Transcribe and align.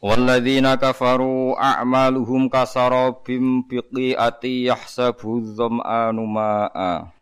Walladzina 0.00 0.80
kafaru 0.80 1.52
a'maluhum 1.60 2.48
kasarabim 2.48 3.68
biqi'ati 3.68 4.64
yahsabu 4.72 5.44
dham'anu 5.44 6.24
ma'a 6.24 7.12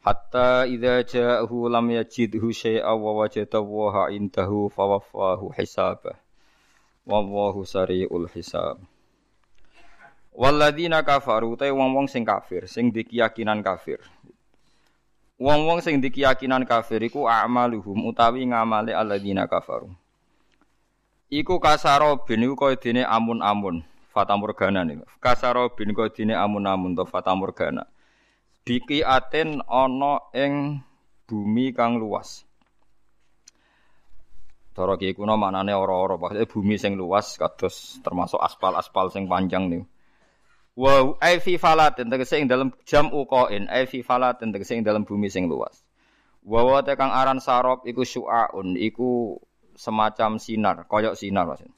hatta 0.00 0.64
idza 0.64 1.04
ja'ahu 1.04 1.68
lam 1.68 1.92
yajidhu 1.92 2.48
syai'a 2.48 2.96
wa 2.96 3.20
wajada 3.20 3.60
waha 3.60 4.08
indahu 4.08 4.72
fawaffahu 4.72 5.52
hisabah 5.52 6.16
wallahu 7.04 7.60
sari'ul 7.60 8.24
hisab 8.32 8.80
Walladzina 10.32 11.04
kafaru 11.04 11.60
te 11.60 11.68
wong-wong 11.68 12.08
sing 12.08 12.24
kafir 12.24 12.64
sing 12.72 12.88
dikiyakinan 12.88 13.60
kafir. 13.60 14.00
Wong-wong 15.36 15.84
sing 15.84 16.00
dikiyakinan 16.00 16.64
kafir 16.64 17.04
iku 17.04 17.28
a'maluhum 17.28 18.08
utawi 18.08 18.48
ngamale 18.48 18.96
alladzina 18.96 19.44
kafaru 19.44 19.92
Iku 21.32 21.64
kasaro 21.64 22.28
bin 22.28 22.44
iku 22.44 22.52
kaya 22.60 22.76
dene 22.76 23.08
amun-amun. 23.08 23.80
Fata 24.12 24.36
morgana 24.36 24.84
nih. 24.84 25.00
Kasaro 25.16 25.72
bin 25.72 25.96
kaya 25.96 26.12
dene 26.12 26.36
amun-amun 26.36 26.92
to 26.92 27.08
fata 27.08 27.32
morgana. 27.32 27.88
Biki 28.68 29.00
aten 29.00 29.64
ana 29.64 30.28
ing 30.36 30.84
bumi 31.24 31.72
kang 31.72 31.96
luas. 31.96 32.44
Cara 34.76 35.00
ki 35.00 35.16
kuno 35.16 35.40
maknane 35.40 35.72
ora-ora, 35.72 36.20
maksudnya 36.20 36.44
bumi 36.44 36.76
sing 36.76 37.00
luas 37.00 37.40
kados 37.40 38.00
termasuk 38.04 38.36
aspal-aspal 38.36 39.08
sing 39.08 39.24
panjang 39.24 39.72
nih. 39.72 39.84
Wa 40.76 41.16
ai 41.16 41.40
fi 41.40 41.56
falatin 41.56 42.12
tegese 42.12 42.40
ing 42.40 42.48
dalam 42.48 42.76
jam 42.84 43.08
uqain, 43.08 43.72
ai 43.72 43.88
fi 43.88 44.04
falatin 44.04 44.52
tegese 44.52 44.76
ing 44.76 44.84
dalam 44.84 45.08
bumi 45.08 45.32
sing 45.32 45.48
luas. 45.48 45.80
Wa 46.44 46.60
wa 46.60 46.84
kang 46.84 47.08
aran 47.08 47.40
sarop 47.40 47.88
iku 47.88 48.04
syu'aun, 48.04 48.76
iku 48.76 49.40
semacam 49.76 50.36
sinar, 50.36 50.84
koyok 50.88 51.14
sinar 51.16 51.44
maksudnya. 51.48 51.74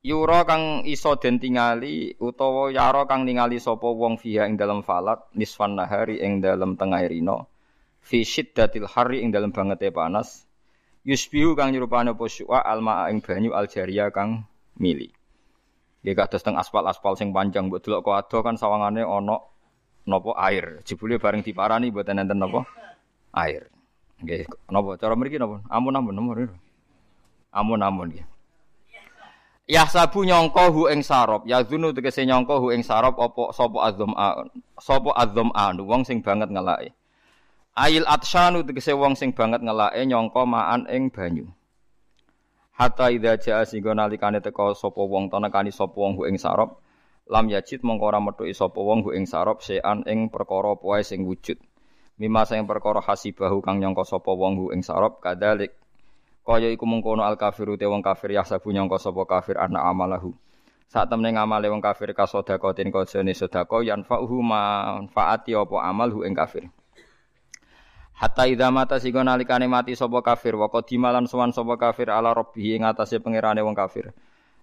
Yura 0.00 0.48
kang 0.48 0.88
iso 0.88 1.12
den 1.20 1.36
tingali 1.36 2.16
utawa 2.16 2.72
yara 2.72 3.04
kang 3.04 3.28
ningali 3.28 3.60
sapa 3.60 3.84
wong 3.84 4.16
fiha 4.16 4.48
ing 4.48 4.56
dalam 4.56 4.80
falat 4.80 5.20
nisfan 5.36 5.76
nahari 5.76 6.24
ing 6.24 6.40
dalam 6.40 6.72
tengah 6.80 7.04
rino 7.04 7.52
fi 8.00 8.24
syiddatil 8.24 8.88
hari 8.88 9.20
ing 9.20 9.28
dalam 9.28 9.52
bangete 9.52 9.92
panas 9.92 10.48
yusbihu 11.04 11.52
kang 11.52 11.76
nyerupane 11.76 12.16
apa 12.16 12.24
syu'a 12.24 12.64
alma 12.64 13.12
ing 13.12 13.20
banyu 13.20 13.52
aljaria 13.52 14.08
kang 14.08 14.48
mili. 14.80 15.12
Nggih 16.00 16.16
kados 16.16 16.40
teng 16.40 16.56
aspal-aspal 16.56 17.20
sing 17.20 17.28
panjang 17.36 17.68
mbok 17.68 17.84
delok 17.84 18.24
kok 18.24 18.40
kan 18.40 18.56
sawangane 18.56 19.04
ana 19.04 19.36
napa 20.08 20.32
air. 20.48 20.80
Jebule 20.80 21.20
bareng 21.20 21.44
diparani 21.44 21.92
mboten 21.92 22.24
enten 22.24 22.40
napa 22.40 22.64
air. 23.36 23.68
Nggih, 24.20 24.44
napa 24.68 25.00
cara 25.00 25.16
mriki 25.16 25.40
napa? 25.40 25.64
Amun-amun 25.72 26.12
nomor 26.12 26.36
Amun-amun 27.50 28.12
nggih. 28.12 28.26
Ya 29.70 29.86
sabu 29.86 30.26
nyangka 30.26 30.66
hu 30.74 30.90
ing 30.90 30.98
sarop, 31.06 31.46
ya 31.46 31.62
zunu 31.62 31.94
tegese 31.94 32.26
nyangka 32.26 32.58
hu 32.58 32.74
ing 32.74 32.82
sarop 32.82 33.14
apa 33.22 33.54
sapa 33.54 33.78
azam 33.86 34.10
sapa 34.82 35.10
azam 35.14 35.54
anu 35.54 35.86
wong 35.86 36.02
sing 36.02 36.26
banget 36.26 36.50
ngelake. 36.50 36.90
Ail 37.78 38.02
atsyanu 38.02 38.66
tegese 38.66 38.90
wong 38.98 39.14
sing 39.14 39.30
banget 39.30 39.62
ngelake 39.62 40.02
nyangka 40.10 40.42
maan 40.42 40.90
ing 40.90 41.14
banyu. 41.14 41.46
Hatta 42.74 43.14
idza 43.14 43.38
jaa 43.38 43.62
singgo 43.62 43.94
nalikane 43.94 44.42
teka 44.42 44.74
sapa 44.74 45.06
wong 45.06 45.30
tanekani 45.30 45.70
sapa 45.70 45.94
wong 45.94 46.18
hu 46.18 46.26
ing 46.26 46.34
sarop, 46.34 46.82
lam 47.30 47.46
yajid 47.46 47.86
mongko 47.86 48.10
ora 48.10 48.18
metuki 48.18 48.50
sapa 48.50 48.82
wong 48.82 49.06
hu 49.06 49.14
ing 49.14 49.22
sarop 49.22 49.62
sean 49.62 50.02
ing 50.10 50.34
perkara 50.34 50.74
poe 50.74 50.98
sing 51.06 51.22
wujud. 51.22 51.62
Mima 52.20 52.44
sing 52.44 52.68
perkara 52.68 53.00
hasibahu 53.00 53.64
kang 53.64 53.80
nyangka 53.80 54.04
sapa 54.04 54.28
wong 54.36 54.76
ing 54.76 54.84
sarab 54.84 55.24
kadalik. 55.24 55.72
Kaya 56.44 56.68
iku 56.68 56.84
mengkono 56.84 57.24
al 57.24 57.40
kafiru 57.40 57.80
te 57.80 57.88
wong 57.88 58.04
kafir 58.04 58.36
ya 58.36 58.44
sabu 58.44 58.76
nyangka 58.76 59.00
sapa 59.00 59.24
kafir 59.24 59.56
ana 59.56 59.88
amalahu. 59.88 60.36
Sak 60.92 61.08
temne 61.08 61.32
ngamale 61.32 61.72
wong 61.72 61.80
kafir 61.80 62.12
kasodakotin 62.12 62.92
kajane 62.92 63.32
sedako 63.32 63.80
yanfa'uhu 63.80 64.36
manfaati 64.36 65.56
apa 65.56 65.76
amal 65.80 66.12
hu 66.12 66.20
ing 66.28 66.36
kafir. 66.36 66.68
Hatta 68.20 68.44
idza 68.44 68.68
mata 68.68 69.00
sigo 69.00 69.24
nalikane 69.24 69.64
mati 69.64 69.96
sapa 69.96 70.20
kafir 70.20 70.60
wa 70.60 70.68
qadimalan 70.68 71.24
sowan 71.24 71.56
sapa 71.56 71.80
kafir 71.80 72.12
ala 72.12 72.36
rabbih 72.36 72.76
ing 72.76 72.84
atase 72.84 73.16
pangerane 73.24 73.64
wong 73.64 73.72
kafir. 73.72 74.12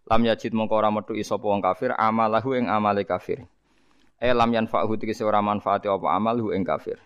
Lam 0.06 0.22
yajid 0.29 0.53
mongko 0.53 0.78
ora 0.78 0.94
metu 0.94 1.18
sapa 1.25 1.41
wong 1.50 1.66
kafir 1.66 1.89
amalahu 1.97 2.53
ing 2.53 2.69
amale 2.69 3.01
kafir. 3.01 3.50
E 4.22 4.29
lam 4.29 4.53
yanfa'uhu 4.53 4.94
tegese 5.01 5.25
ora 5.25 5.41
manfaati 5.41 5.89
apa 5.89 6.06
amal 6.13 6.38
hu 6.38 6.53
ing 6.53 6.62
kafir 6.62 7.01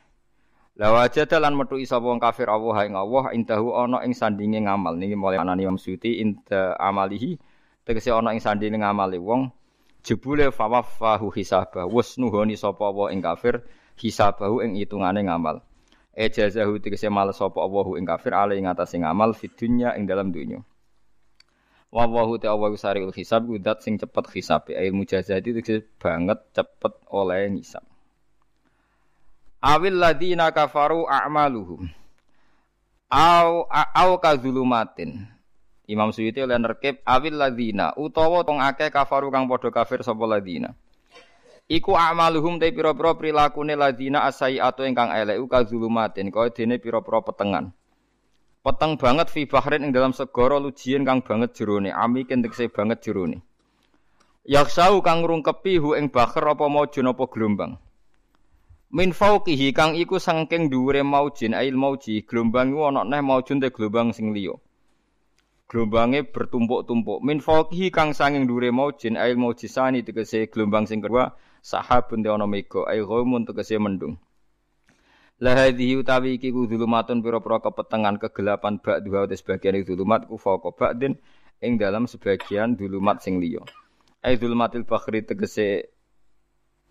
La 0.80 0.88
wajada 0.88 1.36
lan 1.36 1.60
metu 1.60 1.76
sapa 1.84 2.08
wong 2.08 2.24
kafir 2.24 2.48
Allah 2.48 2.88
ing 2.88 2.96
Allah 2.96 3.36
indahu 3.36 3.76
ana 3.76 4.08
ing 4.08 4.16
sandinge 4.16 4.64
ngamal. 4.64 4.96
Niki 4.96 5.20
mulai 5.20 5.36
anani 5.36 5.68
Imam 5.68 5.76
inda 5.76 6.80
amalihi 6.80 7.36
tegese 7.84 8.16
ana 8.16 8.32
ing 8.32 8.40
sandinge 8.40 8.80
ngamale 8.80 9.20
wong 9.20 9.52
jebule 10.00 10.48
fawafahu 10.48 11.28
hisabah 11.36 11.84
wis 11.92 12.16
nuhoni 12.16 12.56
sapa 12.56 12.88
wa 12.88 13.12
ing 13.12 13.20
kafir 13.20 13.68
hisabahu 14.00 14.64
ing 14.64 14.80
hitungane 14.80 15.28
ngamal. 15.28 15.60
Ejazahu 16.16 16.80
tegese 16.80 17.12
males 17.12 17.36
sapa 17.36 17.60
Allah 17.60 17.88
ing 18.00 18.08
kafir 18.08 18.32
ale 18.32 18.56
ing 18.56 18.72
atase 18.72 18.96
ngamal 18.96 19.36
fid 19.36 19.52
dunya 19.60 19.92
ing 20.00 20.08
dalam 20.08 20.32
dunya. 20.32 20.64
Wa 21.92 22.08
wahu 22.08 22.40
ta'awu 22.40 22.80
sariul 22.80 23.12
hisab 23.12 23.44
udat 23.52 23.84
sing 23.84 24.00
cepet 24.00 24.24
hisab 24.40 24.72
e 24.72 24.88
mujazati 24.96 25.52
tegese 25.52 25.84
banget 26.00 26.40
cepet 26.56 26.96
oleh 27.12 27.52
ngisab 27.52 27.91
awil 29.62 29.96
ladina 30.02 30.50
kafaru 30.50 31.06
a'maluhum 31.06 31.86
au 33.14 33.70
au 33.70 34.12
kazulumatin 34.18 35.30
Imam 35.86 36.10
Suyuti 36.10 36.42
oleh 36.42 36.58
nerkib 36.58 37.00
awil 37.06 37.38
ladina 37.38 37.94
utawa 37.94 38.42
tong 38.42 38.58
akeh 38.58 38.90
kafaru 38.90 39.30
kang 39.30 39.46
padha 39.46 39.70
kafir 39.70 40.02
sapa 40.02 40.26
ladina 40.26 40.74
Iku 41.72 41.96
a'maluhum 41.96 42.60
te 42.60 42.68
pira-pira 42.76 43.16
prilakune 43.16 43.80
ladina 43.80 44.28
asai 44.28 44.60
atau 44.60 44.84
ingkang 44.84 45.08
elek 45.16 45.40
uka 45.40 45.64
zulumatin 45.64 46.28
kaya 46.28 46.52
dene 46.52 46.76
pira-pira 46.84 47.24
petengan. 47.24 47.72
Peteng 48.60 49.00
banget 49.00 49.32
fi 49.32 49.48
bahrin 49.48 49.88
ing 49.88 49.96
dalam 49.96 50.12
segara 50.12 50.60
lujien 50.60 51.08
kang 51.08 51.24
banget 51.24 51.56
jerone, 51.56 51.88
ami 51.96 52.28
kentekse 52.28 52.68
banget 52.68 53.00
jerone. 53.08 53.40
Yaksau 54.44 55.00
kang 55.00 55.24
ngrungkepi 55.24 55.80
hu 55.80 55.96
ing 55.96 56.12
baher 56.12 56.44
apa 56.44 56.68
maujun 56.68 57.08
apa 57.08 57.24
gelombang. 57.32 57.80
Min 58.92 59.16
fauqihi 59.16 59.72
kang 59.72 59.96
iku 59.96 60.20
saking 60.20 60.68
dhuwure 60.68 61.00
maujin 61.00 61.56
ail 61.56 61.80
mauji, 61.80 62.28
gelombang 62.28 62.76
iku 62.76 62.92
neh 62.92 63.24
maujun 63.24 63.64
te 63.64 63.72
gelombang 63.72 64.12
sing 64.12 64.36
liya. 64.36 64.60
Gelombange 65.72 66.28
bertumpuk-tumpuk. 66.28 67.24
Min 67.24 67.40
fauqihi 67.40 67.88
kang 67.88 68.12
saking 68.12 68.52
dhuwure 68.52 68.68
maujin 68.76 69.16
ail 69.16 69.40
maujisani 69.40 70.04
tegese 70.04 70.52
gelombang 70.52 70.92
sing 70.92 71.00
kedua 71.00 71.32
sahabun 71.64 72.20
te 72.20 72.28
ana 72.36 72.44
mega 72.44 72.84
ail 72.92 73.08
ghaimun 73.08 73.48
tegese 73.48 73.80
mendung. 73.80 74.20
La 75.40 75.56
hadhihi 75.56 75.96
utawi 76.04 76.36
iki 76.36 76.52
ku 76.52 76.68
zulumatun 76.68 77.24
pira-pira 77.24 77.64
kepetengan 77.64 78.20
kegelapan 78.20 78.76
bak 78.84 79.08
dua 79.08 79.24
te 79.24 79.40
sebagian 79.40 79.80
zulumat 79.88 80.28
ku 80.28 80.36
fauqa 80.36 80.76
ba'din 80.76 81.16
ing 81.64 81.80
dalam 81.80 82.12
sebagian 82.12 82.76
zulumat 82.76 83.24
sing 83.24 83.40
liya. 83.40 83.64
Ai 84.20 84.36
zulumatil 84.36 84.84
bakhri 84.84 85.24
tegese 85.24 85.96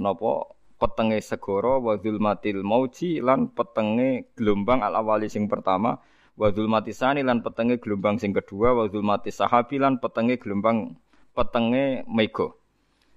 napa 0.00 0.56
petenge 0.80 1.20
segara 1.20 1.76
wa 1.76 1.94
zulmatil 2.00 2.64
mauji 2.64 3.20
lan 3.20 3.52
petenge 3.52 4.32
gelombang 4.32 4.80
al 4.80 4.96
awali 4.96 5.28
sing 5.28 5.44
pertama 5.44 6.00
wa 6.40 6.48
zulmati 6.48 6.96
sani 6.96 7.20
lan 7.20 7.44
petenge 7.44 7.76
gelombang 7.76 8.16
sing 8.16 8.32
kedua 8.32 8.72
wa 8.72 8.88
zulmati 8.88 9.28
sahabi 9.28 9.76
lan 9.76 10.00
petenge 10.00 10.40
gelombang 10.40 10.96
petenge 11.36 12.08
mega 12.08 12.48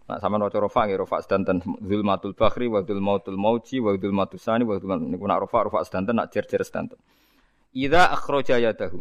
Nah, 0.03 0.19
sama 0.19 0.35
waca 0.35 0.59
rofa 0.59 0.83
nggih 0.83 0.99
rofa 0.99 1.23
sedanten 1.23 1.63
zulmatul 1.79 2.35
bakhri 2.35 2.67
wa 2.67 2.83
zulmatul 2.83 3.39
mauji 3.39 3.79
wa 3.79 3.95
zulmatus 3.95 4.43
sani 4.43 4.67
wa 4.67 4.75
zulmat 4.75 4.99
niku 4.99 5.23
nak 5.23 5.47
rofa 5.47 5.63
rofa 5.63 5.79
sedanten 5.87 6.19
nak 6.19 6.27
jer-jer 6.27 6.59
sedanten. 6.59 6.99
Idza 7.71 8.11
akhraja 8.11 8.59
yadahu. 8.59 8.99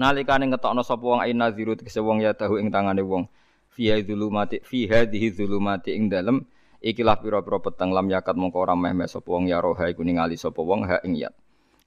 Nalikane 0.00 0.48
ngetokno 0.48 0.80
sapa 0.80 1.04
wong 1.04 1.20
ain 1.20 1.36
naziru 1.36 1.76
tegese 1.76 2.00
wong 2.00 2.24
yadahu 2.24 2.56
ing 2.56 2.72
tangane 2.72 3.04
wong 3.04 3.28
fi 3.68 3.92
zulumati 4.00 4.64
fi 4.64 4.88
hadhihi 4.88 5.36
zulumati 5.36 5.92
ing 5.92 6.08
dalem 6.08 6.48
Ikilah 6.84 7.16
pira-pira 7.18 7.58
peteng 7.58 7.90
lam 7.96 8.06
yakat 8.12 8.36
mongko 8.36 8.58
ora 8.60 8.76
meh 8.76 8.92
meh 8.92 9.08
sapa 9.08 9.32
wong 9.32 9.48
ya 9.48 9.64
roha 9.64 9.88
iku 9.88 10.04
ningali 10.04 10.36
sapa 10.36 10.60
wong 10.60 10.84
ha 10.84 11.00
ing 11.02 11.16
yat. 11.16 11.32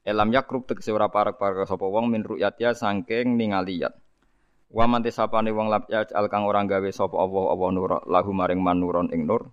Elam 0.01 0.33
yakrub 0.33 0.65
tegese 0.65 0.89
ora 0.89 1.11
parek-parek 1.11 1.69
sapa 1.69 1.85
wong 1.85 2.09
min 2.09 2.25
ru'yat 2.25 2.57
ya 2.57 2.73
saking 2.73 3.37
ningali 3.37 3.85
yat. 3.85 3.93
Wa 4.69 4.85
man 4.85 5.05
tisapane 5.05 5.49
wong 5.53 5.69
lab 5.69 5.89
al 5.89 6.27
kang 6.29 6.45
ora 6.45 6.61
gawe 6.65 6.89
sapa 6.89 7.17
Allah 7.17 7.69
nur 7.73 8.05
lahu 8.05 8.31
maring 8.33 8.61
manuron 8.61 9.09
ing 9.13 9.29
nur. 9.29 9.49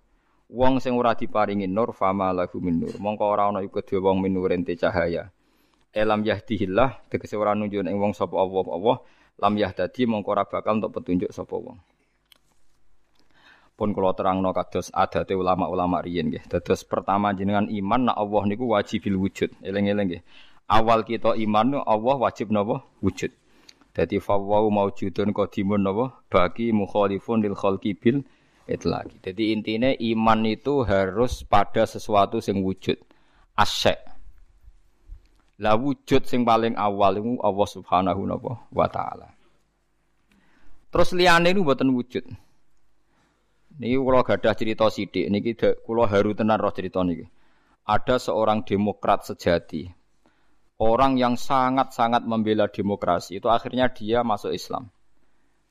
Wong 0.49 0.79
sing 0.79 0.95
ora 0.95 1.17
diparingi 1.17 1.67
nur 1.69 1.93
fama 1.93 2.33
lahu 2.33 2.61
min 2.61 2.81
nur. 2.81 2.95
Mongko 2.97 3.25
ora 3.25 3.49
ana 3.49 3.61
iku 3.65 3.81
dhewe 3.85 4.09
wong 4.09 4.25
minuren 4.25 4.65
te 4.65 4.77
cahaya. 4.77 5.33
Elam 5.93 6.25
yahdihillah 6.25 7.09
tegese 7.09 7.37
ora 7.37 7.57
nunjuk 7.57 7.85
ing 7.85 7.97
wong 7.97 8.13
sapa 8.13 8.37
Allah 8.37 8.65
Allah 8.73 8.97
lam 9.37 9.53
yahdadi 9.57 10.05
mongko 10.09 10.29
ora 10.33 10.45
bakal 10.49 10.81
untuk 10.81 10.93
petunjuk 10.97 11.33
sapa 11.33 11.57
wong. 11.57 11.77
Pun 13.77 13.93
kula 13.93 14.17
terangno 14.17 14.57
kados 14.57 14.89
adate 14.89 15.37
ulama-ulama 15.37 16.01
riyin 16.01 16.33
nggih. 16.33 16.49
Dados 16.49 16.81
pertama 16.89 17.37
jenengan 17.37 17.69
iman 17.69 18.09
nak 18.09 18.17
Allah 18.17 18.43
niku 18.49 18.73
wajibil 18.73 19.21
wujud. 19.21 19.53
Eling-eling 19.61 20.17
nggih. 20.17 20.23
Awal 20.65 21.05
kita 21.05 21.37
iman 21.37 21.85
Allah 21.85 22.17
wajib 22.17 22.49
napa? 22.49 22.81
Wujud. 23.05 23.37
Dadi 23.93 24.17
fawwau 24.17 24.73
maujudun 24.73 25.37
qadimun 25.37 25.85
napa? 25.85 26.25
Bagi 26.33 26.73
mukhalifun 26.73 27.45
lil 27.45 27.53
khalqi 27.53 27.93
bil 27.93 28.25
itlaqi. 28.65 29.21
Jadi 29.21 29.53
intinya 29.53 29.93
iman 29.93 30.41
itu 30.49 30.81
harus 30.81 31.45
pada 31.45 31.85
sesuatu 31.85 32.41
yang 32.41 32.65
wujud. 32.65 32.97
Asyek. 33.61 34.01
Lah 35.61 35.77
wujud 35.77 36.25
sing 36.25 36.49
paling 36.49 36.81
awal 36.81 37.21
itu 37.21 37.37
Allah 37.45 37.69
Subhanahu 37.69 38.25
wa 38.73 38.89
taala. 38.89 39.37
Terus 40.89 41.13
liyane 41.13 41.53
niku 41.53 41.61
mboten 41.61 41.93
wujud. 41.93 42.25
Niki 43.77 43.97
kula 44.01 44.25
gadah 44.25 44.55
cerita 44.57 44.89
sithik 44.89 45.29
niki 45.29 45.53
kula 45.85 46.09
haru 46.09 46.33
tenan 46.33 46.57
roh 46.57 46.73
cerita 46.73 47.05
niki. 47.05 47.29
Ada 47.87 48.19
seorang 48.19 48.67
demokrat 48.67 49.29
sejati, 49.29 49.87
orang 50.81 51.21
yang 51.21 51.39
sangat-sangat 51.39 52.27
membela 52.27 52.67
demokrasi 52.67 53.39
itu 53.39 53.47
akhirnya 53.47 53.93
dia 53.93 54.27
masuk 54.27 54.51
Islam. 54.51 54.91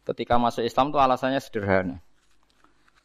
Ketika 0.06 0.38
masuk 0.38 0.64
Islam 0.64 0.94
itu 0.94 0.98
alasannya 1.02 1.42
sederhana. 1.42 1.98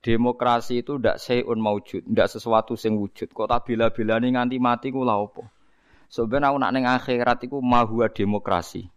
Demokrasi 0.01 0.81
itu 0.81 0.97
tidak 0.97 1.21
seun 1.21 1.61
maujud, 1.61 2.05
tidak 2.09 2.29
sesuatu 2.33 2.73
yang 2.77 2.97
wujud. 2.97 3.29
Kok 3.37 3.49
tak 3.49 3.69
bila-bila 3.69 4.17
ini 4.17 4.33
nganti 4.33 4.57
mati 4.57 4.89
ku 4.89 5.05
lah 5.05 5.21
apa? 5.21 5.45
Sebenarnya 6.09 6.49
aku 6.51 6.59
nak 6.61 6.73
neng 6.73 6.87
akhirat 6.89 7.39
itu 7.45 7.61
mahua 7.61 8.09
demokrasi. 8.09 8.89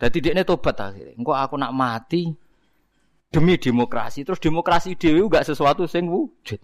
Jadi 0.00 0.18
dia 0.20 0.44
tobat 0.44 0.80
akhirnya. 0.80 1.12
Engkau 1.16 1.36
aku 1.36 1.60
nak 1.60 1.76
mati 1.76 2.32
demi 3.30 3.58
demokrasi. 3.58 4.22
Terus 4.22 4.40
demokrasi 4.42 4.94
dewi 4.94 5.22
gak 5.26 5.46
sesuatu 5.46 5.84
yang 5.90 6.06
wujud. 6.08 6.60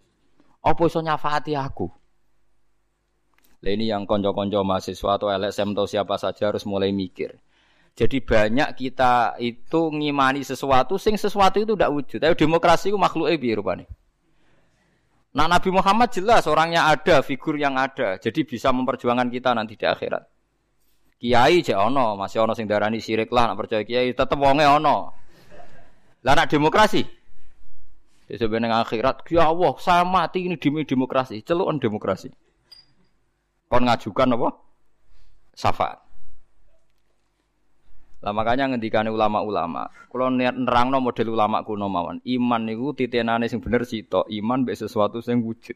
Apa 0.62 0.82
iso 0.86 1.02
nyafati 1.02 1.58
aku? 1.58 1.90
Lah 3.62 3.70
ini 3.70 3.90
yang 3.90 4.06
konco-konco 4.06 4.62
mahasiswa 4.66 5.18
atau 5.18 5.30
LSM 5.30 5.74
atau 5.74 5.86
siapa 5.86 6.18
saja 6.18 6.50
harus 6.50 6.66
mulai 6.66 6.90
mikir. 6.90 7.38
Jadi 7.92 8.24
banyak 8.24 8.74
kita 8.74 9.36
itu 9.38 9.92
ngimani 9.92 10.42
sesuatu, 10.42 10.96
sing 10.96 11.14
sesuatu 11.14 11.62
itu 11.62 11.76
tidak 11.76 11.92
wujud. 11.92 12.18
Tapi 12.18 12.34
demokrasi 12.34 12.90
itu 12.90 12.98
makhluk 12.98 13.30
ebi 13.30 13.54
rupanya. 13.54 13.86
Nah 15.32 15.46
Nabi 15.48 15.70
Muhammad 15.72 16.10
jelas 16.10 16.44
orangnya 16.48 16.88
ada, 16.88 17.20
figur 17.22 17.54
yang 17.54 17.78
ada. 17.78 18.18
Jadi 18.18 18.44
bisa 18.44 18.72
memperjuangkan 18.74 19.28
kita 19.30 19.54
nanti 19.54 19.76
di 19.78 19.86
akhirat. 19.86 20.24
Kiai 21.22 21.62
cek 21.62 21.78
ono, 21.78 22.18
masih 22.18 22.42
ono 22.42 22.52
sing 22.56 22.66
darani 22.66 22.98
sirik 22.98 23.30
lah, 23.30 23.52
nak 23.52 23.56
percaya 23.62 23.86
kiai 23.86 24.10
tetep 24.10 24.34
wonge 24.40 24.66
ono. 24.66 25.21
Lah 26.22 26.38
nak 26.38 26.50
demokrasi. 26.50 27.02
Ya 28.30 28.36
sebenarnya 28.38 28.80
akhirat, 28.86 29.26
ya 29.28 29.50
Allah, 29.50 29.74
saya 29.82 30.06
mati 30.06 30.46
ini 30.46 30.56
demi 30.56 30.86
demokrasi, 30.86 31.42
celukan 31.42 31.76
demokrasi 31.76 32.32
kon 33.72 33.88
ngajukan 33.88 34.36
apa? 34.36 34.48
Syafaat. 35.56 35.98
Lah 38.22 38.30
makanya 38.36 38.68
ngendikane 38.68 39.08
ulama-ulama, 39.08 39.88
niat 40.12 40.54
nerangno 40.54 41.00
model 41.00 41.32
ulama 41.32 41.64
kuno 41.64 41.88
mawon, 41.88 42.20
iman 42.20 42.62
niku 42.68 42.92
titenane 42.92 43.48
sing 43.48 43.64
bener 43.64 43.88
sito, 43.88 44.28
iman 44.28 44.68
be 44.68 44.76
sesuatu 44.76 45.24
sing 45.24 45.40
wujud. 45.40 45.74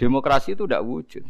Demokrasi 0.00 0.56
itu 0.56 0.64
tidak 0.64 0.82
wujud. 0.82 1.24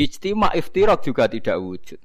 Ijtima 0.00 0.56
iftirak 0.56 1.04
juga 1.04 1.28
tidak 1.28 1.60
wujud. 1.60 2.00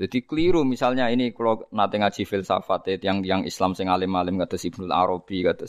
Jadi 0.00 0.24
keliru 0.24 0.64
misalnya 0.64 1.12
ini 1.12 1.28
kalau 1.36 1.68
nate 1.76 2.00
ngaji 2.00 2.24
filsafat 2.24 3.04
yang 3.04 3.20
yang 3.20 3.44
Islam 3.44 3.76
sing 3.76 3.92
alim-alim 3.92 4.40
kata 4.40 4.56
Ibnu 4.56 4.88
Arabi 4.88 5.44
kata 5.44 5.68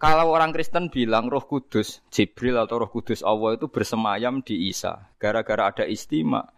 kalau 0.00 0.32
orang 0.32 0.56
Kristen 0.56 0.88
bilang 0.88 1.28
Roh 1.28 1.44
Kudus, 1.44 2.00
Jibril 2.08 2.56
atau 2.56 2.80
Roh 2.80 2.88
Kudus 2.88 3.20
Allah 3.20 3.60
itu 3.60 3.68
bersemayam 3.68 4.40
di 4.40 4.72
Isa, 4.72 4.96
gara-gara 5.20 5.68
ada 5.68 5.84
istimewa 5.84 6.48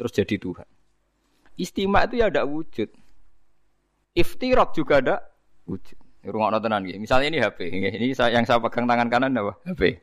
terus 0.00 0.16
jadi 0.16 0.40
Tuhan. 0.40 0.64
Istimewa 1.60 2.08
itu 2.08 2.24
ya 2.24 2.32
ada 2.32 2.48
wujud. 2.48 2.88
Iftirok 4.16 4.72
juga 4.72 5.04
ada 5.04 5.16
wujud. 5.68 6.00
Rumah 6.24 6.56
tenan 6.56 6.88
gitu. 6.88 6.96
Misalnya 6.96 7.26
ini 7.28 7.38
HP, 7.38 7.58
ini 7.68 8.16
yang 8.16 8.48
saya 8.48 8.64
pegang 8.64 8.88
tangan 8.88 9.12
kanan 9.12 9.36
apa? 9.36 9.60
HP. 9.68 10.00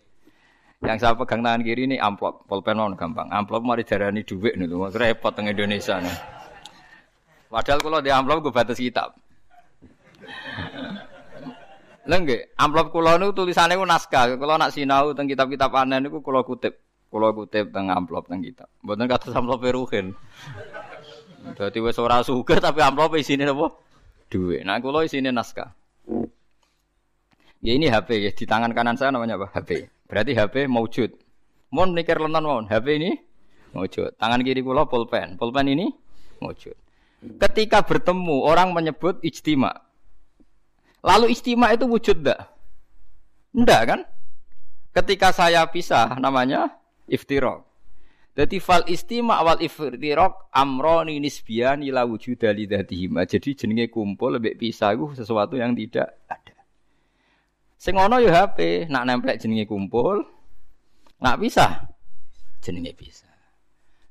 Yang 0.84 0.98
saya 1.00 1.16
pegang 1.16 1.40
tangan 1.40 1.64
kiri 1.64 1.88
ini 1.88 1.96
amplop, 1.96 2.44
pulpen 2.44 2.76
non 2.76 3.00
gampang. 3.00 3.32
Amplop 3.32 3.64
mari 3.64 3.88
jarani 3.88 4.28
duit 4.28 4.60
nih, 4.60 4.68
repot 4.68 5.32
teng 5.32 5.48
Indonesia 5.48 5.96
nih. 6.04 6.18
Padahal 7.48 7.80
kalau 7.80 8.00
di 8.04 8.12
amplop 8.12 8.44
gue 8.44 8.54
batas 8.54 8.82
kitab. 8.82 9.16
Lengge, 12.04 12.52
amplop 12.60 12.92
kula 12.92 13.16
niku 13.16 13.32
tulisane 13.32 13.80
ku 13.80 13.88
naskah. 13.88 14.36
Kula 14.36 14.60
nak 14.60 14.76
sinau 14.76 15.16
teng 15.16 15.30
kitab-kitab 15.30 15.72
aneh 15.72 16.04
niku 16.04 16.20
kula 16.20 16.44
kutip. 16.44 16.84
Kula 17.08 17.32
kutip 17.32 17.72
teng 17.72 17.88
amplop 17.88 18.28
teng 18.28 18.44
kitab. 18.44 18.68
Mboten 18.84 19.08
kados 19.08 19.32
amplop 19.32 19.64
Ruhin. 19.64 20.12
Dadi 21.56 21.80
wis 21.80 21.96
ora 22.02 22.20
sugih 22.26 22.60
tapi 22.60 22.84
amplop 22.84 23.16
isine 23.16 23.48
apa? 23.48 23.72
Duit. 24.28 24.68
Nah 24.68 24.84
kula 24.84 25.08
isine 25.08 25.32
naskah. 25.32 25.72
Ya 27.64 27.72
ini 27.72 27.88
HP 27.88 28.20
ya 28.20 28.32
di 28.36 28.44
tangan 28.44 28.76
kanan 28.76 29.00
saya 29.00 29.16
namanya 29.16 29.40
apa? 29.40 29.48
HP. 29.56 29.93
Berarti 30.08 30.32
HP 30.36 30.68
maujud. 30.70 31.12
Mon 31.74 31.90
mikir 31.92 32.22
lenton 32.22 32.46
mon, 32.46 32.66
HP 32.70 32.88
ini 33.02 33.12
maujud. 33.74 34.14
Tangan 34.20 34.42
kiri 34.46 34.62
kula 34.62 34.86
pulpen. 34.86 35.36
Pulpen 35.42 35.68
ini 35.72 35.90
maujud. 36.38 36.76
Ketika 37.40 37.82
bertemu 37.82 38.44
orang 38.44 38.76
menyebut 38.76 39.24
ijtima. 39.24 39.72
Lalu 41.04 41.36
istimewa 41.36 41.72
itu 41.76 41.84
wujud 41.88 42.24
enggak? 42.24 42.42
Enggak 43.52 43.82
kan? 43.88 44.00
Ketika 44.96 45.36
saya 45.36 45.68
pisah 45.68 46.16
namanya 46.16 46.80
iftirok. 47.12 47.68
Jadi 48.34 48.58
fal 48.58 48.82
istima 48.90 49.46
wal 49.46 49.62
iftirok 49.62 50.50
amroni 50.50 51.22
nisbian 51.22 51.86
ila 51.86 52.02
wujud 52.08 52.40
dari 52.40 52.66
Jadi 52.66 53.50
jenenge 53.54 53.94
kumpul 53.94 54.42
lebih 54.42 54.58
pisah 54.58 54.98
itu 54.98 55.14
sesuatu 55.14 55.54
yang 55.54 55.78
tidak 55.78 56.18
ada. 56.26 56.63
Sing 57.84 58.00
ono 58.00 58.16
ya 58.24 58.32
HP, 58.32 58.88
nak 58.88 59.04
nempel 59.04 59.36
jenenge 59.36 59.68
kumpul, 59.68 60.24
nak 61.20 61.36
pisah 61.36 61.92
jenenge 62.64 62.96
pisah. 62.96 63.28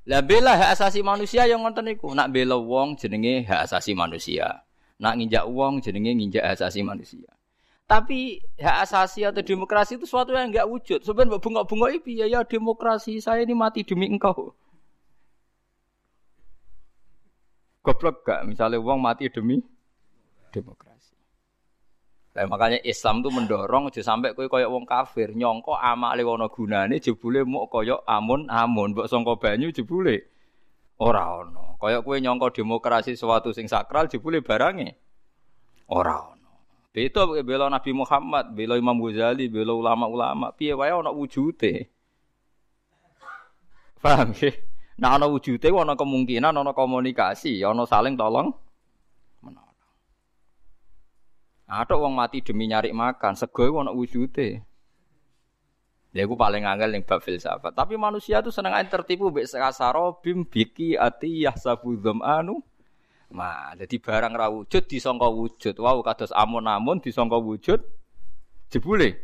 Lah 0.05 0.21
bela 0.21 0.53
hak 0.53 0.77
asasi 0.77 1.01
manusia 1.01 1.49
yang 1.49 1.65
ngonten 1.65 1.89
niku, 1.89 2.13
nak 2.13 2.29
bela 2.29 2.53
wong 2.53 2.93
jenenge 3.01 3.49
hak 3.49 3.65
asasi 3.65 3.97
manusia. 3.97 4.61
Nak 5.01 5.17
nginjak 5.17 5.49
uang 5.49 5.81
jenenge 5.81 6.13
nginjak 6.13 6.45
asasi 6.53 6.85
manusia. 6.85 7.25
Tapi 7.89 8.45
hak 8.61 8.77
asasi 8.85 9.25
atau 9.25 9.41
demokrasi 9.41 9.97
itu 9.97 10.05
sesuatu 10.05 10.37
yang 10.37 10.53
enggak 10.53 10.69
wujud. 10.69 11.01
Sebenarnya 11.01 11.41
bunga-bunga 11.41 11.89
itu 11.97 12.13
ya, 12.13 12.29
ya 12.29 12.45
demokrasi 12.45 13.17
saya 13.25 13.41
ini 13.41 13.57
mati 13.57 13.81
demi 13.81 14.05
engkau. 14.05 14.53
Goblok 17.81 18.21
gak? 18.21 18.45
Misalnya 18.45 18.77
uang 18.77 19.01
mati 19.01 19.27
demi 19.33 19.65
demokrasi. 20.53 20.92
Nah, 22.33 22.49
makanya 22.49 22.81
Islam 22.81 23.21
tuh 23.21 23.29
mendorong 23.29 23.93
aja 23.93 24.01
sampai 24.01 24.33
kowe 24.33 24.49
koyok 24.49 24.65
wong 24.73 24.85
kafir 24.89 25.37
nyongko 25.37 25.77
amale 25.77 26.25
ana 26.25 26.49
gunane 26.49 26.97
jebule 26.97 27.45
mau 27.45 27.69
koyok 27.69 28.01
amun-amun 28.09 28.97
mbok 28.97 29.05
sangka 29.05 29.37
banyu 29.37 29.69
jebule 29.69 30.25
ora 30.97 31.45
ana. 31.45 31.77
Kaya 31.77 32.01
kue 32.01 32.17
nyongko 32.17 32.49
demokrasi 32.49 33.13
suatu 33.13 33.53
sing 33.53 33.69
sakral 33.69 34.09
jebule 34.09 34.41
barange 34.41 34.97
ora 35.93 36.33
ono. 36.33 36.49
Beda 36.89 37.29
bela 37.45 37.69
Nabi 37.69 37.93
Muhammad, 37.93 38.53
bela 38.53 38.77
Imam 38.81 38.97
Ghazali, 38.97 39.49
bela 39.49 39.73
ulama-ulama, 39.73 40.53
piye 40.57 40.73
wae 40.73 40.89
ana 40.89 41.13
wujude. 41.13 41.89
Paham 44.01 44.33
ya? 44.41 44.53
Nah 44.97 45.17
ana 45.21 45.29
wujude 45.29 45.69
ana 45.69 45.93
kemungkinan 45.93 46.53
ana 46.53 46.73
komunikasi, 46.73 47.61
ana 47.61 47.85
saling 47.85 48.17
tolong. 48.17 48.57
Ada 51.67 51.95
wong 51.95 52.13
mati 52.13 52.43
demi 52.43 52.67
nyari 52.67 52.91
makan, 52.91 53.33
sego 53.39 53.71
ana 53.79 53.95
wujude. 53.95 54.61
Ya 56.13 56.29
aku 56.29 56.37
paling 56.37 56.61
angel 56.61 56.93
yang 56.93 57.01
bab 57.01 57.25
filsafat. 57.25 57.73
Tapi 57.73 57.97
manusia 57.97 58.37
itu 58.37 58.53
seneng 58.53 58.77
aja 58.77 58.85
tertipu 58.85 59.33
mbek 59.33 59.49
sakasaro 59.49 60.21
bim 60.21 60.45
biki 60.45 60.93
ati 60.93 61.41
yahsabu 61.41 61.97
anu. 62.21 62.61
Nah, 63.33 63.73
jadi 63.73 63.97
barang 63.97 64.33
ra 64.37 64.47
wujud 64.53 64.85
disangka 64.85 65.25
wujud. 65.25 65.73
Wow, 65.81 66.05
kados 66.05 66.29
amun-amun 66.29 67.01
disangka 67.01 67.41
wujud 67.41 67.81
jebule 68.69 69.17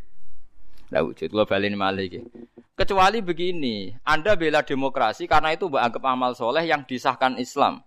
Tidak 0.89 1.01
wujud. 1.05 1.29
Lo 1.29 1.46
balik 1.46 1.77
malih 1.77 2.25
Kecuali 2.74 3.22
begini, 3.22 3.93
Anda 4.01 4.34
bela 4.34 4.65
demokrasi 4.65 5.29
karena 5.29 5.53
itu 5.53 5.69
anggap 5.69 6.01
amal 6.10 6.34
soleh 6.34 6.65
yang 6.65 6.81
disahkan 6.89 7.38
Islam. 7.38 7.86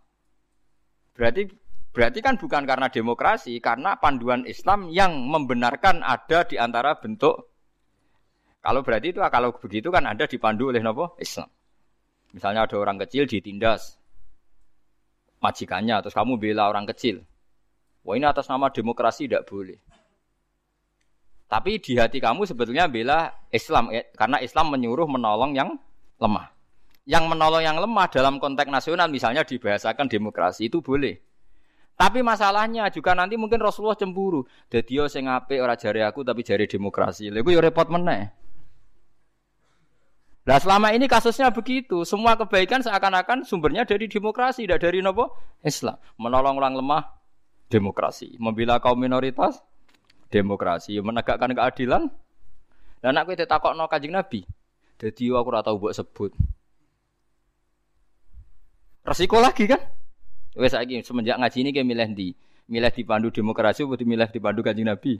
Berarti 1.19 1.51
berarti 1.93 2.19
kan 2.25 2.41
bukan 2.41 2.65
karena 2.65 2.89
demokrasi, 2.89 3.61
karena 3.61 4.01
panduan 4.01 4.49
Islam 4.49 4.89
yang 4.89 5.15
membenarkan 5.29 6.01
ada 6.01 6.45
di 6.49 6.57
antara 6.57 6.97
bentuk. 6.97 7.53
Kalau 8.63 8.81
berarti 8.81 9.13
itu 9.13 9.21
kalau 9.21 9.53
begitu 9.55 9.93
kan 9.93 10.09
Anda 10.09 10.25
dipandu 10.25 10.73
oleh 10.73 10.81
nopo 10.81 11.15
Islam. 11.21 11.51
Misalnya 12.33 12.65
ada 12.65 12.77
orang 12.81 12.97
kecil 13.05 13.29
ditindas 13.29 14.01
majikannya, 15.43 16.01
terus 16.01 16.15
kamu 16.17 16.39
bela 16.39 16.71
orang 16.71 16.89
kecil. 16.89 17.21
Wah 18.03 18.15
ini 18.17 18.27
atas 18.27 18.49
nama 18.49 18.71
demokrasi 18.71 19.27
tidak 19.27 19.47
boleh. 19.47 19.79
Tapi 21.51 21.77
di 21.85 22.01
hati 22.01 22.17
kamu 22.17 22.49
sebetulnya 22.49 22.89
bela 22.89 23.29
Islam, 23.53 23.93
eh, 23.93 24.09
karena 24.17 24.41
Islam 24.41 24.73
menyuruh 24.73 25.05
menolong 25.05 25.53
yang 25.53 25.77
lemah. 26.17 26.49
Yang 27.05 27.25
menolong 27.29 27.61
yang 27.61 27.77
lemah 27.77 28.07
dalam 28.09 28.41
konteks 28.41 28.71
nasional 28.71 29.11
misalnya 29.13 29.45
dibahasakan 29.45 30.09
demokrasi 30.09 30.73
itu 30.73 30.81
boleh. 30.81 31.21
Tapi 31.97 32.19
masalahnya 32.25 32.89
juga 32.91 33.15
nanti 33.15 33.39
mungkin 33.39 33.63
Rasulullah 33.63 33.95
cemburu. 33.95 34.43
Jadi 34.67 34.99
yo 34.99 35.07
sing 35.07 35.31
apik 35.31 35.61
ora 35.63 35.79
jari 35.79 36.03
aku 36.03 36.27
tapi 36.27 36.43
jari 36.43 36.67
demokrasi. 36.67 37.31
Lha 37.31 37.45
yo 37.45 37.61
repot 37.63 37.87
meneh. 37.93 38.43
Nah 40.43 40.59
selama 40.59 40.91
ini 40.91 41.07
kasusnya 41.07 41.55
begitu, 41.55 42.03
semua 42.03 42.35
kebaikan 42.35 42.83
seakan-akan 42.83 43.47
sumbernya 43.47 43.87
dari 43.87 44.11
demokrasi, 44.11 44.67
tidak 44.67 44.83
dari 44.83 44.99
nopo 44.99 45.39
Islam. 45.63 45.95
Menolong 46.19 46.59
orang 46.59 46.75
lemah, 46.83 47.03
demokrasi. 47.71 48.35
Membela 48.43 48.83
kaum 48.83 48.99
minoritas, 48.99 49.63
demokrasi. 50.35 50.99
Menegakkan 50.99 51.55
keadilan. 51.55 52.11
Dan 52.99 53.15
aku 53.19 53.39
takut 53.47 53.79
no 53.79 53.87
kajing 53.87 54.19
Nabi. 54.19 54.43
Jadi 54.99 55.31
aku 55.31 55.49
rata 55.51 55.71
buat 55.75 55.95
sebut. 55.95 56.35
Resiko 59.03 59.43
lagi 59.43 59.67
kan? 59.67 59.83
Wes 60.53 60.77
lagi 60.77 61.01
semenjak 61.01 61.41
ngaji 61.41 61.59
ini 61.65 61.71
kayak 61.73 61.89
milih 61.89 62.09
di 62.13 62.29
milih 62.69 62.93
dipandu 62.93 63.29
demokrasi 63.33 63.89
atau 63.89 64.05
milih 64.05 64.29
dipandu 64.29 64.61
kajing 64.61 64.89
Nabi. 64.89 65.17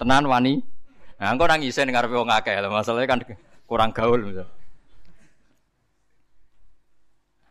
Tenan 0.00 0.24
wani. 0.26 0.64
Nah, 1.20 1.30
engkau 1.30 1.46
nangisin 1.46 1.92
ngarepe 1.92 2.16
wong 2.18 2.32
akeh. 2.32 2.56
Masalahnya 2.66 3.06
kan 3.06 3.20
kurang 3.68 3.94
gaul 3.94 4.20
misal. 4.24 4.48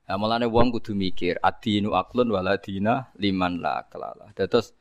Nah, 0.03 0.17
mulane 0.19 0.45
wong 0.49 0.75
kudu 0.75 0.91
mikir 0.91 1.39
adinu 1.39 1.95
aklun 1.95 2.27
waladina 2.27 3.13
liman 3.15 3.63
la 3.63 3.87
kelala. 3.87 4.29
Terus 4.35 4.75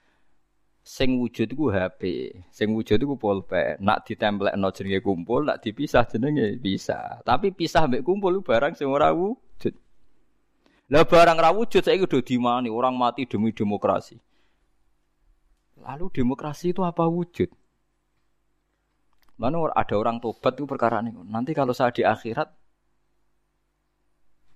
sing 0.83 1.15
wujud 1.23 1.47
iku 1.47 1.71
HP, 1.71 2.35
sing 2.51 2.75
wujud 2.75 2.99
iku 2.99 3.15
pulpen. 3.15 3.79
Nak 3.79 4.03
ditemplekno 4.03 4.69
jenenge 4.75 4.99
kumpul, 4.99 5.47
nak 5.47 5.63
dipisah 5.63 6.03
jenenge 6.11 6.59
bisa. 6.59 7.23
Tapi 7.23 7.55
pisah 7.55 7.87
mbek 7.87 8.03
kumpul 8.03 8.43
barang 8.43 8.75
sing 8.75 8.91
ora. 8.91 9.15
Lah 10.91 11.07
barang 11.07 11.39
ra 11.39 11.55
wujud 11.55 11.85
saiki 11.85 12.05
udah 12.09 12.23
dimani 12.25 12.69
orang 12.73 12.99
mati 12.99 13.29
demi 13.29 13.55
demokrasi. 13.55 14.19
Lalu 15.83 16.11
demokrasi 16.11 16.75
itu 16.75 16.83
apa 16.83 17.07
wujud? 17.07 17.51
Mana 19.39 19.59
ada 19.75 19.95
orang 19.99 20.23
tobat 20.23 20.55
itu 20.55 20.67
perkara 20.67 21.03
ini. 21.03 21.15
Nanti 21.27 21.51
kalau 21.51 21.75
saya 21.75 21.91
di 21.91 22.07
akhirat 22.07 22.47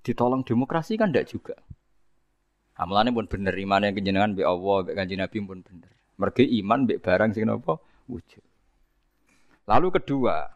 ditolong 0.06 0.46
demokrasi 0.46 0.94
kan 0.94 1.10
tidak 1.10 1.26
juga. 1.26 1.56
Amalannya 2.78 3.10
pun 3.10 3.26
bener 3.26 3.56
iman 3.56 3.88
yang 3.88 3.94
kejenengan 3.96 4.36
be 4.36 4.44
Allah, 4.44 4.84
be 4.86 4.92
kanji 4.94 5.16
Nabi 5.18 5.42
pun 5.42 5.64
bener. 5.64 5.90
Mergi 6.20 6.44
iman 6.62 6.86
be 6.86 7.00
barang 7.00 7.34
sing 7.34 7.48
apa 7.50 7.80
wujud. 8.06 8.44
Lalu 9.66 9.88
kedua, 9.98 10.55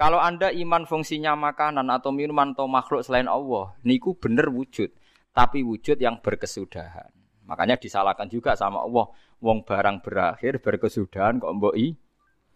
kalau 0.00 0.16
anda 0.16 0.48
iman 0.48 0.88
fungsinya 0.88 1.36
makanan 1.36 1.84
atau 1.92 2.08
minuman 2.08 2.56
atau 2.56 2.64
makhluk 2.64 3.04
selain 3.04 3.28
Allah, 3.28 3.76
niku 3.84 4.16
bener 4.16 4.48
wujud, 4.48 4.88
tapi 5.36 5.60
wujud 5.60 6.00
yang 6.00 6.16
berkesudahan. 6.24 7.12
Makanya 7.44 7.76
disalahkan 7.76 8.24
juga 8.32 8.56
sama 8.56 8.80
Allah, 8.80 9.12
wong 9.44 9.60
barang 9.60 10.00
berakhir 10.00 10.64
berkesudahan 10.64 11.36
kok 11.36 11.52
mbok 11.52 11.76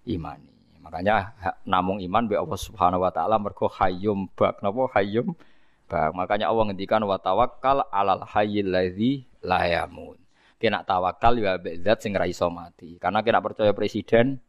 imani. 0.09 0.57
Makanya 0.81 1.37
namung 1.69 2.01
iman 2.01 2.25
be 2.25 2.37
Allah 2.37 2.57
Subhanahu 2.57 3.05
wa 3.05 3.13
taala 3.13 3.37
mergo 3.37 3.69
hayyum 3.69 4.33
bak 4.33 4.65
napa 4.65 4.89
hayyum 4.97 5.37
bak. 5.85 6.17
Makanya 6.17 6.49
Allah 6.49 6.73
ngendikan 6.73 7.05
wa 7.05 7.21
tawakkal 7.21 7.85
alal 7.93 8.25
hayyil 8.25 8.73
ladzi 8.73 9.29
la 9.45 9.69
yamun. 9.69 10.17
Kena 10.57 10.81
tawakal 10.81 11.37
ya 11.41 11.61
be 11.61 11.77
zat 11.81 12.01
sing 12.01 12.17
ra 12.17 12.25
mati. 12.49 12.97
Karena 12.97 13.21
kena 13.21 13.45
percaya 13.45 13.77
presiden 13.77 14.41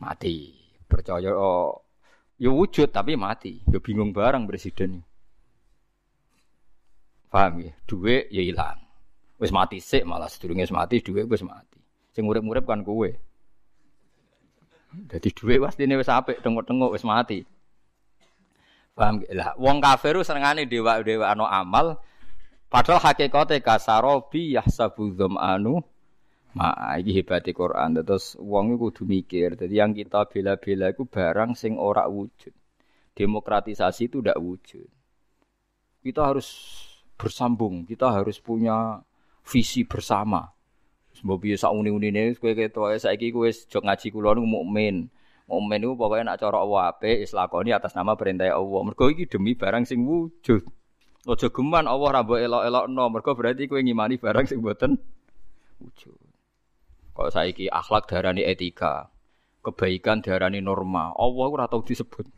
mati. 0.00 0.56
Percaya 0.86 1.32
oh, 1.32 1.85
ya 2.36 2.50
wujud 2.52 2.88
tapi 2.92 3.16
mati. 3.16 3.60
Ya 3.68 3.80
bingung 3.80 4.12
barang 4.12 4.44
presiden. 4.48 5.04
Paham 7.32 7.64
ya? 7.64 7.72
Duit 7.84 8.28
ya 8.32 8.40
hilang. 8.44 8.80
Wis 9.36 9.52
mati 9.52 9.80
sik 9.82 10.08
malah 10.08 10.32
sedurunge 10.32 10.64
mati 10.72 11.04
duit 11.04 11.28
wis 11.28 11.44
mati. 11.44 11.76
Sing 12.16 12.24
urip-urip 12.24 12.64
kan 12.64 12.80
kowe. 12.80 13.10
Jadi 14.96 15.28
duit 15.36 15.60
pasti 15.60 15.84
ini 15.84 16.00
wis 16.00 16.08
apik, 16.08 16.40
tengok-tengok 16.40 16.96
wis 16.96 17.04
mati. 17.04 17.44
Paham 18.96 19.20
lah, 19.28 19.52
wong 19.60 19.76
kafir 19.84 20.16
senengane 20.24 20.64
dewa-dewa 20.64 21.28
ano 21.28 21.44
amal 21.44 22.00
padahal 22.72 22.96
hakikate 22.96 23.60
kasarobi 23.60 24.56
yahsabu 24.56 25.12
anu 25.36 25.84
Ma 26.56 26.96
iki 26.96 27.12
hebate 27.20 27.52
Quran. 27.52 28.00
Terus 28.00 28.32
wong 28.40 28.80
iku 28.80 28.88
kudu 28.88 29.02
mikir. 29.04 29.60
Jadi 29.60 29.74
yang 29.76 29.92
kita 29.92 30.24
bela-bela 30.24 30.88
iku 30.88 31.04
barang 31.04 31.52
sing 31.52 31.76
ora 31.76 32.08
wujud. 32.08 32.52
Demokratisasi 33.12 34.08
itu 34.08 34.24
tidak 34.24 34.40
wujud. 34.40 34.88
Kita 36.00 36.32
harus 36.32 36.48
bersambung, 37.16 37.84
kita 37.88 38.12
harus 38.12 38.40
punya 38.40 39.00
visi 39.44 39.84
bersama. 39.84 40.48
Mbok 41.16 41.48
piye 41.48 41.56
sak 41.56 41.72
uni-unine 41.72 42.36
kowe 42.36 42.52
ketok 42.52 43.00
saiki 43.00 43.32
kowe 43.32 43.48
jog 43.48 43.88
ngaji 43.88 44.12
kula 44.12 44.36
niku 44.36 44.44
mukmin. 44.44 45.08
Mukmin 45.48 45.78
niku 45.80 45.96
pokoke 45.96 46.20
nak 46.20 46.36
cara 46.36 46.60
Allah 46.60 46.92
apik 46.92 47.24
wis 47.24 47.32
lakoni 47.32 47.72
atas 47.72 47.96
nama 47.96 48.12
perintah 48.20 48.52
Allah. 48.52 48.80
Mergo 48.84 49.08
iki 49.08 49.24
demi 49.24 49.56
barang 49.56 49.88
sing 49.88 50.04
wujud. 50.04 50.60
Aja 51.24 51.48
geman 51.48 51.88
Allah 51.88 52.08
ra 52.12 52.20
mbok 52.20 52.38
elok-elokno, 52.38 53.04
mergo 53.08 53.32
berarti 53.32 53.64
kowe 53.64 53.80
ngimani 53.80 54.20
barang 54.20 54.44
sing 54.44 54.60
mboten 54.60 55.00
wujud. 55.80 56.25
Kalau 57.16 57.32
saiki 57.32 57.72
akhlak 57.72 58.04
darani 58.12 58.44
etika, 58.44 59.08
kebaikan 59.64 60.20
darani 60.20 60.60
norma. 60.60 61.16
Allah 61.16 61.46
ora 61.48 61.64
tau 61.64 61.80
disebut. 61.80 62.28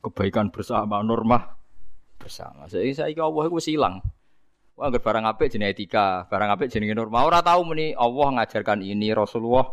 Kebaikan 0.00 0.48
bersama, 0.48 1.04
norma 1.04 1.60
bersama. 2.16 2.64
Saiki 2.72 2.96
saiki 2.96 3.20
Allah 3.20 3.44
iku 3.44 3.60
silang. 3.60 4.00
Wah, 4.80 4.88
agar 4.88 5.02
barang 5.04 5.24
apik 5.28 5.52
jenis 5.52 5.76
etika, 5.76 6.24
barang 6.32 6.56
apik 6.56 6.72
jenis 6.72 6.96
norma. 6.96 7.20
Orang 7.20 7.44
tahu 7.44 7.60
meni 7.68 7.92
Allah 7.92 8.40
ngajarkan 8.40 8.80
ini 8.80 9.12
Rasulullah. 9.12 9.68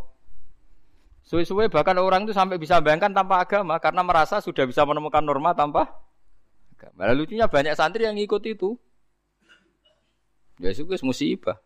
Suwe-suwe 1.25 1.71
bahkan 1.71 1.95
orang 1.97 2.27
itu 2.27 2.35
sampai 2.35 2.59
bisa 2.59 2.83
bayangkan 2.83 3.09
tanpa 3.09 3.41
agama 3.41 3.79
karena 3.81 4.03
merasa 4.05 4.43
sudah 4.43 4.67
bisa 4.67 4.83
menemukan 4.83 5.23
norma 5.23 5.55
tanpa 5.55 5.89
agama. 6.75 7.07
Lalu 7.07 7.23
lucunya 7.23 7.47
banyak 7.47 7.73
santri 7.73 8.03
yang 8.03 8.19
ikut 8.19 8.43
itu. 8.45 8.75
Ya 10.59 10.75
itu 10.75 10.83
musibah. 11.05 11.61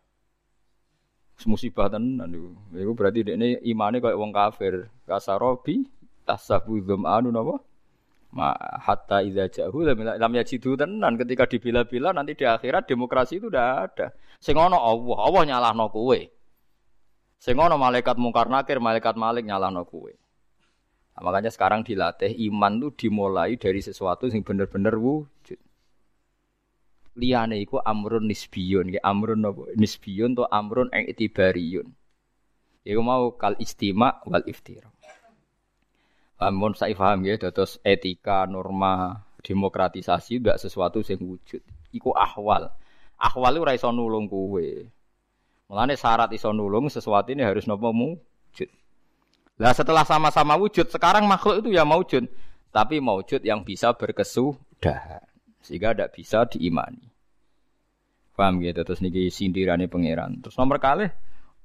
Musibah 1.48 1.88
tenan 1.88 2.28
itu. 2.32 2.50
Itu 2.74 2.92
berarti 2.92 3.24
ini 3.24 3.60
imannya 3.72 4.04
kayak 4.04 4.18
wong 4.18 4.32
kafir. 4.34 4.88
Kasarobi 5.08 5.88
tasabudum 6.28 7.08
anu 7.08 7.32
napa? 7.32 7.60
Ma 8.30 8.54
hatta 8.54 9.26
idza 9.26 9.50
jahu 9.50 9.82
lam 9.90 10.32
yajidu 10.36 10.78
tenan 10.78 11.18
ketika 11.18 11.50
dibela-bela 11.50 12.14
nanti 12.14 12.38
di 12.38 12.46
akhirat 12.46 12.86
demokrasi 12.86 13.42
itu 13.42 13.50
udah 13.50 13.90
ada. 13.90 14.14
Sing 14.38 14.54
ono 14.54 14.78
Allah, 14.78 15.16
Allah 15.18 15.42
nyalahno 15.50 15.90
kowe. 15.90 16.20
Sing 17.40 17.56
ono 17.56 17.74
malaikat 17.80 18.20
mungkar 18.20 18.46
nakir, 18.52 18.78
malaikat 18.78 19.16
malik 19.16 19.48
nyalahno 19.48 19.82
kowe. 19.88 20.12
Nah, 21.16 21.22
makanya 21.26 21.50
sekarang 21.50 21.84
dilatih 21.84 22.32
iman 22.48 22.80
tuh 22.80 22.92
dimulai 22.96 23.58
dari 23.58 23.82
sesuatu 23.82 24.30
yang 24.30 24.46
bener-bener 24.46 24.94
wujud. 24.96 25.39
Liyane 27.18 27.58
iku 27.58 27.82
amrun 27.82 28.30
nisbiyun, 28.30 28.94
ya 28.94 29.00
amrun 29.02 29.42
apa? 29.42 29.74
Nisbiyun 29.74 30.38
to 30.38 30.46
amrun 30.46 30.86
ing 30.94 31.10
itibariyun. 31.10 31.90
Iku 32.86 33.00
mau 33.02 33.34
kal 33.34 33.58
istima 33.58 34.22
wal 34.22 34.46
iftira. 34.46 34.86
Amun 36.40 36.72
saya 36.72 36.96
paham 36.96 37.28
ya, 37.28 37.36
terus 37.36 37.76
etika, 37.84 38.48
norma, 38.48 39.20
demokratisasi 39.44 40.40
tidak 40.40 40.56
sesuatu 40.56 41.04
yang 41.04 41.20
wujud. 41.20 41.60
Iku 41.92 42.16
ahwal. 42.16 42.72
Ahwal 43.20 43.52
itu 43.60 43.66
raiso 43.66 43.92
nulung 43.92 44.24
kue. 44.24 44.88
Mulane 45.68 46.00
syarat 46.00 46.32
iso 46.32 46.48
nulung 46.56 46.88
sesuatu 46.88 47.28
ini 47.36 47.44
harus 47.44 47.68
nopo 47.68 47.92
wujud. 47.92 48.70
Lah 49.60 49.76
setelah 49.76 50.08
sama-sama 50.08 50.56
wujud, 50.56 50.88
sekarang 50.88 51.28
makhluk 51.28 51.60
itu 51.60 51.76
ya 51.76 51.84
wujud, 51.84 52.24
tapi 52.72 52.96
wujud 53.04 53.44
yang 53.44 53.60
bisa 53.60 53.92
berkesudahan 53.92 55.29
sehingga 55.60 55.92
tidak 55.92 56.16
bisa 56.16 56.48
diimani. 56.48 57.04
Paham 58.36 58.64
gitu 58.64 58.80
terus 58.84 59.04
niki 59.04 59.28
sindirane 59.28 59.84
pangeran. 59.84 60.40
Terus 60.40 60.56
nomor 60.56 60.80
kali 60.80 61.04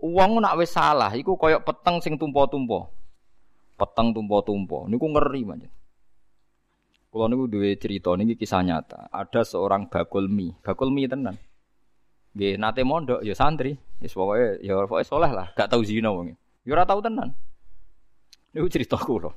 uang 0.04 0.44
nak 0.44 0.60
wis 0.60 0.76
salah, 0.76 1.12
iku 1.16 1.40
koyok 1.40 1.64
peteng 1.64 2.04
sing 2.04 2.20
tumpo-tumpo. 2.20 2.92
peteng 3.76 4.16
tumpo-tumpo. 4.16 4.88
Niku 4.88 5.08
ngeri 5.12 5.42
manjen. 5.44 5.72
Kalau 7.12 7.28
niku 7.32 7.48
duwe 7.48 7.76
cerita 7.80 8.12
niki 8.16 8.36
kisah 8.40 8.64
nyata. 8.64 9.08
Ada 9.12 9.44
seorang 9.44 9.88
bakul 9.88 10.28
mie, 10.28 10.56
bakul 10.64 10.92
mie 10.92 11.08
tenan. 11.08 11.36
Nggih, 12.36 12.60
nate 12.60 12.84
mondok 12.84 13.24
ya 13.24 13.32
santri. 13.36 13.76
Wis 14.04 14.12
pokoke 14.12 14.60
ya 14.60 14.80
pokoke 14.84 15.04
soleh 15.08 15.32
lah, 15.32 15.52
gak 15.56 15.72
tau 15.72 15.80
zina 15.84 16.12
wong. 16.12 16.36
Ya 16.68 16.72
ora 16.76 16.84
tau 16.84 17.00
tenan. 17.00 17.32
Niku 18.52 18.68
cerita 18.68 19.00
kula. 19.00 19.32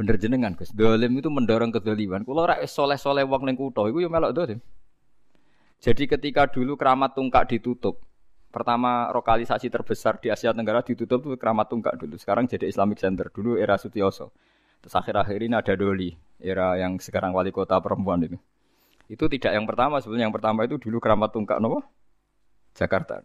Bener 0.00 0.16
jenengan 0.16 0.56
Gus. 0.56 0.72
Dolim 0.72 1.12
itu 1.20 1.28
mendorong 1.28 1.68
kedoliman. 1.76 2.24
Kula 2.24 2.48
ora 2.48 2.56
soleh-soleh 2.64 3.20
wong 3.28 3.44
ning 3.44 3.52
kutha 3.52 3.84
iku 3.84 4.00
ya 4.00 4.08
melok 4.08 4.32
dolim. 4.32 4.56
Jadi 5.76 6.08
ketika 6.08 6.48
dulu 6.48 6.72
keramat 6.80 7.12
tungkak 7.12 7.52
ditutup, 7.52 8.00
pertama 8.48 9.12
lokalisasi 9.12 9.68
terbesar 9.68 10.16
di 10.16 10.32
Asia 10.32 10.56
Tenggara 10.56 10.80
ditutup 10.80 11.20
itu 11.28 11.36
keramat 11.36 11.68
tungkak 11.68 12.00
dulu. 12.00 12.16
Sekarang 12.16 12.48
jadi 12.48 12.64
Islamic 12.64 12.96
Center. 12.96 13.28
Dulu 13.28 13.60
era 13.60 13.76
Sutioso. 13.76 14.32
Terus 14.80 14.96
akhir-akhir 14.96 15.36
ini 15.36 15.52
ada 15.52 15.76
Doli, 15.76 16.16
era 16.40 16.80
yang 16.80 16.96
sekarang 16.96 17.36
wali 17.36 17.52
kota 17.52 17.76
perempuan 17.84 18.24
itu. 18.24 18.40
Itu 19.04 19.28
tidak 19.28 19.52
yang 19.52 19.68
pertama, 19.68 20.00
sebenarnya 20.00 20.32
yang 20.32 20.36
pertama 20.36 20.64
itu 20.64 20.80
dulu 20.80 20.96
keramat 20.96 21.28
tungkak 21.28 21.60
nopo 21.60 21.84
Jakarta. 22.72 23.20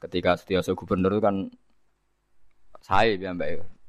Ketika 0.00 0.40
Sutioso 0.40 0.72
gubernur 0.72 1.20
kan 1.20 1.52
saya 2.80 3.12
ya 3.12 3.36
Mbak 3.36 3.81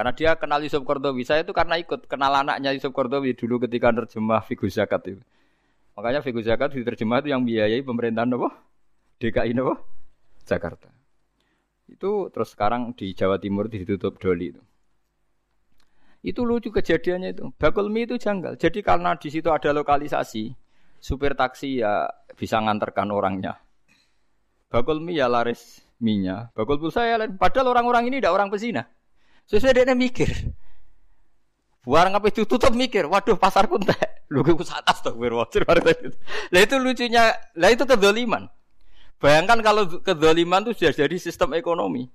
Karena 0.00 0.16
dia 0.16 0.32
kenal 0.32 0.64
Yusuf 0.64 0.80
Kordowi. 0.80 1.28
Saya 1.28 1.44
itu 1.44 1.52
karena 1.52 1.76
ikut 1.76 2.08
kenal 2.08 2.32
anaknya 2.32 2.72
Yusuf 2.72 2.88
Kordowi 2.88 3.36
dulu 3.36 3.60
ketika 3.68 3.92
terjemah 3.92 4.40
Figur 4.48 4.72
Zakat 4.72 5.04
itu. 5.12 5.20
Makanya 5.92 6.24
Figur 6.24 6.40
Zakat 6.40 6.72
diterjemah 6.72 7.20
itu 7.20 7.28
yang 7.28 7.44
biayai 7.44 7.84
pemerintahan 7.84 8.32
apa? 8.32 8.48
DKI 9.20 9.52
apa? 9.60 9.76
Jakarta. 10.48 10.88
Itu 11.84 12.32
terus 12.32 12.56
sekarang 12.56 12.96
di 12.96 13.12
Jawa 13.12 13.36
Timur 13.36 13.68
ditutup 13.68 14.16
Doli 14.16 14.56
itu. 14.56 14.62
Itu 16.24 16.48
lucu 16.48 16.72
kejadiannya 16.72 17.36
itu. 17.36 17.52
Bakul 17.60 17.92
mie 17.92 18.08
itu 18.08 18.16
janggal. 18.16 18.56
Jadi 18.56 18.80
karena 18.80 19.20
di 19.20 19.28
situ 19.28 19.52
ada 19.52 19.68
lokalisasi, 19.68 20.48
supir 20.96 21.36
taksi 21.36 21.84
ya 21.84 22.08
bisa 22.40 22.56
nganterkan 22.56 23.12
orangnya. 23.12 23.60
Bakul 24.72 25.04
mie 25.04 25.20
ya 25.20 25.28
laris 25.28 25.84
minyak. 26.00 26.56
Bakul 26.56 26.80
pulsa 26.80 27.04
ya 27.04 27.20
lain. 27.20 27.36
Padahal 27.36 27.76
orang-orang 27.76 28.08
ini 28.08 28.24
tidak 28.24 28.32
orang 28.32 28.48
pesina. 28.48 28.88
Sesuai 29.50 29.82
dia 29.82 29.98
mikir. 29.98 30.30
Buang 31.82 32.14
apa 32.14 32.30
itu 32.30 32.46
tutup 32.46 32.70
mikir. 32.70 33.10
Waduh 33.10 33.34
pasar 33.34 33.66
pun 33.66 33.82
teh. 33.82 33.98
Lu 34.30 34.46
ke 34.46 34.54
atas 34.54 35.02
tuh 35.02 35.18
berwajib. 35.18 35.66
Lah 36.54 36.60
itu 36.62 36.78
lucunya. 36.78 37.34
Lah 37.58 37.74
itu 37.74 37.82
kedoliman. 37.82 38.46
Bayangkan 39.18 39.58
kalau 39.58 39.90
kedoliman 40.06 40.62
itu 40.70 40.78
sudah 40.78 40.94
jadi 40.94 41.16
sistem 41.18 41.58
ekonomi. 41.58 42.06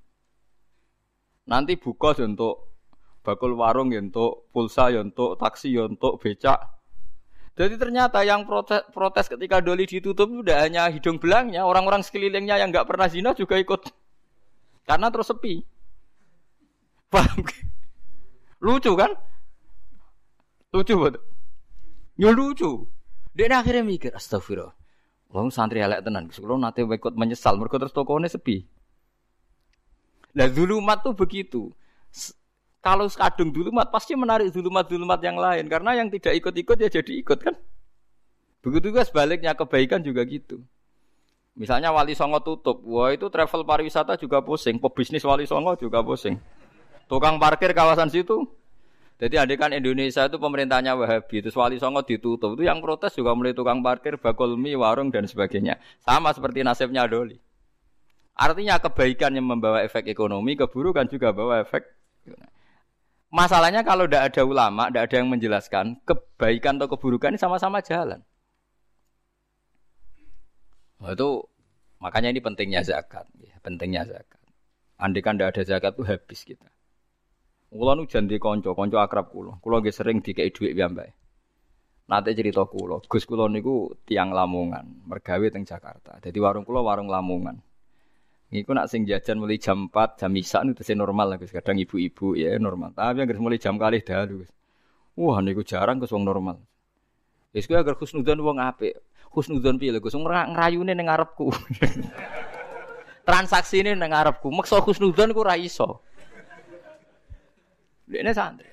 Nanti 1.44 1.76
buka 1.76 2.16
untuk 2.24 2.72
bakul 3.20 3.60
warung 3.60 3.92
ya 3.92 4.00
untuk 4.00 4.48
pulsa 4.56 4.96
ya 4.96 5.04
untuk 5.04 5.36
taksi 5.36 5.76
ya 5.76 5.92
untuk 5.92 6.24
becak. 6.24 6.58
Jadi 7.56 7.76
ternyata 7.76 8.24
yang 8.24 8.48
protes, 8.48 8.84
protes 8.96 9.28
ketika 9.28 9.60
doli 9.60 9.84
ditutup 9.84 10.28
itu 10.28 10.42
tidak 10.44 10.60
hanya 10.72 10.88
hidung 10.92 11.20
belangnya, 11.20 11.64
orang-orang 11.64 12.04
sekelilingnya 12.04 12.60
yang 12.60 12.72
nggak 12.72 12.88
pernah 12.88 13.08
zina 13.12 13.32
juga 13.36 13.60
ikut. 13.60 13.92
Karena 14.88 15.12
terus 15.12 15.32
sepi. 15.32 15.75
Paham? 17.16 17.40
Lucu 18.60 18.92
kan? 19.00 19.12
Lucu 20.76 20.96
betul. 21.00 21.24
Ya 22.20 22.36
lucu. 22.36 22.92
Dia 23.32 23.52
akhirnya 23.56 23.88
mikir, 23.88 24.12
astagfirullah. 24.12 24.76
Wong 25.32 25.52
santri 25.52 25.84
elek 25.84 26.04
tenan, 26.04 26.32
kalau 26.32 26.56
nanti 26.56 26.84
ikut 26.84 27.16
menyesal, 27.16 27.60
mereka 27.60 27.76
terus 27.76 27.92
tokonya 27.92 28.32
sepi. 28.32 28.64
Nah 30.36 30.48
mat 30.84 31.04
tuh 31.04 31.16
begitu. 31.16 31.72
Kalau 32.80 33.08
kadung 33.10 33.52
mat 33.72 33.90
pasti 33.92 34.14
menarik 34.16 34.52
dulumat-dulumat 34.52 35.20
yang 35.24 35.36
lain 35.40 35.66
karena 35.66 35.92
yang 35.98 36.08
tidak 36.12 36.40
ikut-ikut 36.40 36.78
ya 36.80 36.90
jadi 36.92 37.14
ikut 37.24 37.40
kan. 37.42 37.56
Begitu 38.64 38.92
juga 38.94 39.04
sebaliknya 39.04 39.58
kebaikan 39.58 40.00
juga 40.04 40.24
gitu. 40.24 40.64
Misalnya 41.56 41.92
Wali 41.96 42.16
Songo 42.16 42.44
tutup, 42.44 42.84
wah 42.84 43.16
itu 43.16 43.32
travel 43.32 43.64
pariwisata 43.64 44.20
juga 44.20 44.44
pusing, 44.44 44.76
pebisnis 44.76 45.24
Wali 45.24 45.48
Songo 45.48 45.76
juga 45.80 46.04
pusing. 46.04 46.36
Tukang 47.06 47.38
parkir 47.38 47.72
kawasan 47.72 48.10
situ. 48.10 48.46
Jadi 49.16 49.40
adik 49.40 49.64
kan 49.64 49.72
Indonesia 49.72 50.28
itu 50.28 50.36
pemerintahnya 50.36 50.92
Wahabi, 51.00 51.40
itu 51.40 51.48
Wali 51.56 51.80
Songo 51.80 52.04
ditutup. 52.04 52.60
Itu 52.60 52.68
yang 52.68 52.84
protes 52.84 53.16
juga 53.16 53.32
mulai 53.32 53.56
tukang 53.56 53.80
parkir, 53.80 54.20
bakul 54.20 54.60
mie, 54.60 54.76
warung 54.76 55.08
dan 55.08 55.24
sebagainya. 55.24 55.80
Sama 56.04 56.36
seperti 56.36 56.68
nasibnya 56.68 57.08
Doli. 57.08 57.40
Artinya 58.36 58.76
kebaikan 58.76 59.32
yang 59.32 59.48
membawa 59.48 59.80
efek 59.88 60.12
ekonomi, 60.12 60.60
keburukan 60.60 61.08
juga 61.08 61.32
bawa 61.32 61.64
efek 61.64 61.96
Masalahnya 63.36 63.84
kalau 63.84 64.08
tidak 64.08 64.32
ada 64.32 64.42
ulama, 64.48 64.88
tidak 64.88 65.12
ada 65.12 65.16
yang 65.20 65.28
menjelaskan, 65.28 65.86
kebaikan 66.08 66.80
atau 66.80 66.88
keburukan 66.96 67.36
ini 67.36 67.40
sama-sama 67.42 67.84
jalan. 67.84 68.24
Nah, 71.04 71.12
itu 71.12 71.44
makanya 72.00 72.32
ini 72.32 72.40
pentingnya 72.40 72.82
zakat, 72.88 73.28
ya, 73.44 73.60
pentingnya 73.60 74.08
zakat. 74.08 74.40
Andai 74.96 75.20
kan 75.20 75.36
tidak 75.36 75.52
ada 75.52 75.64
zakat 75.68 75.92
itu 76.00 76.04
habis 76.08 76.40
kita. 76.48 76.70
Kulo 77.76 77.92
nu 77.92 78.08
janji 78.08 78.40
konco, 78.40 78.72
konco 78.72 78.98
akrab 79.04 79.28
kulo. 79.28 79.60
Kulo 79.60 79.84
gak 79.84 79.92
sering 79.92 80.24
duit 80.24 80.56
piyambake. 80.56 81.12
Nanti 82.08 82.32
cerita 82.32 82.64
kulo, 82.64 83.04
Gus 83.04 83.28
kulo 83.28 83.52
niku 83.52 83.92
tiang 84.08 84.32
Lamongan, 84.32 85.04
mergawe 85.04 85.44
teng 85.52 85.68
Jakarta. 85.68 86.16
Jadi 86.24 86.38
warung 86.40 86.64
kulo 86.64 86.88
warung 86.88 87.12
Lamongan. 87.12 87.60
Iku 88.56 88.72
nak 88.72 88.88
sing 88.88 89.04
jajan 89.04 89.44
mulai 89.44 89.60
jam 89.60 89.92
4, 89.92 90.22
jam 90.22 90.32
isak 90.40 90.64
itu 90.64 90.88
sih 90.88 90.96
normal 90.96 91.36
lah 91.36 91.38
Gus. 91.42 91.52
Kadang 91.52 91.76
ibu-ibu 91.76 92.40
ya 92.40 92.56
normal. 92.56 92.96
Tapi 92.96 93.28
yang 93.28 93.44
mulai 93.44 93.60
jam 93.60 93.76
kali 93.76 94.00
dalu 94.00 94.48
Gus. 94.48 94.52
Wah 95.20 95.44
niku 95.44 95.68
jarang 95.68 96.00
Gus 96.00 96.16
wong 96.16 96.24
normal. 96.24 96.64
Wis 97.52 97.68
kuwi 97.68 97.76
agar 97.76 98.00
husnudzon 98.00 98.40
wong 98.40 98.64
apik. 98.64 98.96
Husnudzon 99.36 99.76
piye 99.76 99.92
lho 99.92 100.00
Gus 100.00 100.16
ngrayune 100.16 100.96
ning 100.96 101.12
ngarepku. 101.12 101.52
Transaksine 103.28 104.00
ning 104.00 104.14
ngarepku. 104.16 104.48
Maksa 104.48 104.80
husnudzon 104.80 105.36
ku 105.36 105.44
ra 105.44 105.60
iso. 105.60 106.06
Dekne 108.06 108.32
santri. 108.34 108.70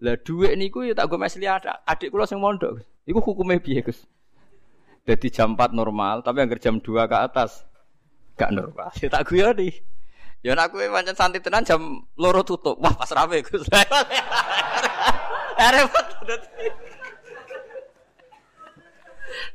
Lah 0.00 0.16
dhuwit 0.16 0.56
niku 0.56 0.84
ya 0.84 0.96
tak 0.96 1.12
go 1.12 1.20
mesli 1.20 1.44
adik 1.44 2.08
kula 2.08 2.24
sing 2.24 2.40
mondok. 2.40 2.80
Iku 3.04 3.20
hukume 3.20 3.60
piye 3.60 3.84
Gus? 3.84 4.08
Jadi 5.04 5.32
jam 5.32 5.56
4 5.56 5.72
normal, 5.72 6.20
tapi 6.20 6.44
yang 6.44 6.52
jam 6.60 6.76
2 6.78 7.08
ke 7.08 7.16
atas 7.16 7.64
Gak 8.40 8.56
normal. 8.56 8.88
Ya 8.96 9.12
tak 9.12 9.28
nih. 9.28 9.74
Ya 10.40 10.56
nak 10.56 10.72
kowe 10.72 10.80
pancen 10.80 11.12
santai 11.12 11.44
tenan 11.44 11.60
jam 11.60 12.08
loro 12.16 12.40
tutup. 12.40 12.80
Wah, 12.80 12.96
pas 12.96 13.12
rame 13.12 13.44
Gus. 13.44 13.68
Repot 15.60 16.06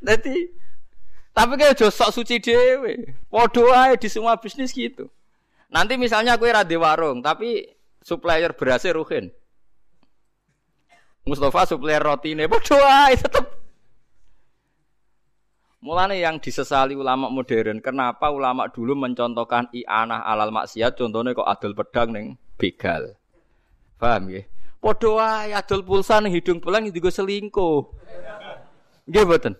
Dadi 0.05 0.53
tapi 1.35 1.59
kayak 1.59 1.75
jo 1.75 1.91
sok 1.91 2.15
suci 2.15 2.39
dewe. 2.39 3.11
Ae 3.75 3.99
di 3.99 4.07
semua 4.07 4.39
bisnis 4.39 4.71
gitu. 4.71 5.11
Nanti 5.67 5.99
misalnya 5.99 6.39
kue 6.39 6.47
rade 6.47 6.79
warung, 6.79 7.19
tapi 7.19 7.74
supplier 8.05 8.53
berasnya 8.53 8.93
Ruhin. 8.93 9.33
Mustafa 11.25 11.65
supplier 11.65 12.05
roti 12.05 12.37
ini, 12.37 12.45
padha 12.45 13.09
ae 13.09 13.17
tetep 13.17 13.57
Mulane 15.85 16.17
yang 16.17 16.41
disesali 16.41 16.97
ulama 16.97 17.29
modern, 17.29 17.77
kenapa 17.77 18.33
ulama 18.33 18.65
dulu 18.73 18.97
mencontohkan 18.97 19.69
i'anah 19.69 20.25
alal 20.25 20.49
maksiat, 20.49 20.97
contohnya 20.97 21.37
kok 21.37 21.45
adol 21.45 21.77
pedang 21.77 22.09
neng 22.09 22.25
begal. 22.57 23.13
Paham 24.01 24.33
ya? 24.33 24.41
Padha 24.81 25.09
wae 25.13 25.53
adol 25.53 25.85
pulsa 25.85 26.17
ning 26.17 26.33
hidung 26.33 26.57
belang 26.57 26.89
digo 26.89 27.13
selingkuh. 27.13 27.85
Mboten? 29.05 29.53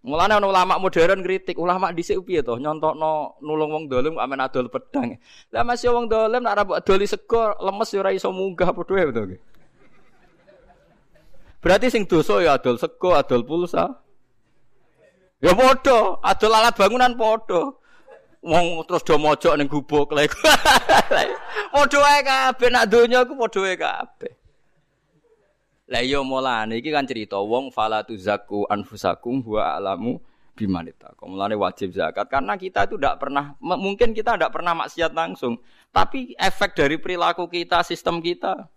Mulane 0.00 0.40
ana 0.40 0.48
ulama 0.48 0.80
modern 0.80 1.20
kritik, 1.20 1.60
ulama 1.60 1.92
dhisik 1.92 2.24
piye 2.24 2.40
to 2.40 2.56
nyontokno 2.56 3.36
nulung 3.44 3.68
wong 3.68 3.84
dolim 3.84 4.16
kok 4.16 4.24
amen 4.24 4.40
adol 4.40 4.72
pedang. 4.72 5.20
Lah 5.52 5.60
masih 5.60 5.92
wong 5.92 6.08
dolim 6.08 6.40
nek 6.40 6.56
ora 6.56 6.64
adoli 6.80 7.04
sego 7.04 7.52
lemes 7.60 7.92
ora 7.92 8.08
iso 8.08 8.32
munggah 8.32 8.72
padha 8.72 8.96
wae 8.96 9.12
to. 9.12 9.22
Berarti 11.60 11.92
sing 11.92 12.08
dosa 12.08 12.40
ya 12.40 12.56
adol 12.56 12.80
sego, 12.80 13.12
adol 13.12 13.44
pulsa. 13.44 14.00
Ya 15.44 15.52
padha, 15.52 16.16
adol 16.24 16.52
alat 16.56 16.74
bangunan 16.80 17.12
padha. 17.20 17.76
Wong 18.40 18.88
terus 18.88 19.04
do 19.04 19.20
mojok 19.20 19.52
ning 19.60 19.68
gubuk 19.68 20.16
lek. 20.16 20.32
Padha 21.76 21.98
wae 22.00 22.20
kabeh 22.24 22.68
nak 22.72 22.88
donya 22.88 23.28
ku 23.28 23.36
padha 23.36 23.60
wae 23.60 23.76
kabeh. 23.76 24.39
Lah 25.90 26.06
iya 26.06 26.22
mulane 26.22 26.78
iki 26.78 26.94
kan 26.94 27.02
cerita 27.02 27.42
wong 27.42 27.74
fala 27.74 28.06
tuzaku 28.06 28.62
anfusakum 28.70 29.42
wa 29.42 29.74
alamu 29.74 30.22
bimanita. 30.54 31.10
Mulane 31.26 31.58
wajib 31.58 31.90
zakat 31.90 32.30
karena 32.30 32.54
kita 32.54 32.86
itu 32.86 32.94
tidak 32.94 33.18
pernah 33.18 33.58
mungkin 33.58 34.14
kita 34.14 34.38
tidak 34.38 34.54
pernah 34.54 34.78
maksiat 34.78 35.10
langsung, 35.10 35.58
tapi 35.90 36.38
efek 36.38 36.78
dari 36.78 36.94
perilaku 37.02 37.50
kita, 37.50 37.82
sistem 37.82 38.22
kita. 38.22 38.70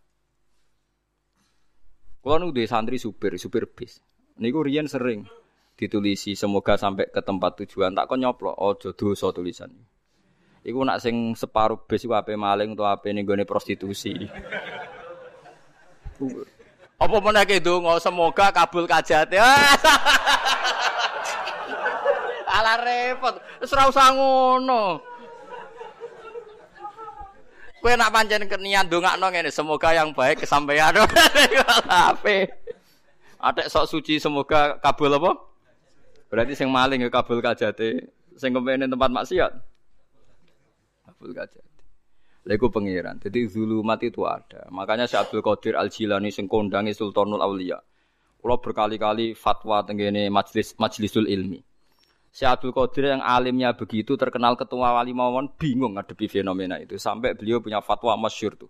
Kulo 2.23 2.39
nu 2.39 2.49
santri 2.65 2.97
supir, 2.97 3.37
supir 3.37 3.69
bis. 3.69 4.01
Niku 4.41 4.65
riyen 4.65 4.89
sering 4.89 5.29
ditulisi 5.77 6.33
semoga 6.33 6.81
sampai 6.81 7.13
ke 7.13 7.21
tempat 7.21 7.61
tujuan 7.61 7.93
tak 7.93 8.09
kok 8.09 8.17
nyoplo 8.21 8.53
ojo 8.53 8.93
dosa 8.93 9.33
tulisan 9.33 9.73
Iku 10.63 10.79
nak 10.85 11.01
sing 11.03 11.35
separuh 11.35 11.83
bis 11.83 12.07
iku 12.07 12.15
ape 12.15 12.39
maling 12.39 12.71
atau 12.71 12.87
ape 12.87 13.11
ning 13.11 13.27
gone 13.27 13.43
prostitusi. 13.43 14.15
Apa 17.03 17.19
meneh 17.19 17.43
ke 17.43 17.59
donga 17.59 17.99
semoga 17.99 18.47
kabul 18.55 18.87
kajate. 18.87 19.35
Ala 22.55 22.79
repot. 22.79 23.35
Wis 23.59 23.75
ora 23.75 23.91
usah 23.91 24.15
ngono. 24.15 25.03
Kowe 27.83 27.91
nak 27.99 28.15
pancen 28.15 28.47
niat 28.47 28.87
ndongakno 28.87 29.27
ngene, 29.27 29.51
semoga 29.51 29.91
yang 29.91 30.15
baik 30.15 30.47
kesampaian. 30.47 30.95
Ape? 31.91 32.47
Atek 33.43 33.67
sok 33.67 33.91
suci 33.91 34.23
semoga 34.23 34.79
kabul 34.79 35.11
apa? 35.11 35.35
Berarti 36.31 36.55
sing 36.55 36.71
maling 36.71 37.03
ya 37.03 37.11
kabul 37.11 37.43
kajate, 37.43 38.07
sing 38.39 38.55
kepene 38.55 38.87
tempat 38.87 39.11
maksiat. 39.11 39.51
Kabul 41.03 41.35
kajate. 41.35 41.72
Lha 42.43 42.59
iku 42.59 42.67
pangeran. 42.67 43.23
Jadi 43.23 43.47
zulumat 43.47 44.03
itu 44.03 44.27
ada. 44.27 44.67
Makanya 44.67 45.07
Syekh 45.07 45.31
Abdul 45.31 45.43
Qadir 45.43 45.79
Al 45.79 45.87
Jilani 45.87 46.27
sing 46.27 46.51
kondangi 46.51 46.91
Sultanul 46.91 47.39
Auliya. 47.39 47.79
Kula 48.43 48.59
berkali-kali 48.59 49.31
fatwa 49.31 49.79
tenggene 49.87 50.27
majelis 50.27 50.75
majlisul 50.75 51.31
ilmi. 51.31 51.63
Syekh 52.35 52.51
Abdul 52.59 52.75
Qadir 52.75 53.15
yang 53.15 53.23
alimnya 53.23 53.71
begitu 53.71 54.19
terkenal 54.19 54.59
ketua 54.59 54.91
wali 54.91 55.15
mawon 55.15 55.55
bingung 55.55 55.95
ngadepi 55.95 56.27
fenomena 56.27 56.75
itu 56.83 56.99
sampai 56.99 57.31
beliau 57.39 57.63
punya 57.63 57.79
fatwa 57.79 58.19
masyhur 58.19 58.59
tuh. 58.59 58.67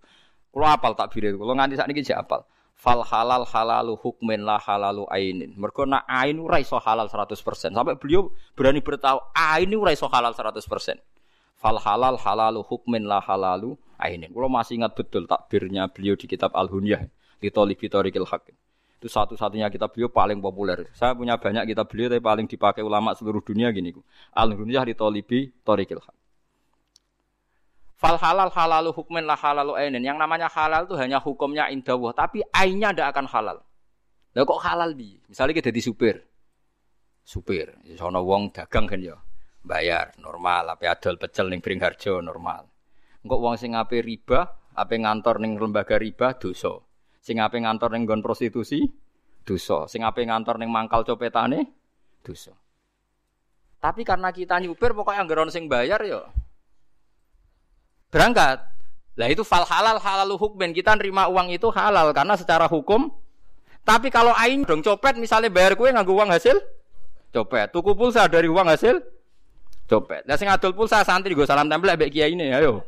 Kalau 0.54 0.70
apal 0.70 0.94
takbir 0.94 1.34
itu, 1.34 1.34
kalau 1.34 1.58
nganti 1.58 1.74
saat 1.74 1.90
ini 1.90 2.06
saya 2.06 2.22
apal. 2.22 2.46
Fal 2.78 3.02
halal 3.02 3.42
halalu 3.42 3.98
hukmin 3.98 4.46
la 4.46 4.58
halalu 4.58 5.02
ainin. 5.10 5.50
Mereka 5.58 5.82
nak 5.86 6.06
ain 6.06 6.38
halal 6.38 7.06
100%. 7.10 7.74
Sampai 7.74 7.98
beliau 7.98 8.30
berani 8.54 8.78
bertahu 8.78 9.18
ain 9.34 9.70
ora 9.74 9.90
iso 9.90 10.06
halal 10.06 10.30
100%. 10.30 10.62
Fal 11.54 11.78
halal 11.80 12.18
halalu 12.20 12.60
hukmin 12.66 13.08
la 13.08 13.22
halalu 13.22 13.78
ainin. 13.96 14.30
Kalau 14.30 14.50
masih 14.50 14.82
ingat 14.82 14.92
betul 14.92 15.24
takbirnya 15.24 15.88
beliau 15.88 16.18
di 16.18 16.26
kitab 16.26 16.52
Al-Hunyah 16.52 17.06
di 17.40 17.48
Tolibi 17.48 17.86
Torikil 17.88 18.26
Hakim. 18.26 18.56
Itu 18.98 19.08
satu-satunya 19.12 19.68
kitab 19.68 19.92
beliau 19.92 20.08
paling 20.08 20.40
populer. 20.40 20.88
Saya 20.96 21.12
punya 21.12 21.36
banyak 21.36 21.68
kitab 21.68 21.88
beliau 21.88 22.08
tapi 22.12 22.22
paling 22.24 22.46
dipakai 22.48 22.80
ulama 22.80 23.12
seluruh 23.12 23.40
dunia 23.40 23.68
gini. 23.70 23.94
Al-Hunyah 24.32 24.84
di 24.88 24.94
Tolibi 24.96 25.52
Torikil 25.62 26.00
Hak. 26.00 26.16
Fal 27.94 28.20
halal 28.20 28.52
halalu 28.52 28.90
hukmen 28.92 29.24
lah 29.24 29.38
halalu 29.38 29.78
ainin. 29.80 30.02
Yang 30.02 30.18
namanya 30.20 30.50
halal 30.52 30.84
itu 30.84 30.98
hanya 30.98 31.22
hukumnya 31.22 31.70
indawah, 31.72 32.12
tapi 32.12 32.44
ainnya 32.52 32.92
tidak 32.92 33.16
akan 33.16 33.26
halal. 33.30 33.58
Lah 34.34 34.42
kok 34.42 34.60
halal 34.60 34.92
di? 34.92 35.16
Misalnya 35.30 35.54
kita 35.54 35.70
di 35.70 35.80
supir. 35.80 36.18
Supir, 37.24 37.72
sono 37.96 38.20
wong 38.20 38.52
dagang 38.52 38.84
kan 38.84 39.00
ya. 39.00 39.16
Bayar 39.64 40.12
normal, 40.20 40.76
apa 40.76 40.92
adol 40.92 41.16
pecel 41.16 41.48
ning 41.48 41.64
Bringharjo 41.64 42.20
normal. 42.20 42.68
Engkok 43.24 43.40
wong 43.40 43.56
sing 43.56 43.72
ape 43.72 44.04
riba, 44.04 44.44
ape 44.76 45.00
ngantor 45.00 45.40
ning 45.40 45.56
lembaga 45.56 45.96
riba 45.96 46.36
dosa. 46.36 46.76
Sing 47.24 47.40
ape 47.40 47.56
ngantor 47.56 47.96
ning 47.96 48.04
nggon 48.04 48.20
prostitusi 48.20 48.84
dosa. 49.40 49.88
Sing 49.88 50.04
ape 50.04 50.20
ngantor 50.20 50.60
ning 50.60 50.68
mangkal 50.68 51.08
copetane 51.08 51.64
dosa. 52.20 52.52
Tapi 53.80 54.04
karena 54.04 54.28
kita 54.32 54.60
nyupir 54.60 54.92
pokoknya 54.92 55.24
anggaran 55.24 55.48
sing 55.48 55.64
bayar 55.64 56.04
ya 56.04 56.28
berangkat. 58.12 58.60
Lah 59.14 59.28
itu 59.30 59.46
fal 59.46 59.64
halal 59.64 59.96
halal 59.96 60.36
hukmen 60.36 60.76
kita 60.76 60.92
nerima 60.98 61.24
uang 61.32 61.50
itu 61.56 61.72
halal 61.72 62.12
karena 62.12 62.36
secara 62.36 62.68
hukum. 62.68 63.08
Tapi 63.84 64.08
kalau 64.08 64.32
ain 64.36 64.64
dong 64.64 64.80
copet 64.80 65.16
misalnya 65.16 65.48
bayar 65.48 65.76
kue 65.76 65.88
nganggo 65.88 66.12
uang 66.16 66.28
hasil 66.32 66.56
copet. 67.32 67.72
Tuku 67.72 67.92
pulsa 67.96 68.28
dari 68.28 68.48
uang 68.48 68.68
hasil 68.68 69.13
copet. 69.88 70.24
Lah 70.24 70.36
sing 70.36 70.48
adol 70.48 70.72
pulsa 70.72 71.04
santri 71.04 71.36
gue 71.36 71.46
salam 71.46 71.68
tempel 71.68 71.94
mbek 71.94 72.10
kiai 72.12 72.32
ini 72.32 72.52
ayo. 72.52 72.84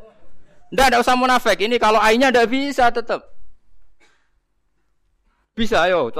Ndak 0.72 0.86
ada 0.92 0.96
usah 1.02 1.14
munafik. 1.14 1.62
Ini 1.62 1.76
kalau 1.78 2.02
ainnya 2.02 2.32
ndak 2.32 2.50
bisa 2.50 2.90
tetap. 2.90 3.22
Bisa 5.56 5.88
ayo, 5.88 6.12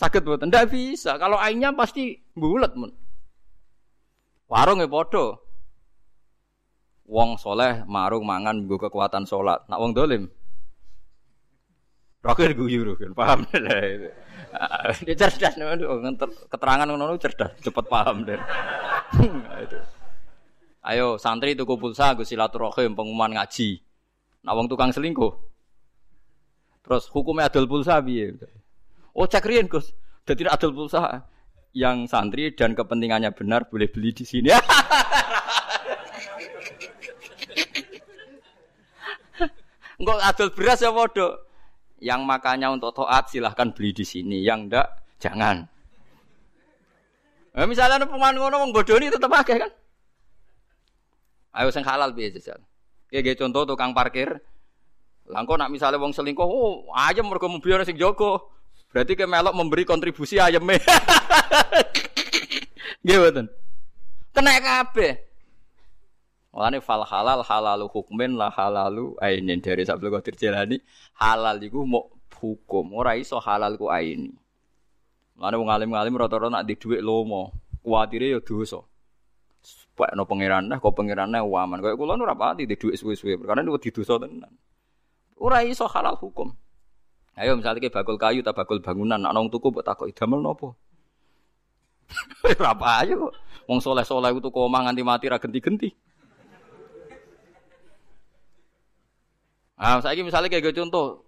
sakit 0.00 0.24
buat 0.24 0.40
ndak 0.44 0.72
bisa. 0.72 1.20
Kalau 1.20 1.36
ainnya 1.36 1.74
pasti 1.76 2.16
bulat 2.32 2.72
mun. 2.72 2.92
Warung 4.48 4.80
ya 4.80 4.88
podo. 4.88 5.42
Wong 7.04 7.36
soleh 7.36 7.84
marung 7.84 8.24
mangan 8.24 8.64
gue 8.64 8.78
kekuatan 8.80 9.28
sholat. 9.28 9.66
Nak 9.68 9.80
wong 9.80 9.92
dolim. 9.92 10.24
Rokir 12.24 12.56
guyu 12.56 12.96
kan 12.96 13.12
paham 13.12 13.44
deh. 13.52 14.08
Dia 15.04 15.16
cerdas 15.18 15.58
nih, 15.60 15.66
keterangan 16.48 16.86
ngono 16.88 17.18
cerdas, 17.20 17.52
cepet 17.60 17.84
paham 17.84 18.24
deh. 18.24 18.40
Ayo 20.90 21.16
santri 21.16 21.56
tuku 21.56 21.80
pulsa 21.80 22.12
gue 22.12 22.28
silaturahim 22.28 22.92
pengumuman 22.92 23.32
ngaji. 23.40 23.80
Wong 24.44 24.68
tukang 24.68 24.92
selingkuh. 24.92 25.32
Terus 26.84 27.08
hukumnya 27.08 27.48
adol 27.48 27.64
pulsa 27.64 28.04
piye? 28.04 28.36
Oh 29.16 29.24
cek 29.24 29.48
riyen 29.48 29.64
Gus. 29.64 29.96
Dadi 30.28 30.44
adol 30.44 30.76
pulsa 30.76 31.24
yang 31.72 32.04
santri 32.04 32.52
dan 32.52 32.76
kepentingannya 32.76 33.32
benar 33.32 33.64
boleh 33.72 33.88
beli 33.88 34.12
di 34.12 34.24
sini. 34.28 34.52
Enggak 39.96 40.20
adol 40.20 40.52
beras 40.52 40.84
ya 40.84 40.92
bodoh. 40.92 41.40
Yang 42.04 42.20
makanya 42.28 42.68
untuk 42.68 42.92
toat 42.92 43.32
silahkan 43.32 43.72
beli 43.72 43.96
di 43.96 44.04
sini. 44.04 44.44
Yang 44.44 44.68
ndak 44.68 44.86
jangan. 45.16 45.64
Nah, 47.54 47.70
misalnya 47.70 48.02
pemain 48.02 48.34
ngono 48.34 48.66
wong 48.66 48.74
bodoh 48.74 48.98
ini 48.98 49.14
tetap 49.14 49.30
pakai 49.30 49.62
kan? 49.62 49.70
Ayo 51.54 51.70
sing 51.70 51.86
halal 51.86 52.10
biasa 52.10 52.42
jajal. 52.42 52.60
Kayak 53.06 53.38
contoh 53.38 53.62
tukang 53.62 53.94
parkir, 53.94 54.42
Langkau 55.24 55.56
nak 55.56 55.72
misalnya 55.72 55.96
wong 55.96 56.12
selingkuh, 56.12 56.44
oh 56.44 56.92
ayam 56.92 57.24
mereka 57.24 57.48
mobil 57.48 57.80
sing. 57.86 57.96
Berarti 57.96 59.12
ke 59.16 59.24
melok 59.24 59.56
memberi 59.56 59.88
kontribusi 59.88 60.36
ayamnya. 60.36 60.78
Gimana? 63.06 63.48
Kena 64.30 64.52
kabeh. 64.60 65.12
Wani 66.54 66.78
fal 66.78 67.02
halal 67.02 67.42
halalu 67.42 67.90
hukmin 67.90 68.38
lah 68.38 68.52
halalu 68.54 69.18
ainin 69.18 69.58
dari 69.58 69.82
sabda 69.82 70.06
qadir 70.06 70.38
jalani 70.38 70.78
halal 71.18 71.58
iku 71.58 71.82
mau 71.82 72.14
hukum 72.38 72.94
ora 72.94 73.18
iso 73.18 73.42
halal 73.42 73.74
ku 73.74 73.90
aini. 73.90 74.30
Mane 75.34 75.54
wong 75.58 75.70
alim-alim 75.70 76.14
rata-rata 76.14 76.50
nak 76.50 76.64
di 76.66 76.78
dhuwit 76.78 77.02
lomo, 77.02 77.50
kuwatire 77.82 78.30
ya 78.30 78.38
dosa. 78.38 78.78
Pak 79.94 80.18
no 80.18 80.26
pangeran 80.26 80.66
nah 80.66 80.82
kok 80.82 80.94
pangeran 80.94 81.30
nah 81.30 81.42
waman. 81.42 81.82
Kayak 81.82 81.98
kula 81.98 82.18
ora 82.18 82.34
pati 82.34 82.66
di 82.66 82.74
dhuwit 82.78 82.98
suwe-suwe 82.98 83.38
perkara 83.38 83.62
niku 83.62 83.78
di 83.82 83.90
dosa 83.90 84.18
tenan. 84.18 84.52
Ora 85.38 85.66
iso 85.66 85.90
halal 85.90 86.14
hukum. 86.18 86.54
Ayo 87.34 87.58
misalnya 87.58 87.82
kayak 87.82 87.94
bakul 87.98 88.14
kayu 88.14 88.46
tak 88.46 88.54
bakul 88.54 88.78
bangunan, 88.78 89.18
nak 89.18 89.34
nong 89.34 89.50
tuku 89.50 89.74
buat 89.74 89.82
takut 89.82 90.06
idamel 90.06 90.38
nopo. 90.38 90.78
Aja 92.62 93.14
kok. 93.18 93.34
Wong 93.68 93.80
soleh 93.80 94.04
soleh 94.06 94.30
itu 94.30 94.48
kok 94.52 94.68
nganti 94.70 95.02
mati 95.02 95.26
ra 95.26 95.40
genti 95.40 95.58
genti. 95.58 95.88
Ah, 99.74 99.98
saya 99.98 100.22
misalnya 100.22 100.46
kayak 100.46 100.70
contoh, 100.70 101.23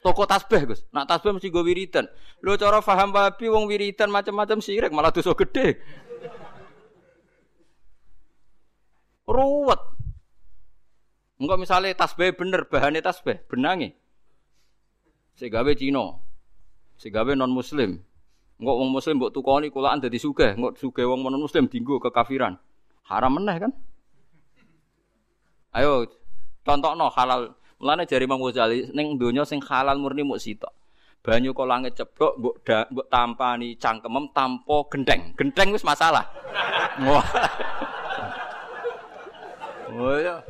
toko 0.00 0.28
tasbih 0.28 0.68
Gus. 0.68 0.84
Nak 0.92 1.08
tasbih 1.08 1.36
mesti 1.36 1.48
gue 1.48 1.64
wiridan. 1.64 2.06
Lo 2.44 2.56
cara 2.60 2.84
paham 2.84 3.14
babi 3.14 3.46
wong 3.48 3.68
wiridan 3.70 4.12
macam-macam 4.12 4.58
sirik 4.60 4.92
malah 4.92 5.12
dosa 5.14 5.32
gede. 5.32 5.80
Ruwet. 9.30 9.80
Enggak 11.40 11.56
misalnya 11.56 11.96
tasbih 11.96 12.36
bener, 12.36 12.68
bahannya 12.68 13.00
tasbih, 13.00 13.40
benangi. 13.48 13.96
Segawe 15.40 15.72
Cina. 15.72 16.20
Segawe 17.00 17.32
non 17.32 17.48
muslim. 17.48 17.96
Enggak 18.60 18.76
wong 18.76 18.90
muslim 18.92 19.16
mbok 19.16 19.32
tukoni 19.32 19.72
kulaan 19.72 20.04
dadi 20.04 20.20
sugih, 20.20 20.52
enggak 20.52 20.76
sugih 20.76 21.08
wong 21.08 21.24
non 21.24 21.40
muslim 21.40 21.64
dinggo 21.64 21.96
kekafiran. 21.96 22.60
Haram 23.08 23.40
meneh 23.40 23.56
kan? 23.56 23.72
Ayo 25.72 26.04
contohno 26.60 27.08
halal. 27.08 27.56
Mulane 27.80 28.04
jari 28.04 28.28
Imam 28.28 28.36
Ghazali 28.44 28.92
ning 28.92 29.16
donya 29.16 29.48
sing 29.48 29.64
halal 29.64 29.96
murni 29.96 30.20
muk 30.20 30.36
sitok. 30.36 30.68
Banyu 31.24 31.56
kok 31.56 31.68
langit 31.68 31.92
ceblok 31.96 32.36
mbok 32.36 32.56
mbok 32.92 33.06
tampani 33.08 33.76
cangkemem 33.80 34.28
tanpa 34.36 34.84
gendeng. 34.92 35.32
Gendeng 35.32 35.68
wis 35.72 35.84
masalah. 35.84 36.24
Wah. 37.08 37.24
Oh 39.96 40.16
ya. 40.20 40.44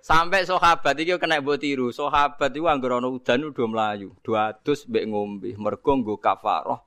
Sampai 0.00 0.48
sahabat 0.48 0.96
iki 0.96 1.12
kena 1.20 1.44
mbok 1.44 1.60
tiru. 1.60 1.92
Sahabat 1.92 2.56
iku 2.56 2.72
anggere 2.72 2.96
ana 2.96 3.12
udan 3.12 3.52
udah 3.52 3.66
mlayu, 3.68 4.16
do 4.24 4.32
adus 4.32 4.88
mbek 4.88 5.04
ngombe. 5.12 5.52
Mergo 5.60 5.92
nggo 5.92 6.16
kafarah. 6.16 6.80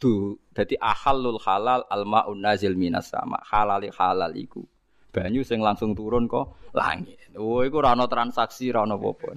Du 0.00 0.40
dadi 0.56 0.80
ahalul 0.80 1.38
halal 1.44 1.84
almaun 1.92 2.40
nazil 2.40 2.72
minas 2.76 3.12
sama. 3.12 3.36
Halali 3.44 3.92
halal 3.92 4.32
iku. 4.32 4.64
Banyu 5.12 5.44
sing 5.44 5.60
langsung 5.60 5.92
turun 5.92 6.24
kok 6.24 6.56
langit. 6.72 7.21
Oh 7.38 7.64
iku 7.64 7.80
ora 7.80 7.96
ana 7.96 8.04
transaksi, 8.08 8.68
ora 8.72 8.84
ana 8.84 9.00
apa-apa. 9.00 9.32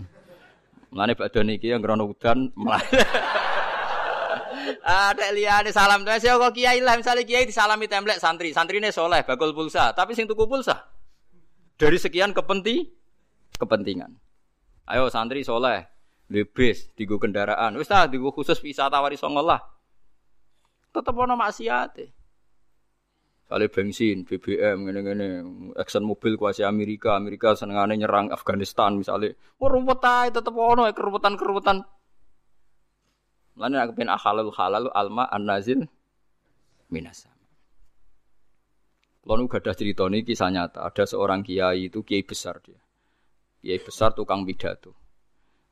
Mulane 0.92 1.14
badan 1.16 1.52
iki 1.56 1.72
anggere 1.72 1.96
ana 1.96 2.06
udan 2.08 2.52
mlayu. 2.56 3.00
Ada 4.86 5.70
salam 5.74 6.06
tuh 6.06 6.14
saya 6.18 6.38
kok 6.38 6.54
kiai 6.54 6.82
lah 6.82 6.98
misalnya 6.98 7.26
kiai 7.26 7.46
disalami 7.46 7.90
templek 7.90 8.22
santri 8.22 8.54
santrine 8.54 8.94
soleh 8.94 9.26
bakul 9.26 9.54
pulsa 9.54 9.94
tapi 9.98 10.14
sing 10.14 10.30
tuku 10.30 10.46
pulsa 10.46 10.90
Dari 11.76 12.00
sekian 12.00 12.32
kepenti 12.32 12.88
kepentingan. 13.60 14.08
Ayo 14.88 15.12
santri 15.12 15.44
soleh, 15.44 15.84
lebes, 16.32 16.96
digo 16.96 17.20
kendaraan. 17.20 17.76
Wis 17.76 17.92
ta 17.92 18.08
digo 18.08 18.32
khusus 18.32 18.64
wisata 18.64 19.04
wari 19.04 19.20
songo 19.20 19.44
lah. 19.44 19.60
Tetep 20.96 21.12
ono 21.12 21.36
maksiate. 21.36 22.15
Kali 23.46 23.70
bensin, 23.70 24.26
BBM, 24.26 24.90
ngene-ngene, 24.90 25.28
Exxon 25.78 26.02
Mobil 26.02 26.34
kuasi 26.34 26.66
Amerika, 26.66 27.14
Amerika 27.14 27.54
senengane 27.54 27.94
nyerang 27.94 28.34
Afghanistan 28.34 28.98
misalnya. 28.98 29.38
Oh, 29.62 29.70
rumput 29.70 30.02
ae 30.02 30.34
tetep 30.34 30.50
ono 30.58 30.90
keruwetan-keruwetan. 30.90 31.78
Lan 33.62 33.72
aku 33.78 33.94
pengen 33.94 34.18
halal 34.18 34.50
halal 34.50 34.90
alma 34.90 35.30
an-nazil 35.30 35.86
minasa. 36.90 37.30
Kalau 39.26 39.50
gak 39.50 39.62
ada 39.66 39.74
cerita 39.74 40.06
ini 40.06 40.22
kisah 40.22 40.50
nyata. 40.54 40.86
Ada 40.86 41.06
seorang 41.10 41.42
kiai 41.42 41.90
itu 41.90 42.06
kiai 42.06 42.22
besar 42.22 42.62
dia. 42.62 42.78
Kiai 43.62 43.82
besar 43.82 44.14
tukang 44.14 44.46
pidato. 44.46 44.94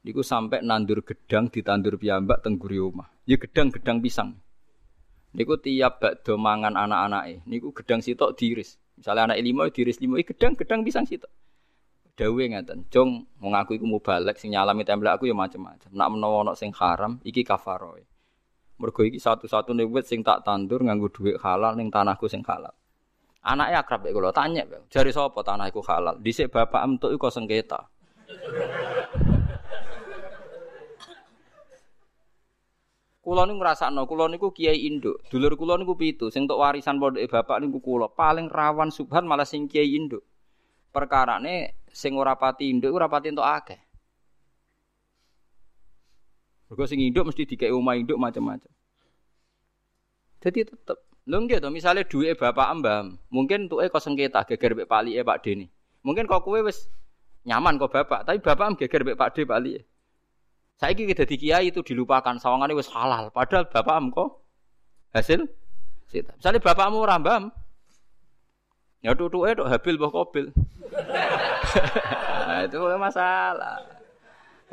Niku 0.05 0.25
sampai 0.25 0.65
nandur 0.65 1.05
gedang 1.05 1.53
ditandur 1.53 2.01
piyambak 2.01 2.41
tengguri 2.41 2.81
rumah. 2.81 3.09
Ya 3.29 3.37
gedang-gedang 3.37 4.01
pisang. 4.01 4.42
Niku 5.33 5.57
tiap 5.57 5.97
bakdo 5.97 6.37
mangan 6.37 6.77
anak-anake. 6.77 7.41
Niku 7.49 7.73
gedang 7.73 8.05
sitok 8.05 8.37
diiris. 8.37 8.77
Misalnya 8.93 9.33
anak 9.33 9.41
lima 9.41 9.65
diiris 9.73 9.97
lima, 9.97 10.21
gedang-gedang 10.21 10.85
pisang 10.85 11.09
sitok. 11.09 11.29
Dawe 12.13 12.43
ngeten, 12.45 12.85
"Jong, 12.93 13.25
wong 13.41 13.53
aku 13.57 13.73
iku 13.73 13.89
mubalek 13.89 14.37
sing 14.37 14.53
nyalami 14.53 14.85
templek 14.85 15.17
aku 15.17 15.25
ya 15.25 15.33
macam-macam. 15.33 15.89
Nak 15.89 16.09
menawa 16.13 16.45
ana 16.45 16.53
sing 16.53 16.69
haram, 16.77 17.17
iki 17.25 17.41
kafaroe. 17.41 18.05
Mergo 18.77 19.01
iki 19.01 19.17
satu-satune 19.17 19.81
wit 19.89 20.05
sing 20.05 20.21
tak 20.21 20.45
tandur 20.45 20.85
nganggo 20.85 21.09
dhuwit 21.09 21.41
halal 21.41 21.73
ning 21.73 21.89
tanahku 21.89 22.29
sing 22.29 22.45
halal." 22.45 22.69
Anaknya 23.41 23.81
akrab 23.81 24.05
ya 24.05 24.13
kalau 24.13 24.31
tanya, 24.31 24.63
jari 24.93 25.09
sapa 25.09 25.41
tanah 25.41 25.67
iku 25.73 25.81
halal. 25.83 26.15
Dhisik 26.21 26.53
bapak 26.53 26.85
entuk 26.85 27.11
iku 27.11 27.33
sengketa. 27.33 27.89
Kulo 33.23 33.47
niku 33.47 33.63
ngrasakno, 33.63 34.03
kulo 34.03 34.27
niku 34.27 34.51
kiai 34.51 34.83
induk. 34.83 35.23
Dulur 35.31 35.55
kulo 35.55 35.79
niku 35.79 35.95
pitu, 35.95 36.27
sing 36.27 36.43
entuk 36.43 36.59
warisan 36.59 36.99
pondoke 36.99 37.23
bapak 37.31 37.63
niku 37.63 37.79
kulo. 37.79 38.11
Paling 38.11 38.51
rawan 38.51 38.91
subhan 38.91 39.23
malah 39.23 39.47
sing 39.47 39.71
kiai 39.71 39.95
induk. 39.95 40.27
Perkarane 40.91 41.87
sing 41.87 42.19
ora 42.19 42.35
pati 42.35 42.67
induk 42.67 42.91
ora 42.91 43.07
pati 43.07 43.31
entuk 43.31 43.47
akeh. 43.47 43.79
Mergo 46.67 46.83
sing 46.83 46.99
induk 46.99 47.31
mesti 47.31 47.47
dikei 47.47 47.71
omah 47.71 47.95
induk 47.95 48.19
macam-macam. 48.19 48.71
Jadi 50.43 50.67
tetep 50.67 50.99
Lho 51.23 51.39
nggih 51.39 51.63
to, 51.63 51.71
misale 51.71 52.03
duwe 52.03 52.35
bapak 52.35 52.67
mbah, 52.83 53.07
mungkin 53.31 53.71
tuke 53.71 53.87
kok 53.87 54.03
sengketa 54.03 54.43
geger 54.43 54.75
mek 54.75 54.91
palike 54.91 55.23
Pak 55.23 55.39
Deni. 55.39 55.71
Mungkin 56.03 56.27
kok 56.27 56.43
kowe 56.43 56.59
wis 56.59 56.91
nyaman 57.47 57.79
kok 57.79 57.95
bapak, 57.95 58.27
tapi 58.27 58.43
bapak 58.43 58.75
geger 58.75 59.07
mek 59.07 59.15
Pak 59.15 59.31
D 59.31 59.47
palike. 59.47 59.87
Saiki 60.81 61.05
kita 61.05 61.23
di 61.29 61.35
kiai 61.37 61.69
itu 61.69 61.85
dilupakan 61.85 62.37
sawangane 62.41 62.73
wis 62.73 62.89
halal, 62.89 63.29
padahal 63.29 63.69
bapak 63.69 63.97
kok 64.09 64.29
hasil 65.13 65.45
sita. 66.09 66.33
Misalnya 66.37 66.59
bapakmu 66.61 66.97
ora 66.97 67.21
mbam, 67.21 67.53
ya 69.05 69.13
tutuke 69.13 69.53
tok 69.53 69.69
habil 69.69 69.95
mbah 70.01 70.11
kobil. 70.11 70.45
nah, 72.49 72.65
itu 72.65 72.77
masalah. 72.97 73.77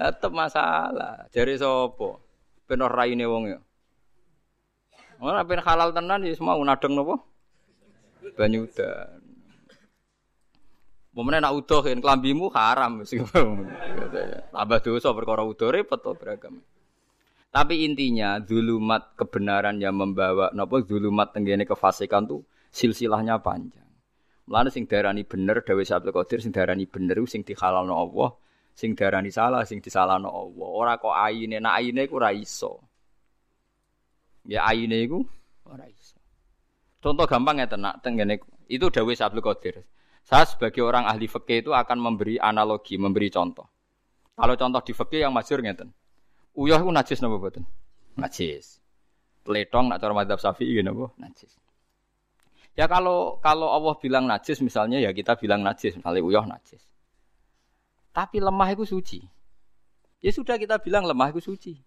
Tetep 0.00 0.32
masalah. 0.32 1.28
Jari 1.28 1.60
sapa? 1.60 2.16
Ben 2.64 2.80
ora 2.80 3.04
raine 3.04 3.28
wong 3.28 3.52
ya. 3.52 3.60
Ora 5.20 5.44
ben 5.44 5.60
halal 5.60 5.92
tenan 5.92 6.24
ya 6.24 6.32
semua 6.32 6.56
unadeng 6.56 6.96
napa? 6.96 7.20
Banyu 8.40 8.64
Momene 11.10 11.42
nak 11.42 11.58
udoh 11.58 11.82
yen 11.90 11.98
klambimu 11.98 12.54
haram 12.54 13.02
tambah 14.54 14.78
dosa 14.78 15.10
perkara 15.10 15.42
udoh 15.42 15.68
repot 15.74 15.98
to 15.98 16.14
beragam. 16.14 16.62
Tapi 17.50 17.82
intinya 17.82 18.38
zulumat 18.38 19.18
kebenaran 19.18 19.82
yang 19.82 19.98
membawa 19.98 20.54
napa 20.54 20.86
zulumat 20.86 21.34
tenggene 21.34 21.66
kefasikan 21.66 22.30
tuh 22.30 22.46
silsilahnya 22.70 23.42
panjang. 23.42 23.90
Mulane 24.46 24.70
sing 24.70 24.86
darani 24.86 25.26
bener 25.26 25.66
Dawe 25.66 25.82
Abdul 25.82 26.14
Qadir 26.14 26.38
sing 26.46 26.54
darani 26.54 26.86
bener 26.86 27.18
sing 27.26 27.42
dihalalno 27.42 27.94
Allah, 27.98 28.30
sing 28.74 28.94
darani 28.94 29.34
salah 29.34 29.66
sing 29.66 29.82
disalahno 29.82 30.30
Allah. 30.30 30.68
Ora 30.70 30.92
kok 30.98 31.10
ayine, 31.10 31.58
nak 31.58 31.82
ayine 31.82 32.06
iku 32.06 32.22
ora 32.22 32.30
iso. 32.30 32.78
Ya 34.46 34.62
ayine 34.62 35.02
iku 35.02 35.26
ora 35.66 35.90
iso. 35.90 36.18
Contoh 37.02 37.26
gampang 37.26 37.58
ya 37.58 37.66
tenak 37.66 37.98
tenggene 37.98 38.38
itu 38.70 38.86
dawuh 38.90 39.10
Abdul 39.10 39.42
Qadir. 39.42 39.82
Saya 40.24 40.46
sebagai 40.46 40.84
orang 40.84 41.08
ahli 41.08 41.26
fikih 41.26 41.66
itu 41.66 41.70
akan 41.74 41.98
memberi 41.98 42.38
analogi, 42.38 42.94
memberi 43.00 43.28
contoh. 43.32 43.66
Kalau 44.36 44.54
contoh 44.56 44.80
di 44.84 44.92
fikih 44.94 45.20
yang 45.26 45.32
masyhur 45.34 45.60
ngeten. 45.60 45.90
Uyah 46.56 46.80
ku 46.82 46.90
najis 46.90 47.20
napa 47.22 47.36
mboten? 47.38 47.64
Najis. 48.18 48.80
Pletong 49.44 49.90
nak 49.90 49.98
cara 50.02 50.12
madzhab 50.12 50.38
Syafi'i 50.40 50.82
napa? 50.82 51.12
Najis. 51.20 51.60
Ya 52.78 52.86
kalau 52.86 53.42
kalau 53.42 53.68
Allah 53.68 53.94
bilang 53.98 54.24
najis 54.30 54.62
misalnya 54.62 55.02
ya 55.02 55.10
kita 55.10 55.34
bilang 55.36 55.60
najis, 55.60 55.98
misalnya 55.98 56.22
uyah 56.22 56.44
najis. 56.46 56.80
Tapi 58.10 58.42
lemah 58.42 58.68
itu 58.74 58.86
suci. 58.86 59.20
Ya 60.20 60.30
sudah 60.34 60.58
kita 60.58 60.78
bilang 60.82 61.06
lemah 61.06 61.32
itu 61.32 61.40
suci. 61.40 61.78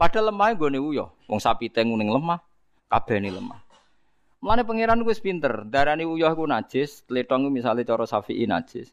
Padahal 0.00 0.32
lemah 0.32 0.56
gue 0.56 0.80
uyo, 0.80 1.12
wong 1.28 1.36
sapi 1.36 1.68
tengu 1.68 1.92
lemah, 1.92 2.40
kabeh 2.88 3.20
ini 3.20 3.28
lemah. 3.28 3.69
Mulane 4.40 4.64
pangeran 4.64 5.04
gue 5.04 5.12
pinter, 5.20 5.68
darani 5.68 6.08
uyah 6.08 6.32
ku 6.32 6.48
najis, 6.48 7.04
tletong 7.04 7.52
misalnya 7.52 7.84
cara 7.84 8.08
safi'i 8.08 8.48
najis. 8.48 8.88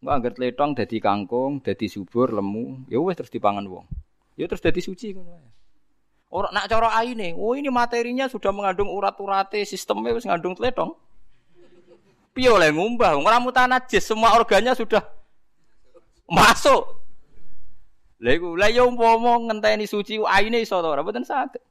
Enggak 0.00 0.14
anggar 0.16 0.32
tletong 0.32 0.70
dadi 0.72 0.96
kangkung, 0.96 1.60
dadi 1.60 1.92
subur, 1.92 2.32
lemu, 2.32 2.88
ya 2.88 2.96
wes 2.96 3.20
terus 3.20 3.28
dipangan 3.28 3.68
wong. 3.68 3.84
Ya 4.40 4.48
terus 4.48 4.64
dadi 4.64 4.80
suci 4.80 5.12
ya. 5.12 5.20
Orang 6.32 6.52
nak 6.56 6.72
cara 6.72 6.88
aine, 6.96 7.36
oh 7.36 7.52
ini 7.52 7.68
materinya 7.68 8.32
sudah 8.32 8.48
mengandung 8.48 8.88
urat-urate, 8.88 9.60
sistemnya 9.68 10.16
wis 10.16 10.24
ngandung 10.24 10.56
tletong. 10.56 10.96
Piye 12.32 12.48
oleh 12.48 12.72
ngumbah, 12.72 13.16
ora 13.20 13.36
mutan 13.40 13.68
najis, 13.68 14.08
semua 14.08 14.36
organnya 14.40 14.72
sudah 14.72 15.04
masuk. 16.28 16.96
Lha 18.24 18.34
iku 18.34 18.56
lha 18.58 18.72
ya 18.72 18.82
umpama 18.82 19.38
ngenteni 19.46 19.86
suci 19.86 20.18
aine 20.26 20.58
iso 20.64 20.80
to 20.82 20.88
ora 20.90 21.04
mboten 21.04 21.22
saged. 21.22 21.62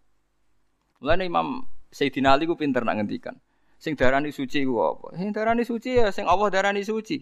Imam 1.01 1.65
Sayyidina 1.91 2.36
Ali 2.36 2.47
ku 2.47 2.60
pinter 2.60 2.84
nak 2.84 3.00
ngendikan. 3.00 3.36
Sing 3.78 3.93
darani 3.93 4.34
suci 4.34 4.65
ku 4.65 4.82
apa? 4.82 5.13
Sing 5.15 5.30
darani 5.30 5.63
suci 5.63 6.02
ya 6.02 6.10
sing 6.10 6.26
Allah 6.26 6.50
darani 6.50 6.82
suci. 6.82 7.21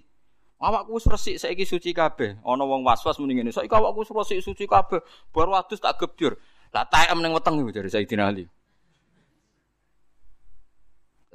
Awakku 0.56 0.96
wis 0.96 1.06
resik 1.06 1.36
saiki 1.36 1.68
suci 1.68 1.92
kabeh. 1.92 2.40
Ana 2.42 2.64
wong 2.64 2.88
was-was 2.88 3.20
muni 3.20 3.36
ngene. 3.36 3.52
Saiki 3.52 3.76
awakku 3.76 4.08
wis 4.08 4.12
resik 4.12 4.40
suci 4.40 4.64
kabeh. 4.66 5.04
Bar 5.36 5.52
wadus 5.52 5.84
tak 5.84 6.00
gebyur. 6.00 6.40
Lah 6.72 6.88
taem 6.88 7.20
ning 7.20 7.36
weteng 7.36 7.60
iku 7.60 7.76
jare 7.76 7.92
Sayyidina 7.92 8.32
Ali. 8.32 8.48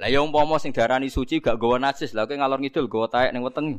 Lah 0.01 0.09
ya 0.09 0.25
umpama 0.25 0.57
sing 0.57 0.73
darani 0.73 1.13
suci 1.13 1.37
gak 1.37 1.61
gawa 1.61 1.77
najis, 1.77 2.17
lah 2.17 2.25
kowe 2.25 2.33
ngalor 2.33 2.57
ngidul 2.57 2.89
gawa 2.89 3.05
taek 3.05 3.29
ning 3.29 3.45
weteng. 3.45 3.77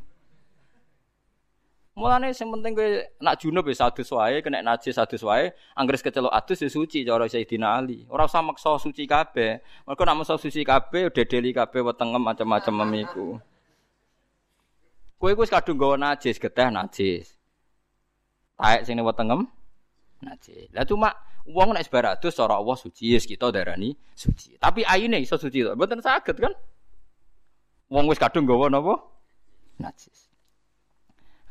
Mulane 1.92 2.32
sing 2.32 2.48
penting 2.48 2.72
kowe 2.72 2.88
nak 3.20 3.36
junub 3.36 3.68
wis 3.68 3.76
adus 3.84 4.08
wae, 4.16 4.40
kena 4.40 4.64
najis 4.64 4.96
adus 4.96 5.20
wae, 5.28 5.52
anggere 5.76 6.00
kecelok 6.00 6.32
adus 6.32 6.64
ya 6.64 6.72
suci 6.72 7.04
cara 7.04 7.28
Sayyidina 7.28 7.68
Ali. 7.68 8.08
Ora 8.08 8.24
usah 8.24 8.40
maksa 8.40 8.80
suci 8.80 9.04
kabeh. 9.04 9.60
Mergo 9.84 10.02
nak 10.08 10.24
maksa 10.24 10.40
suci 10.40 10.64
kabeh 10.64 11.12
dedeli 11.12 11.52
kabeh 11.52 11.84
wetengem 11.84 12.24
macam-macam 12.24 12.74
memiku. 12.80 13.36
Kowe 15.20 15.36
wis 15.36 15.52
kadung 15.52 15.76
gawa 15.76 16.00
najis, 16.00 16.40
geteh 16.40 16.72
najis. 16.72 17.36
Taek 18.56 18.88
sing 18.88 18.96
wetengem 19.04 19.44
najis. 20.24 20.72
Lah 20.72 20.88
cuma 20.88 21.12
wong 21.44 21.76
nek 21.76 21.84
sebaradus 21.84 22.32
cara 22.32 22.56
Allah 22.56 22.76
suci, 22.80 23.12
yes 23.12 23.28
kita 23.28 23.52
darani 23.52 23.92
suci. 24.16 24.56
Tapi 24.56 24.80
aine 24.88 25.20
iso 25.20 25.36
suci 25.36 25.60
to. 25.60 25.76
Mboten 25.76 26.00
saged 26.00 26.40
kan? 26.40 26.56
Wong 27.92 28.08
wis 28.08 28.16
kadung 28.16 28.48
gawa 28.48 28.72
napa? 28.72 28.96
Najis. 29.76 30.31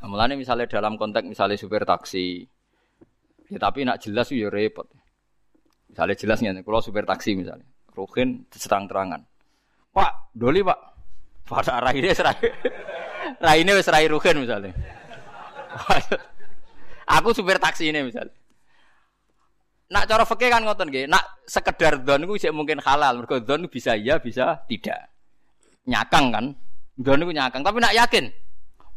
Nah, 0.02 0.34
misalnya 0.34 0.66
dalam 0.66 0.98
konteks 0.98 1.30
misalnya 1.30 1.62
supir 1.62 1.86
taksi, 1.86 2.42
ya 3.54 3.58
tapi 3.62 3.86
nak 3.86 4.02
jelas 4.02 4.34
ya 4.34 4.50
repot. 4.50 4.90
Misalnya 5.94 6.16
jelasnya, 6.18 6.50
kalau 6.66 6.82
supir 6.82 7.06
taksi 7.06 7.38
misalnya, 7.38 7.68
Ruhin 7.94 8.50
terang-terangan. 8.50 9.22
Pak, 9.94 10.34
doli 10.34 10.66
pak. 10.66 10.80
Pak 11.46 11.68
arah 11.68 11.92
ini 11.94 12.16
serai, 12.16 12.40
rai 13.44 13.62
ini 13.62 13.72
serai 13.84 14.10
Ruhin 14.10 14.42
misalnya. 14.42 14.74
Aku 17.20 17.36
supir 17.36 17.62
taksi 17.62 17.94
ini 17.94 18.02
misalnya. 18.02 18.34
Nak 19.92 20.08
cara 20.08 20.24
fakir 20.24 20.48
kan 20.48 20.64
ngoten 20.64 20.88
nggih, 20.88 21.06
nak 21.12 21.44
sekedar 21.44 22.00
don 22.00 22.24
iku 22.24 22.40
mungkin 22.56 22.80
halal, 22.80 23.20
mergo 23.22 23.38
don 23.44 23.68
bisa 23.68 24.00
iya, 24.00 24.18
bisa 24.18 24.64
tidak. 24.66 25.12
Nyakang 25.84 26.32
kan? 26.32 26.46
Don 26.96 27.20
iku 27.20 27.36
nyakang, 27.36 27.62
tapi 27.62 27.84
nak 27.84 27.92
yakin 27.92 28.32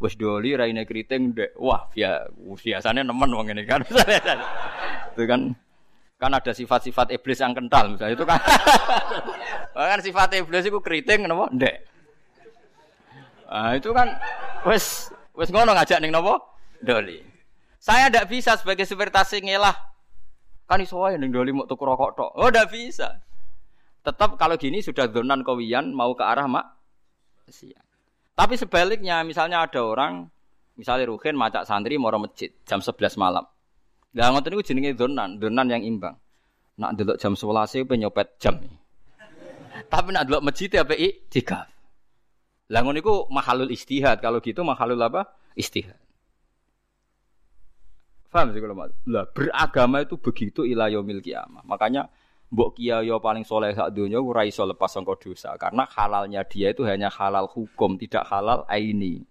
wis 0.00 0.14
doli 0.18 0.58
raine 0.58 0.82
keriting 0.82 1.34
dek 1.34 1.54
wah 1.58 1.86
ya 1.94 2.26
biasanya 2.36 3.06
nemen 3.06 3.30
wong 3.30 3.50
ini 3.54 3.62
kan 3.68 3.80
itu 5.14 5.22
kan 5.26 5.54
kan 6.18 6.30
ada 6.30 6.52
sifat-sifat 6.54 7.14
iblis 7.14 7.38
yang 7.38 7.54
kental 7.54 7.94
misalnya 7.94 8.14
itu 8.14 8.26
kan 8.26 8.40
kan 9.94 10.00
sifat 10.02 10.28
iblis 10.38 10.66
itu 10.66 10.78
keriting 10.82 11.26
napa 11.30 11.50
ndek 11.54 11.94
Nah, 13.54 13.70
itu 13.78 13.94
kan 13.94 14.10
wes 14.66 15.14
wes 15.38 15.54
ngono 15.54 15.78
ngajak 15.78 16.02
ning 16.02 16.10
napa? 16.10 16.42
Doli. 16.82 17.22
Saya 17.78 18.10
ndak 18.10 18.26
bisa 18.26 18.58
sebagai 18.58 18.82
supir 18.82 19.14
taksi 19.14 19.38
ngelah. 19.38 19.78
Kan 20.66 20.82
iso 20.82 20.98
wae 20.98 21.14
ning 21.14 21.30
doli 21.30 21.54
mau 21.54 21.62
tuku 21.62 21.86
rokok 21.86 22.10
tok. 22.18 22.30
Oh, 22.34 22.50
ndak 22.50 22.74
bisa. 22.74 23.22
Tetap 24.02 24.34
kalau 24.42 24.58
gini 24.58 24.82
sudah 24.82 25.06
donan 25.06 25.46
kawian 25.46 25.94
mau 25.94 26.10
ke 26.18 26.26
arah 26.26 26.50
mak 26.50 26.66
siang. 27.46 27.83
Tapi 28.34 28.54
sebaliknya 28.58 29.22
misalnya 29.22 29.62
ada 29.62 29.78
orang 29.78 30.26
misalnya 30.74 31.06
Ruhin 31.06 31.38
macak 31.38 31.66
santri 31.66 31.94
mau 31.94 32.10
masjid 32.18 32.50
jam 32.66 32.82
11 32.82 33.14
malam. 33.14 33.46
Lah 34.14 34.30
ngoten 34.30 34.54
niku 34.54 34.62
jenenge 34.62 34.94
donan, 34.94 35.38
donan 35.38 35.66
yang 35.70 35.82
imbang. 35.82 36.14
Nak 36.78 36.98
delok 36.98 37.16
jam 37.18 37.38
11 37.38 37.86
penyopet 37.86 38.38
jam. 38.42 38.58
Tapi 39.90 40.08
nak 40.10 40.26
delok 40.26 40.42
masjid 40.42 40.70
ya 40.70 40.82
PI 40.82 41.30
tiga. 41.30 41.66
Lah 42.70 42.80
ngono 42.82 42.98
iku 42.98 43.14
mahalul 43.30 43.70
istihad. 43.70 44.18
Kalau 44.18 44.42
gitu 44.42 44.66
mahalul 44.66 44.98
apa? 44.98 45.30
Istihad. 45.54 45.98
Paham 48.34 48.50
sih 48.50 48.58
kalau 48.58 48.74
Lah 49.06 49.30
beragama 49.30 50.02
itu 50.02 50.18
begitu 50.18 50.66
ila 50.66 50.90
yaumil 50.90 51.22
kiamah. 51.22 51.62
Makanya 51.62 52.10
mbok 52.54 52.78
kiai 52.78 53.10
paling 53.18 53.42
soleh 53.42 53.74
sak 53.74 53.90
dunia 53.90 54.22
ora 54.22 54.46
iso 54.46 54.62
lepas 54.62 54.94
sangka 54.94 55.18
dosa 55.18 55.58
karena 55.58 55.82
halalnya 55.90 56.46
dia 56.46 56.70
itu 56.70 56.86
hanya 56.86 57.10
halal 57.10 57.50
hukum, 57.50 57.98
tidak 57.98 58.22
halal 58.30 58.62
aini. 58.70 59.26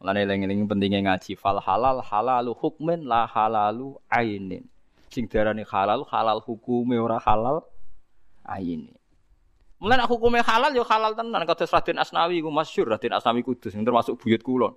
Mulane 0.00 0.24
eling-eling 0.24 0.64
pentingnya 0.64 1.00
ngaji 1.04 1.36
fal 1.36 1.60
halal 1.60 2.00
halalu 2.00 2.56
hukmin 2.56 3.04
la 3.04 3.28
halalu 3.28 4.00
ainin. 4.08 4.64
Sing 5.12 5.28
darani 5.28 5.64
halal 5.68 6.08
halal 6.08 6.40
hukume 6.40 6.96
ora 6.96 7.20
halal 7.20 7.64
aini. 8.48 8.96
Mulai 9.76 10.00
nak 10.00 10.08
hukumnya 10.08 10.40
halal 10.40 10.72
ya 10.72 10.84
halal 10.88 11.12
tenan. 11.12 11.44
Kata 11.44 11.68
Raden 11.68 12.00
Asnawi 12.00 12.40
ku 12.40 12.48
masyhur 12.48 12.88
Raden 12.96 13.12
Asnawi 13.12 13.44
Kudus 13.44 13.76
yang 13.76 13.84
termasuk 13.84 14.16
buyut 14.16 14.40
kulon. 14.40 14.72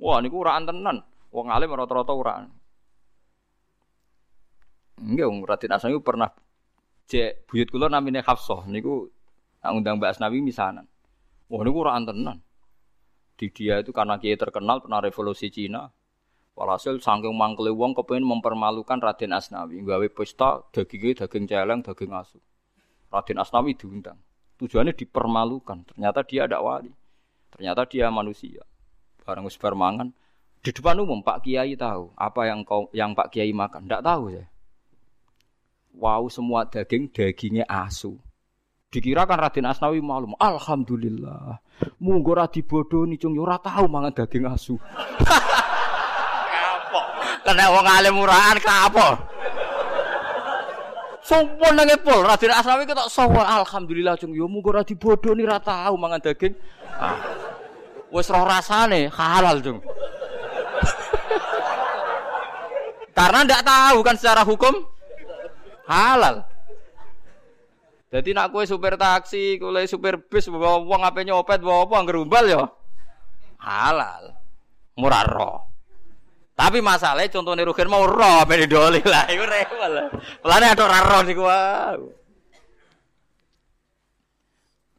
Wah 0.00 0.24
niku 0.24 0.40
uraan 0.40 0.64
tenan. 0.64 1.04
Wong 1.28 1.52
alim 1.52 1.68
rata-rata 1.68 2.16
uraan. 2.16 2.48
Enggak, 5.04 5.28
Raden 5.28 5.72
Asnawi 5.76 6.00
pernah 6.00 6.32
cek 7.08 7.48
buyut 7.48 7.68
kulon 7.72 7.88
namanya 7.88 8.20
Hafsah 8.20 8.68
niku 8.68 9.08
nak 9.64 9.72
undang 9.74 9.96
Mbak 9.96 10.16
Asnawi 10.16 10.44
misanan. 10.44 10.84
Wah 11.48 11.60
niku 11.64 11.82
uraan 11.82 12.04
tenan. 12.04 12.44
Di 13.38 13.48
dia 13.48 13.80
itu 13.80 13.90
karena 13.96 14.20
dia 14.20 14.36
terkenal 14.36 14.84
pernah 14.84 15.00
revolusi 15.00 15.48
Cina. 15.48 15.88
Walhasil 16.58 16.98
saking 16.98 17.32
mangkele 17.32 17.70
wong 17.70 17.94
kepengin 17.94 18.26
mempermalukan 18.26 18.98
Raden 18.98 19.30
Asnawi, 19.30 19.78
gawe 19.78 20.06
pesta 20.10 20.58
dagingnya 20.74 21.22
daging 21.22 21.46
celeng, 21.46 21.80
daging 21.86 22.10
asu. 22.10 22.42
Raden 23.14 23.38
Asnawi 23.38 23.78
diundang. 23.78 24.18
Tujuannya 24.58 24.90
dipermalukan. 24.90 25.86
Ternyata 25.86 26.26
dia 26.26 26.50
ada 26.50 26.58
wali. 26.58 26.90
Ternyata 27.54 27.86
dia 27.86 28.10
manusia. 28.10 28.66
Barang 29.22 29.46
wis 29.46 29.54
di 30.58 30.74
depan 30.74 30.98
umum 30.98 31.22
Pak 31.22 31.46
Kiai 31.46 31.78
tahu 31.78 32.10
apa 32.18 32.50
yang 32.50 32.66
kau 32.66 32.90
yang 32.90 33.14
Pak 33.14 33.30
Kiai 33.30 33.54
makan. 33.54 33.86
Tidak 33.86 34.02
tahu 34.02 34.34
ya. 34.34 34.44
Wow 35.98 36.30
semua 36.30 36.62
daging 36.62 37.10
dagingnya 37.10 37.66
asu. 37.66 38.14
Dikira 38.86 39.26
kan 39.26 39.42
Raden 39.42 39.66
Asnawi 39.66 39.98
malum. 39.98 40.38
Alhamdulillah. 40.38 41.58
Munggo 41.98 42.38
ra 42.38 42.46
dibodoni 42.46 43.18
cung 43.18 43.34
yo 43.34 43.42
ora 43.42 43.58
tahu 43.58 43.90
mangan 43.90 44.14
daging 44.14 44.46
asu. 44.46 44.78
kapok. 46.48 47.04
Kena 47.42 47.66
wong 47.74 47.82
alim 47.82 48.14
murahan 48.14 48.62
kapok. 48.62 49.26
Sopo 51.18 51.66
nang 51.74 51.90
pol, 52.00 52.22
Raden 52.22 52.54
Asnawi 52.54 52.86
ketok 52.86 53.10
sopo. 53.10 53.42
Alhamdulillah 53.42 54.14
cung 54.22 54.38
yo 54.38 54.46
muga 54.46 54.78
ora 54.78 54.86
dibodoni 54.86 55.42
ra 55.42 55.58
tau 55.58 55.98
mangan 55.98 56.22
daging. 56.22 56.54
Ah. 56.94 57.18
Wis 58.14 58.30
roh 58.30 58.46
rasane 58.46 59.10
halal 59.10 59.58
cung. 59.60 59.82
Karena 63.18 63.42
ndak 63.42 63.66
tahu 63.66 63.98
kan 64.06 64.14
secara 64.14 64.46
hukum 64.46 64.97
halal. 65.88 66.44
Jadi 68.08 68.32
nak 68.36 68.52
kue 68.52 68.64
supir 68.64 68.96
taksi, 69.00 69.56
kue 69.56 69.84
supir 69.88 70.20
bis, 70.20 70.48
bawa 70.48 70.80
uang 70.84 71.02
apa 71.04 71.24
nyopet, 71.24 71.60
bawa 71.60 71.88
apa 71.88 71.96
ngerumbal 72.04 72.44
ya 72.48 72.64
halal, 73.60 74.32
murah 74.96 75.24
roh. 75.26 75.58
Tapi 76.58 76.82
masalahnya 76.82 77.30
contohnya 77.30 77.62
Rukin 77.62 77.86
mau 77.86 78.02
roh 78.02 78.42
beli 78.42 78.66
doli 78.66 78.98
lah, 79.06 79.30
itu 79.30 79.46
rewel 79.46 79.90
lah. 79.94 80.08
Pelane 80.42 80.66
ada 80.74 80.84
roh 81.06 81.22
nih 81.22 81.34
gua. 81.38 81.94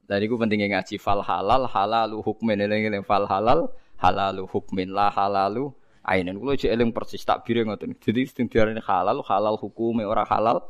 Dan 0.07 0.25
itu 0.25 0.39
pentingnya 0.39 0.79
ngaji 0.79 0.95
fal 0.97 1.21
halal 1.21 1.69
halalu 1.69 2.17
hukmin 2.25 2.57
eling 2.57 3.03
fal 3.05 3.29
halal 3.29 3.69
halalu 4.01 4.47
hukmin 4.49 4.89
lah 4.89 5.13
halalu 5.13 5.69
ainin. 6.09 6.35
Kulo 6.41 6.57
cek 6.57 6.73
eling 6.73 6.89
persis 6.89 7.21
tak 7.21 7.45
bire 7.45 7.61
ngoten. 7.61 7.93
Jadi 8.01 8.25
sing 8.25 8.49
diarani 8.49 8.81
halal 8.81 9.21
halal 9.21 9.55
hukume 9.61 10.01
ora 10.01 10.25
halal 10.25 10.65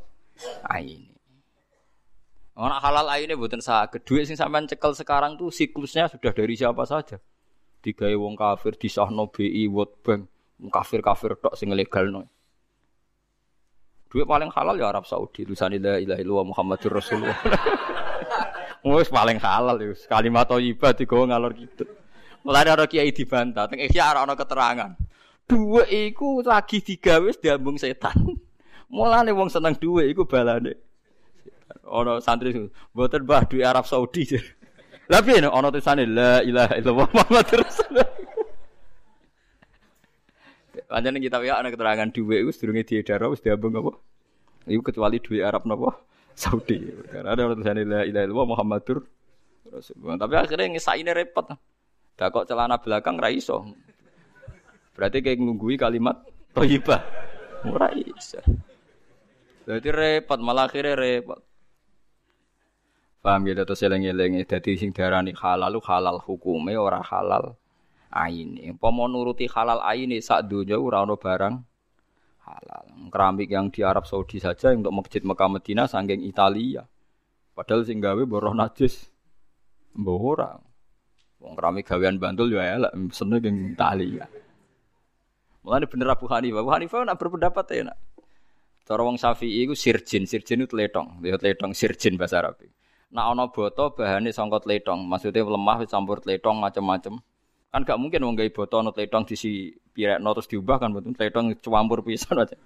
ain. 0.67 1.07
Orang 2.59 2.83
halal 2.83 3.07
aine 3.07 3.39
buatan 3.39 3.63
sah. 3.63 3.87
Kedua 3.87 4.27
sing 4.27 4.35
sampean 4.35 4.67
cekel 4.67 4.91
sekarang 4.91 5.39
tuh 5.39 5.47
siklusnya 5.47 6.11
sudah 6.11 6.35
dari 6.35 6.59
siapa 6.59 6.83
saja. 6.83 7.15
Tiga 7.79 8.11
wong 8.11 8.35
kafir 8.35 8.75
di 8.75 8.91
sahno 8.91 9.31
BI 9.31 9.71
World 9.71 10.03
Bank 10.03 10.21
kafir-kafir 10.67 11.39
tok 11.39 11.55
sing 11.55 11.71
legal 11.71 12.11
no. 12.11 12.27
Duit 14.11 14.27
paling 14.27 14.51
halal 14.51 14.75
ya 14.75 14.91
Arab 14.91 15.07
Saudi. 15.07 15.47
Tulisan 15.47 15.71
la 15.79 15.95
ilaha 16.01 16.19
illallah 16.19 16.47
Muhammadur 16.51 16.99
Rasulullah. 16.99 17.39
Wis 18.83 19.07
paling 19.07 19.39
halal 19.39 19.79
ya. 19.79 19.95
Kalimat 20.11 20.51
thayyibah 20.51 20.91
digawa 20.97 21.31
ngalor 21.31 21.55
gitu. 21.55 21.87
Mulai 22.43 22.71
ada 22.71 22.87
kiai 22.87 23.11
dibantah, 23.11 23.67
teng 23.67 23.83
ora 23.83 24.23
ana 24.23 24.33
keterangan. 24.33 24.91
Duit 25.49 25.89
iku 25.89 26.45
lagi 26.45 26.77
digawe 26.77 27.25
diambung 27.41 27.81
setan. 27.81 28.37
Mulane 28.93 29.33
wong 29.33 29.49
seneng 29.49 29.73
duit 29.81 30.13
iku 30.13 30.29
balane. 30.29 30.77
Ono 31.89 32.21
santri 32.21 32.53
mboten 32.93 33.25
Mbah 33.25 33.49
duit 33.49 33.65
Arab 33.65 33.89
Saudi. 33.89 34.29
Lah 35.09 35.25
piye 35.25 35.41
ono 35.41 35.73
tulisane 35.73 36.05
la 36.05 36.45
ilaha 36.45 36.77
illallah 36.77 37.07
Muhammadur 37.09 37.65
Rasulullah. 37.65 38.09
Pancen 40.89 41.17
kita 41.17 41.41
ya 41.41 41.57
ana 41.57 41.73
keterangan 41.73 42.13
dhuwit 42.13 42.45
iku 42.45 42.49
sedurunge 42.53 42.85
diedar 42.85 43.25
wis 43.25 43.41
diambung 43.41 43.73
apa? 43.73 43.97
Iku 44.69 44.85
kecuali 44.85 45.17
dhuwit 45.17 45.41
Arab 45.41 45.65
napa? 45.65 45.97
Saudi. 46.37 46.93
Karena 47.09 47.33
ada 47.33 47.57
tulisan 47.57 47.81
la 47.89 48.05
ilaha 48.05 48.25
illallah 48.29 48.47
Muhammadur 48.53 49.01
Rasulullah. 49.73 50.17
Tapi 50.21 50.33
akhirnya 50.37 50.77
ngesaine 50.77 51.09
repot. 51.09 51.57
Dah 52.13 52.27
kok 52.29 52.45
celana 52.45 52.77
belakang 52.77 53.17
ra 53.17 53.33
iso. 53.33 53.65
Berarti 54.99 55.23
kayak 55.23 55.39
ngunggui 55.39 55.79
kalimat. 55.79 56.19
Ora 57.63 57.87
iso. 57.95 58.43
Jadi 59.63 59.87
repot 59.95 60.35
malah 60.43 60.67
akhirnya 60.67 60.99
repot. 60.99 61.39
Paham 63.23 63.47
ya 63.47 63.63
terus 63.63 63.79
eling-eling 63.79 64.43
dadi 64.43 64.75
sing 64.75 64.91
diarani 64.91 65.31
halal 65.31 65.79
halal 65.79 66.19
hukume 66.19 66.75
ora 66.75 66.99
halal 66.99 67.55
aini. 68.11 68.75
Pomo 68.75 69.07
nuruti 69.07 69.47
halal 69.47 69.79
aini 69.87 70.19
sak 70.19 70.51
dunia 70.51 70.75
ora 70.75 71.07
ono 71.07 71.15
barang 71.15 71.55
halal. 72.43 72.83
Keramik 73.07 73.47
yang 73.47 73.71
di 73.71 73.87
Arab 73.87 74.03
Saudi 74.03 74.43
saja 74.43 74.75
untuk 74.75 74.91
masjid 74.91 75.23
Mekah 75.23 75.47
Medina 75.47 75.87
sanggeng 75.87 76.27
Italia. 76.27 76.83
Padahal 77.55 77.87
sing 77.87 78.03
gawe 78.03 78.19
boroh 78.27 78.51
najis. 78.51 79.07
Mbah 79.95 80.19
ora. 80.19 80.51
Wong 81.39 81.55
keramik 81.55 81.87
gawean 81.87 82.19
Bantul 82.19 82.51
ya 82.51 82.75
elek 82.75 82.91
ing 83.47 83.71
Italia. 83.71 84.27
Mulane 85.63 85.85
bener 85.85 86.07
Abu 86.11 86.25
Hanifah. 86.31 86.59
Abu 86.63 86.71
Hanifah 86.71 87.03
nak 87.03 87.17
berpendapat 87.19 87.65
ya 87.71 87.81
nak. 87.91 87.97
Cara 88.89 89.05
wong 89.05 89.21
Syafi'i 89.21 89.69
iku 89.69 89.77
sirjin, 89.77 90.25
sirjin 90.25 90.65
itu 90.65 90.73
tletong, 90.73 91.21
dia 91.21 91.37
tletong 91.37 91.77
sirjin 91.77 92.17
bahasa 92.17 92.41
Arab. 92.41 92.57
Nah 93.13 93.29
ana 93.29 93.45
boto 93.45 93.93
bahane 93.93 94.33
sangka 94.33 94.65
tletong, 94.65 95.05
maksudnya 95.05 95.45
lemah 95.45 95.85
campur 95.85 96.17
tletong 96.25 96.57
macam-macam. 96.57 97.21
Kan 97.69 97.85
gak 97.85 98.01
mungkin 98.01 98.25
wong 98.25 98.33
gawe 98.33 98.49
botol 98.49 98.81
no 98.81 98.89
tledong 98.89 99.29
disi 99.29 99.69
pirekno 99.93 100.33
terus 100.33 100.49
diubah 100.49 100.81
kan 100.81 100.89
betul 100.89 101.13
tledong 101.13 101.53
campur 101.61 102.01
pisan 102.01 102.41
aja. 102.41 102.57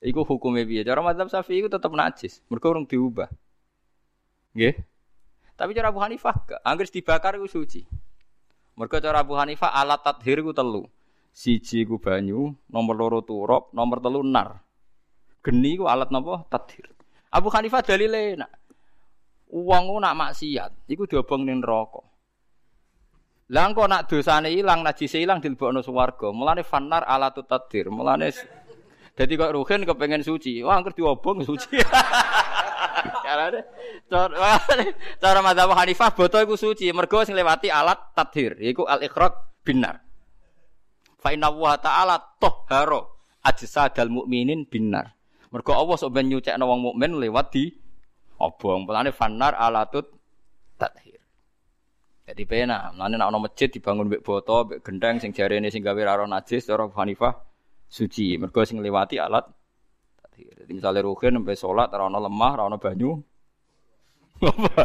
Iku 0.00 0.24
hukumnya 0.24 0.64
piye? 0.64 0.80
Cara 0.88 1.04
mazhab 1.04 1.28
Syafi'i 1.28 1.60
iku 1.60 1.68
tetep 1.68 1.92
najis, 1.92 2.40
mergo 2.48 2.72
urung 2.72 2.88
diubah. 2.88 3.28
Nggih. 4.56 4.72
Tapi 5.52 5.70
cara 5.76 5.92
Abu 5.92 6.00
Hanifah 6.00 6.32
anggere 6.64 6.88
dibakar 6.88 7.36
iku 7.36 7.44
suci. 7.44 7.84
Mergo 8.72 8.96
cara 9.04 9.20
Abu 9.20 9.36
Hanifah 9.36 9.68
alat 9.68 10.00
tathir 10.00 10.40
iku 10.40 10.56
telu. 10.56 10.88
Siji 11.36 11.84
iku 11.84 12.00
banyu, 12.00 12.48
nomor 12.72 12.96
loro 12.96 13.20
turop, 13.20 13.68
nomor 13.76 14.00
telu 14.00 14.24
nar. 14.24 14.56
Geni 15.44 15.76
iku 15.76 15.84
alat 15.84 16.08
napa? 16.08 16.48
Tathir. 16.48 16.88
Abu 17.28 17.52
Hanifah 17.52 17.84
dalile 17.84 18.40
nak 18.40 18.48
uang 19.52 20.00
nak 20.00 20.16
maksiat, 20.16 20.88
iku 20.88 21.04
diobong 21.04 21.44
ning 21.44 21.60
neraka. 21.60 22.00
Lah 23.52 23.68
engko 23.68 23.84
nak 23.84 24.08
dosane 24.08 24.48
ilang, 24.48 24.80
najise 24.80 25.20
ilang 25.20 25.44
dilebokno 25.44 25.84
swarga. 25.84 26.32
Mulane 26.32 26.64
fanar 26.64 27.04
ala 27.04 27.28
tutadir. 27.30 27.92
Mulane 27.92 28.32
dadi 29.12 29.36
kok 29.36 29.52
ruhin 29.52 29.84
kepengen 29.84 30.24
suci. 30.24 30.64
Wah, 30.64 30.80
angker 30.80 30.96
diobong 30.96 31.44
suci. 31.44 31.76
Carane 33.26 33.60
cara 35.20 35.40
madzhab 35.44 35.70
Hanifah 35.76 36.10
boto 36.16 36.40
iku 36.40 36.56
suci, 36.56 36.88
mergo 36.96 37.20
sing 37.28 37.36
lewati 37.36 37.68
alat 37.68 38.16
tathir, 38.16 38.56
yaiku 38.56 38.88
al-ikhraq 38.88 39.62
binar. 39.62 40.05
Fa 41.26 41.34
inna 41.34 41.50
wa 41.50 41.74
ta'ala 41.74 42.38
tahhara 42.38 43.02
ajsadal 43.42 44.14
mukminin 44.14 44.62
binar. 44.62 45.10
Mergo 45.50 45.74
Allah 45.74 45.98
sok 45.98 46.14
ben 46.14 46.30
nyucekno 46.30 46.70
wong 46.70 46.86
mukmin 46.86 47.18
lewat 47.18 47.50
di 47.50 47.66
obong. 48.38 48.86
Mulane 48.86 49.10
fanar 49.10 49.58
alatut 49.58 50.06
tathir. 50.78 51.18
Jadi 52.30 52.46
pena, 52.46 52.94
mulane 52.94 53.18
nek 53.18 53.26
ana 53.26 53.42
masjid 53.42 53.66
dibangun 53.66 54.06
mbek 54.06 54.22
boto, 54.22 54.70
mbek 54.70 54.86
gendeng 54.86 55.18
sing 55.18 55.34
jarene 55.34 55.66
sing 55.66 55.82
gawe 55.82 55.98
ora 55.98 56.30
najis 56.30 56.62
cara 56.62 56.86
Hanifah 56.94 57.34
suci. 57.90 58.38
Mergo 58.38 58.62
sing 58.62 58.78
lewati 58.78 59.18
alat 59.18 59.50
tathir. 60.22 60.62
Jadi 60.62 60.78
misalnya 60.78 61.02
ruhin 61.02 61.42
sampai 61.42 61.58
sholat 61.58 61.90
ora 61.90 62.06
ana 62.06 62.22
lemah, 62.22 62.70
ana 62.70 62.78
banyu. 62.78 63.18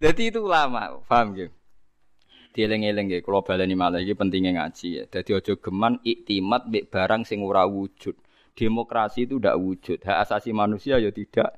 Jadi 0.00 0.32
itu 0.32 0.40
lama, 0.40 0.96
paham 1.04 1.36
gitu? 1.36 1.52
Dieling-eling 2.52 3.08
nggih, 3.08 3.20
kula 3.24 3.40
baleni 3.40 3.72
malah 3.72 4.04
iki 4.04 4.12
pentingnya 4.12 4.60
ngaji 4.60 4.88
ya. 4.92 5.02
Dadi 5.08 5.32
aja 5.32 5.56
geman 5.56 6.04
iktimat 6.04 6.68
mbek 6.68 6.92
barang 6.92 7.24
sing 7.24 7.40
ora 7.40 7.64
wujud. 7.64 8.12
Demokrasi 8.52 9.24
itu 9.24 9.40
tidak 9.40 9.56
wujud, 9.56 9.98
hak 10.04 10.28
asasi 10.28 10.52
manusia 10.52 11.00
ya 11.00 11.08
tidak 11.08 11.56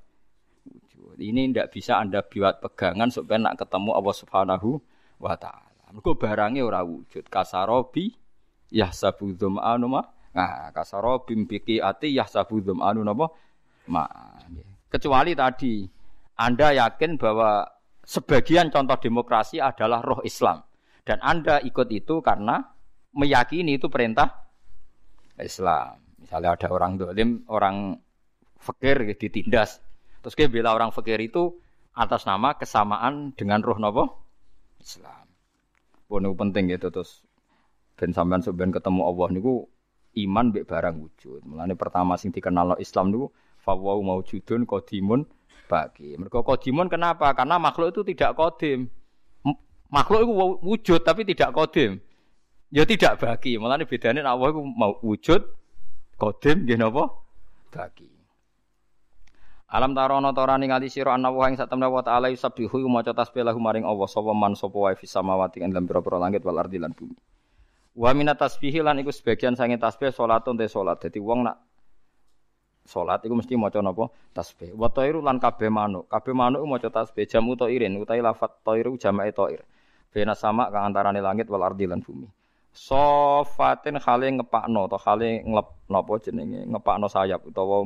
wujud. 0.62 1.18
Ini 1.18 1.50
tidak 1.50 1.74
bisa 1.74 1.98
Anda 1.98 2.22
buat 2.22 2.62
pegangan 2.62 3.10
supaya 3.10 3.42
nak 3.42 3.58
ketemu 3.58 3.90
Allah 3.90 4.14
Subhanahu 4.14 4.70
wa 5.18 5.34
taala. 5.34 5.74
Mergo 5.90 6.14
barangnya 6.14 6.62
ora 6.62 6.86
wujud. 6.86 7.26
Kasarobi 7.26 8.14
yahsabu 8.70 9.34
dzum'anu 9.34 9.86
ma. 9.86 10.02
Nah, 10.34 10.74
kasarobi 10.74 11.38
biki 11.46 11.78
ati 11.78 12.14
yahsabu 12.14 12.58
dzum'anu 12.58 13.02
napa? 13.06 13.30
Ma. 13.90 14.06
Kecuali 14.90 15.34
tadi 15.34 15.86
Anda 16.38 16.74
yakin 16.74 17.14
bahwa 17.14 17.62
sebagian 18.02 18.74
contoh 18.74 18.98
demokrasi 18.98 19.62
adalah 19.62 20.02
roh 20.02 20.18
Islam. 20.26 20.62
Dan 21.04 21.20
Anda 21.20 21.60
ikut 21.60 21.92
itu 21.92 22.24
karena 22.24 22.64
meyakini 23.12 23.76
itu 23.76 23.92
perintah 23.92 24.48
Islam. 25.36 26.00
Misalnya 26.16 26.56
ada 26.56 26.68
orang 26.72 26.96
dolim, 26.96 27.44
orang 27.52 28.00
fakir 28.56 29.04
ditindas. 29.12 29.84
Terus 30.24 30.34
dia 30.40 30.48
bela 30.48 30.72
orang 30.72 30.88
fakir 30.88 31.20
itu 31.20 31.60
atas 31.92 32.24
nama 32.24 32.56
kesamaan 32.56 33.36
dengan 33.36 33.60
roh 33.60 33.76
nopo 33.76 34.04
Islam. 34.80 35.28
Pun 36.08 36.24
penting 36.24 36.72
gitu 36.72 36.88
terus 36.88 37.20
ben 37.94 38.16
sampean 38.16 38.40
sampean 38.40 38.72
ketemu 38.72 39.04
Allah 39.04 39.28
niku 39.30 39.68
iman 40.24 40.50
mbek 40.50 40.64
barang 40.64 40.96
wujud. 40.96 41.44
Mulane 41.44 41.76
pertama 41.76 42.16
sing 42.16 42.32
dikenal 42.32 42.80
Islam 42.80 43.12
niku 43.12 43.28
fawau 43.60 44.00
maujudun 44.00 44.64
qadimun 44.64 45.28
bagi. 45.68 46.16
Mereka 46.16 46.40
qadimun 46.40 46.88
kenapa? 46.88 47.36
Karena 47.36 47.60
makhluk 47.60 47.92
itu 47.92 48.02
tidak 48.14 48.40
kodim. 48.40 48.88
Makhluk 49.92 50.20
itu 50.24 50.32
wujud 50.64 51.00
tapi 51.04 51.26
tidak 51.28 51.52
kodim. 51.52 52.00
Ya 52.74 52.82
tidak 52.82 53.22
bagi. 53.22 53.54
Malah 53.54 53.78
ini 53.78 53.86
bedanya 53.86 54.26
Allah 54.26 54.50
itu 54.50 54.62
mau 54.66 54.98
wujud, 54.98 55.46
kodim, 56.18 56.66
gini 56.66 56.82
apa? 56.82 57.06
Bagi. 57.70 58.10
Alam 59.74 59.90
tarono 59.94 60.30
torani 60.30 60.70
ngali 60.70 60.86
siro 60.86 61.10
anna 61.10 61.34
wa 61.34 61.50
ing 61.50 61.58
satamna 61.58 61.90
wa 61.90 61.98
ta'ala 61.98 62.30
yusabbihu 62.30 62.86
maca 62.86 63.10
tasbih 63.10 63.42
lahu 63.42 63.58
maring 63.58 63.82
Allah 63.82 64.06
sapa 64.06 64.30
man 64.30 64.54
sapa 64.54 64.78
wae 64.78 64.94
fis 64.94 65.10
samawati 65.10 65.66
ing 65.66 65.74
dalam 65.74 65.90
pira-pira 65.90 66.14
langit 66.22 66.46
wal 66.46 66.54
ardi 66.62 66.78
lan 66.78 66.94
bumi. 66.94 67.18
Wa 67.98 68.14
minat 68.14 68.38
tasbihi 68.38 68.82
lan 68.86 69.02
iku 69.02 69.10
sebagian 69.10 69.58
sange 69.58 69.74
tasbih 69.78 70.14
salatun 70.14 70.54
te 70.54 70.70
salat. 70.70 71.02
Dadi 71.02 71.18
wong 71.18 71.42
nak 71.50 71.58
salat 72.86 73.26
iku 73.26 73.34
mesti 73.34 73.58
maca 73.58 73.82
napa 73.82 74.14
tasbih. 74.30 74.78
Wa 74.78 74.94
tairu 74.94 75.18
lan 75.18 75.42
kabeh 75.42 75.70
manuk. 75.70 76.06
Kabeh 76.06 76.34
manuk 76.34 76.62
maca 76.70 76.86
tasbih 76.90 77.26
jamu 77.26 77.58
tairin 77.58 77.98
utahe 77.98 78.22
lafat 78.22 78.62
tairu 78.62 78.94
jamae 78.94 79.34
tair 79.34 79.66
bena 80.14 80.38
sama 80.38 80.70
kang 80.70 80.94
antarane 80.94 81.18
langit 81.18 81.50
wal 81.50 81.66
ardi 81.66 81.90
lan 81.90 81.98
bumi. 81.98 82.30
Sofatin 82.70 83.98
khale 83.98 84.30
ngepakno 84.30 84.86
atau 84.86 84.98
khale 85.02 85.42
nglep 85.42 85.90
napa 85.90 86.12
jenenge 86.22 86.62
ngepakno 86.70 87.10
sayap 87.10 87.42
utawa 87.50 87.82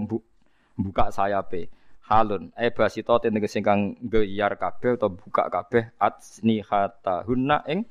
buka 0.77 1.09
sayape. 1.09 1.73
Halun 2.09 2.53
e 2.57 2.69
basita 2.69 3.17
ten 3.21 3.33
tegese 3.33 3.65
kang 3.65 3.97
geyar 4.05 4.61
kabeh 4.61 5.01
utawa 5.01 5.17
buka 5.17 5.45
kabeh 5.49 5.97
atsni 5.97 6.61
hunna 7.25 7.65
ing 7.65 7.89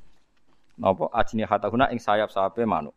napa 0.78 1.10
atsni 1.18 1.42
hunna 1.46 1.90
ing 1.90 1.98
sayap-sayape 1.98 2.62
manuk. 2.70 2.94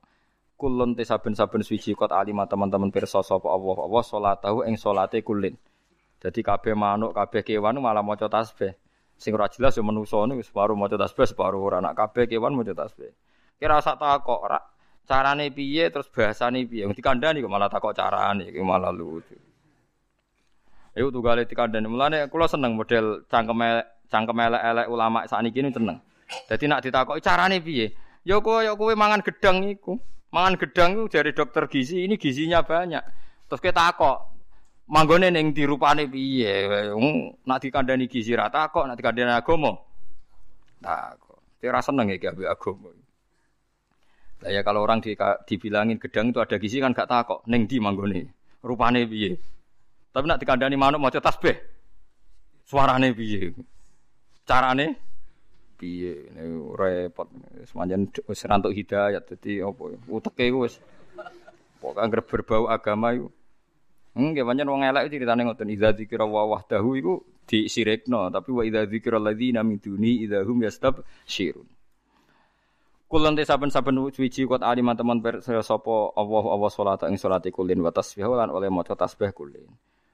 Kulun 0.60 0.92
te 0.92 1.08
saben-saben 1.08 1.64
suci 1.64 1.96
kot 1.96 2.12
alima 2.12 2.44
teman-teman 2.44 2.92
pirsa 2.92 3.24
sapa 3.24 3.48
Allah 3.48 3.76
Allah 3.80 4.04
salatahu 4.04 4.68
ing 4.68 4.76
salate 4.76 5.24
kulin. 5.24 5.56
Jadi 6.20 6.44
kabeh 6.44 6.76
manuk, 6.76 7.16
kabeh 7.16 7.40
kewan 7.40 7.80
malah 7.80 8.04
maca 8.04 8.28
tasbih. 8.28 8.76
Sing 9.20 9.36
ora 9.36 9.52
jelas 9.52 9.76
ya 9.76 9.84
manusa 9.84 10.24
niku 10.24 10.40
separuh 10.40 10.72
maca 10.72 10.96
tasbih, 10.96 11.28
separuh 11.28 11.60
ora 11.60 11.84
nak 11.84 11.92
kabeh 11.92 12.24
kewan 12.24 12.56
maca 12.56 12.72
tasbih. 12.72 13.12
Kira 13.60 13.76
sak 13.84 14.00
takok 14.00 14.48
ora 14.48 14.56
carane 15.04 15.52
piye 15.52 15.92
terus 15.92 16.08
bahasane 16.08 16.64
piye. 16.64 16.88
Wong 16.88 16.96
dikandani 16.96 17.44
kok 17.44 17.52
malah 17.52 17.68
takok 17.68 17.92
carane 17.92 18.48
iki 18.48 18.64
malah 18.64 18.88
lucu. 18.88 19.36
Iku 20.96 21.12
tunggale 21.12 21.44
dikandani. 21.44 21.84
Mulane 21.84 22.32
kula 22.32 22.48
seneng 22.48 22.72
model 22.72 23.28
cangkem 23.28 23.84
cangkem 24.08 24.40
elek-elek 24.40 24.86
ulama 24.88 25.28
sakniki 25.28 25.60
niku 25.68 25.76
seneng. 25.84 26.00
Dadi 26.48 26.64
nak 26.64 26.80
ditakoki 26.80 27.20
carane 27.20 27.60
piye? 27.60 27.92
Ya 28.24 28.40
kowe 28.40 28.64
ya 28.64 28.72
kowe 28.72 28.96
mangan 28.96 29.20
gedang 29.20 29.68
iku. 29.68 30.00
Mangan 30.32 30.56
gedang 30.56 30.96
iku 30.96 31.04
dari 31.12 31.36
dokter 31.36 31.68
gizi, 31.68 32.06
ini 32.06 32.14
gizinya 32.16 32.62
banyak. 32.62 33.02
Terus 33.50 33.60
kita 33.60 33.90
takok, 33.90 34.29
manggone 34.90 35.30
ning 35.30 35.54
dirupane 35.54 36.10
piye? 36.10 36.66
Nak 37.46 37.58
dikandani 37.62 38.10
gizi 38.10 38.34
ra 38.34 38.50
takok 38.50 38.90
nak 38.90 38.98
dikandani 38.98 39.30
agama 39.30 39.78
takok. 40.82 41.38
Ora 41.62 41.80
seneng 41.80 42.10
iki 42.10 42.26
ambek 42.26 42.50
agama 42.50 42.90
lah 44.40 44.50
ya 44.56 44.64
kalau 44.64 44.80
orang 44.88 45.04
di, 45.04 45.12
dibilangin 45.44 46.00
gedang 46.00 46.32
itu 46.32 46.40
ada 46.40 46.56
gizi 46.56 46.80
kan 46.80 46.96
gak 46.96 47.12
takok. 47.12 47.44
Ning 47.44 47.68
di 47.68 47.76
manggone? 47.76 48.24
Rupane 48.64 49.04
piye? 49.04 49.36
Tapi 50.10 50.24
nak 50.24 50.40
dikandani 50.40 50.80
manuk 50.80 51.00
maca 51.00 51.20
tasbih. 51.20 51.60
Suarane 52.64 53.12
piye? 53.12 53.52
Carane? 54.48 54.96
Piye? 55.76 56.32
Ini 56.32 56.56
repot. 56.72 57.28
Semanjan 57.68 58.08
wis 58.24 58.40
rantuk 58.48 58.72
hidayat 58.72 59.28
dadi 59.28 59.60
apa 59.60 59.82
uteke 60.08 60.48
wis. 60.56 60.80
Pokoke 61.80 62.20
berbau 62.24 62.68
agama 62.68 63.16
itu 63.16 63.28
Enggak 64.10 64.42
pancen 64.42 64.66
wong 64.66 64.82
elek 64.82 65.06
ceritane 65.06 65.46
ngoten 65.46 65.70
idza 65.70 65.94
dzikra 65.94 66.26
wa 66.26 66.42
wahdahu 66.50 66.90
iku 66.98 67.14
disirikno 67.46 68.26
tapi 68.34 68.50
wa 68.50 68.62
idza 68.66 68.82
dzikra 68.90 69.22
alladzina 69.22 69.62
min 69.62 69.78
duni 69.78 70.26
idza 70.26 70.42
hum 70.42 70.66
yastabsyirun. 70.66 71.68
Kulon 73.10 73.34
te 73.34 73.42
saben-saben 73.42 73.98
suci 74.14 74.46
kot 74.46 74.62
aliman 74.62 74.94
teman 74.94 75.18
per 75.18 75.42
sapa 75.42 76.14
Allah 76.14 76.44
Allah 76.46 76.70
salat 76.70 77.02
ing 77.10 77.18
salate 77.18 77.50
kulin 77.50 77.82
wa 77.82 77.90
tasbih 77.90 78.22
lan 78.26 78.54
oleh 78.54 78.70
maca 78.70 78.94
tasbih 78.94 79.34
kulin. 79.34 79.66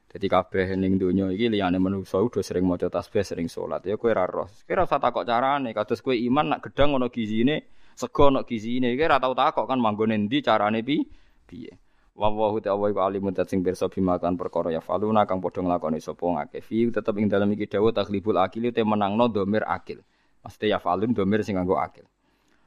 Jadi 0.09 0.33
kabeh 0.33 0.81
ning 0.81 0.97
donya 0.97 1.29
iki 1.29 1.53
liyane 1.53 1.77
manusa 1.77 2.21
udah 2.25 2.41
sering 2.41 2.65
maca 2.65 2.89
tasbih 2.89 3.21
sering 3.21 3.53
salat 3.53 3.85
ya 3.85 4.01
kowe 4.01 4.09
ora 4.09 4.25
roh. 4.25 4.49
Kowe 4.65 4.73
ora 4.77 4.89
usah 4.89 4.97
takok 4.97 5.29
carane 5.29 5.77
kados 5.77 6.01
kowe 6.01 6.17
iman 6.17 6.57
nak 6.57 6.65
gedang 6.65 6.97
ana 6.97 7.13
gizine, 7.13 7.69
sego 7.93 8.33
ana 8.33 8.49
gizine 8.49 8.97
kowe 8.97 9.05
ora 9.05 9.21
tau 9.21 9.37
takok 9.37 9.65
kan 9.69 9.77
manggone 9.77 10.17
ndi 10.17 10.41
carane 10.41 10.81
pi 10.81 11.05
piye. 11.45 11.86
Wallahu 12.17 12.65
ta'ala 12.65 12.89
iku 12.89 13.01
alimun 13.05 13.37
sing 13.45 13.61
pirsa 13.61 13.93
bimakan 13.93 14.41
perkara 14.41 14.73
ya 14.73 14.81
faluna 14.81 15.29
kang 15.29 15.45
padha 15.45 15.61
nglakoni 15.61 16.01
sapa 16.01 16.25
ngake 16.25 16.65
fi 16.65 16.89
tetep 16.89 17.13
ing 17.21 17.29
dalem 17.29 17.53
iki 17.53 17.69
dawuh 17.69 17.93
takhlibul 17.93 18.41
akil 18.41 18.73
te 18.73 18.81
menangno 18.81 19.29
domir 19.29 19.69
akil. 19.69 20.01
Mesti 20.41 20.73
ya 20.73 20.81
falun 20.81 21.13
domir 21.13 21.45
sing 21.45 21.61
nganggo 21.61 21.77
akil. 21.77 22.09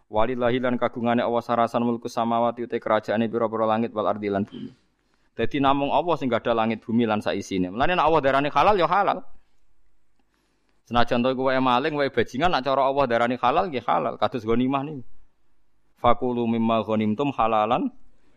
Walillahi 0.06 0.62
lan 0.62 0.78
kagungane 0.78 1.26
Allah 1.26 1.41
sarasan 1.41 1.82
mulku 1.82 2.06
samawati 2.06 2.70
te 2.70 2.78
kerajaane 2.78 3.26
pira-pira 3.26 3.66
langit 3.66 3.89
wal 3.89 4.06
ardi 4.06 4.30
lan 4.30 4.45
bumi. 4.45 4.70
Dadi 5.34 5.58
namung 5.58 5.89
Allah 5.97 6.14
sing 6.22 6.30
gadah 6.30 6.54
langit 6.54 6.86
bumi 6.86 7.10
lan 7.10 7.18
sak 7.18 7.34
isine. 7.34 7.74
Mulane 7.74 7.97
nek 7.97 8.06
Allah 8.06 8.22
darani 8.22 8.50
halal 8.54 8.78
ya 8.78 8.86
halal. 8.86 9.26
Senajan 10.86 11.26
to 11.26 11.34
iku 11.34 11.50
wae 11.50 11.58
maling 11.58 11.97
wae 11.97 12.14
bajingan 12.14 12.54
nek 12.54 12.62
cara 12.70 12.86
Allah 12.86 13.06
darani 13.10 13.34
halal 13.41 13.66
nggih 13.66 13.82
halal 13.82 14.14
kados 14.22 14.45
ghanimah 14.45 14.86
niku. 14.86 15.02
Fakulu 15.97 16.45
mimma 16.45 16.86
ghanimtum 16.86 17.34
halalan 17.34 17.89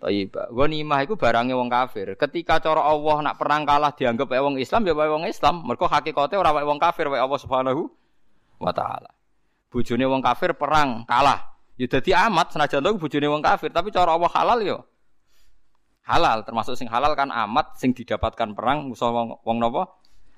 Thayyibah. 0.03 0.51
Ghanimah 0.51 0.99
iku 1.07 1.15
barangnya 1.15 1.55
wong 1.55 1.71
kafir. 1.71 2.19
Ketika 2.19 2.59
cara 2.59 2.83
Allah 2.83 3.23
nak 3.23 3.39
perang 3.39 3.63
kalah 3.63 3.95
dianggap 3.95 4.27
wae 4.27 4.43
wong 4.43 4.59
Islam 4.59 4.83
ya 4.83 4.99
wae 4.99 5.07
wong 5.07 5.31
Islam. 5.31 5.63
Mergo 5.63 5.87
hakikate 5.87 6.35
ora 6.35 6.51
wae 6.51 6.67
wong 6.67 6.83
kafir 6.83 7.07
wae 7.07 7.23
Allah 7.23 7.39
Subhanahu 7.39 7.87
wa 8.59 8.75
taala. 8.75 9.15
Bojone 9.71 10.03
wong 10.03 10.19
kafir 10.19 10.59
perang 10.59 11.07
kalah. 11.07 11.55
Ya 11.79 11.87
dadi 11.87 12.11
amat 12.11 12.51
senajan 12.51 12.83
to 12.83 12.99
bojone 12.99 13.31
wong 13.31 13.43
kafir, 13.47 13.71
tapi 13.71 13.95
cara 13.95 14.11
Allah 14.11 14.27
halal 14.35 14.59
ya. 14.67 14.79
Halal 16.03 16.43
termasuk 16.43 16.75
sing 16.75 16.91
halal 16.91 17.15
kan 17.15 17.31
amat 17.31 17.79
sing 17.79 17.95
didapatkan 17.95 18.59
perang 18.59 18.91
musuh 18.91 19.07
wong 19.15 19.39
wong 19.47 19.57
napa? 19.63 19.87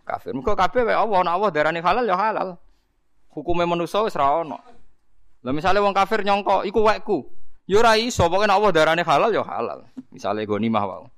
Kafir. 0.05 0.37
Mergo 0.37 0.53
kabeh 0.53 0.85
wae 0.85 0.93
Allah, 0.93 1.25
nek 1.25 1.33
Allah 1.41 1.49
darani 1.49 1.81
halal 1.81 2.05
ya 2.05 2.21
halal. 2.21 2.61
Hukume 3.33 3.65
manusa 3.65 4.05
wis 4.05 4.13
ra 4.13 4.45
ono. 4.45 4.61
Lah 5.41 5.53
misale 5.57 5.81
wong 5.81 5.97
kafir 5.97 6.21
nyongko 6.21 6.69
iku 6.69 6.85
wekku. 6.85 7.44
Yo 7.65 7.81
ora 7.81 7.97
iso, 7.97 8.29
pokoke 8.29 8.45
Allah 8.45 8.71
darane 8.77 9.01
halal 9.01 9.33
yo 9.33 9.41
halal. 9.41 9.89
Misale 10.13 10.45
ghanimah 10.45 10.85
wae. 10.85 11.09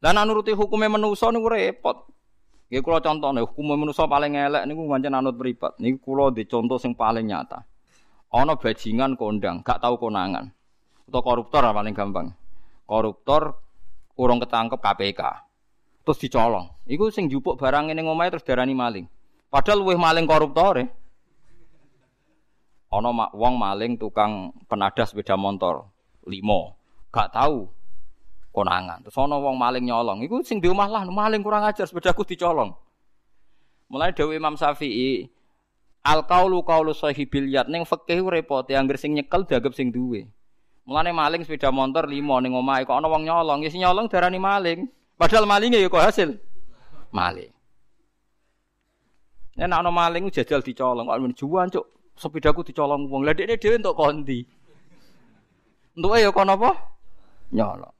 Lah 0.00 0.16
nek 0.16 0.24
nuruti 0.24 0.54
hukume 0.54 0.86
manusa 0.86 1.28
niku 1.34 1.50
repot. 1.50 2.08
Nggih 2.70 2.80
kula 2.86 3.02
contohne 3.02 3.42
hukume 3.42 3.74
manusa 3.74 4.06
paling 4.06 4.38
elek 4.38 4.64
niku 4.70 4.86
pancen 4.86 5.18
anut 5.18 5.34
mripat. 5.34 5.76
Niku 5.82 6.14
kula 6.14 6.30
di 6.30 6.46
contoh 6.46 6.78
sing 6.78 6.94
paling 6.94 7.26
nyata. 7.26 7.66
Ana 8.30 8.54
bajingan 8.54 9.18
kondang, 9.18 9.66
gak 9.66 9.82
tahu 9.82 9.98
konangan. 9.98 10.54
Atau 11.10 11.20
koruptor 11.26 11.66
paling 11.66 11.90
gampang. 11.90 12.30
Koruptor 12.86 13.58
urung 14.14 14.38
ketangkep 14.38 14.78
KPK. 14.78 15.20
Terus 16.06 16.18
dicolong. 16.22 16.70
Iku 16.86 17.10
sing 17.10 17.26
jupuk 17.26 17.58
barang 17.58 17.90
ning 17.90 18.06
omahe 18.06 18.30
terus 18.30 18.46
darani 18.46 18.78
maling. 18.78 19.10
Padahal 19.50 19.82
luwih 19.82 19.98
maling 19.98 20.30
koruptor 20.30 20.78
ya. 20.78 20.86
Ana 22.90 23.14
mak 23.14 23.30
wong 23.38 23.54
maling 23.54 23.94
tukang 23.94 24.50
penadah 24.66 25.06
sepeda 25.06 25.38
motor. 25.38 25.86
Limo. 26.26 26.74
Gak 27.14 27.30
tahu 27.30 27.70
konangan. 28.50 29.06
Terus 29.06 29.14
ana 29.14 29.38
wong 29.38 29.54
maling 29.54 29.86
nyolong. 29.86 30.26
Iku 30.26 30.42
sing 30.42 30.58
di 30.58 30.66
omah 30.66 30.90
lah 30.90 31.06
maling 31.06 31.38
kurang 31.38 31.62
ajar 31.62 31.86
sepedaku 31.86 32.26
dicolong. 32.26 32.74
Mulai 33.90 34.10
Dewi 34.10 34.42
Imam 34.42 34.58
Syafi'i 34.58 35.30
al 36.02 36.26
kaulu 36.26 36.66
kaulu 36.66 36.90
sahibil 36.90 37.46
yat 37.50 37.70
ning 37.70 37.86
fikih 37.86 38.26
repot 38.26 38.66
ya 38.66 38.82
anggere 38.82 38.98
sing 38.98 39.14
nyekel 39.14 39.46
dianggap 39.46 39.70
sing 39.70 39.94
duwe. 39.94 40.26
Mulane 40.82 41.14
maling 41.14 41.46
sepeda 41.46 41.70
motor 41.70 42.10
limo 42.10 42.42
ning 42.42 42.58
omahe 42.58 42.82
kok 42.82 42.98
ana 42.98 43.06
wong 43.06 43.22
nyolong, 43.22 43.62
ya 43.62 43.70
nyolong 43.70 44.10
darani 44.10 44.42
maling. 44.42 44.90
Padahal 45.14 45.46
malingnya 45.46 45.78
ya 45.78 45.86
kok 45.86 46.02
hasil 46.02 46.34
maling. 47.14 47.54
Ya 49.54 49.70
nek 49.70 49.78
ana 49.78 49.94
maling 49.94 50.26
jajal 50.34 50.58
dicolong 50.58 51.06
kok 51.06 51.18
juan 51.38 51.70
cuk 51.70 51.99
sepedaku 52.20 52.60
dicolong 52.68 53.08
wong. 53.08 53.24
Lah 53.24 53.32
dekne 53.32 53.56
dhewe 53.56 53.80
entuk 53.80 53.96
kondi. 53.96 54.44
Entuke 55.96 56.20
ya 56.20 56.28
kono 56.28 56.60
apa? 56.60 56.70
Nyolong. 57.56 57.96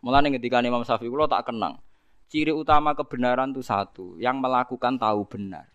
Mulane 0.00 0.32
ketika 0.38 0.62
Imam 0.62 0.86
Syafi'i 0.86 1.10
kula 1.10 1.26
tak 1.26 1.50
kenang. 1.50 1.82
Ciri 2.30 2.54
utama 2.54 2.94
kebenaran 2.94 3.50
itu 3.50 3.60
satu, 3.60 4.14
yang 4.22 4.38
melakukan 4.38 4.96
tahu 4.96 5.26
benar. 5.26 5.66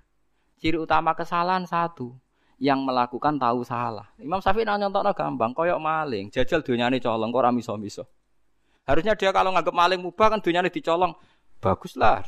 Ciri 0.55 0.79
utama 0.79 1.11
kesalahan 1.11 1.67
satu, 1.67 2.15
yang 2.57 2.79
melakukan 2.81 3.35
tahu 3.35 3.61
salah. 3.67 4.07
Imam 4.17 4.39
Syafi'i 4.39 4.63
nang 4.63 4.79
nyontokno 4.79 5.11
gampang, 5.11 5.51
koyok 5.51 5.77
maling, 5.77 6.31
jajal 6.31 6.63
dunyane 6.63 7.03
colong 7.03 7.29
kok 7.29 7.41
ora 7.43 7.51
miso-miso. 7.51 8.07
Harusnya 8.87 9.19
dia 9.19 9.35
kalau 9.35 9.51
nganggap 9.51 9.75
maling 9.75 9.99
mubah 9.99 10.31
kan 10.31 10.39
dunyane 10.39 10.71
dicolong. 10.71 11.11
Baguslah. 11.59 12.23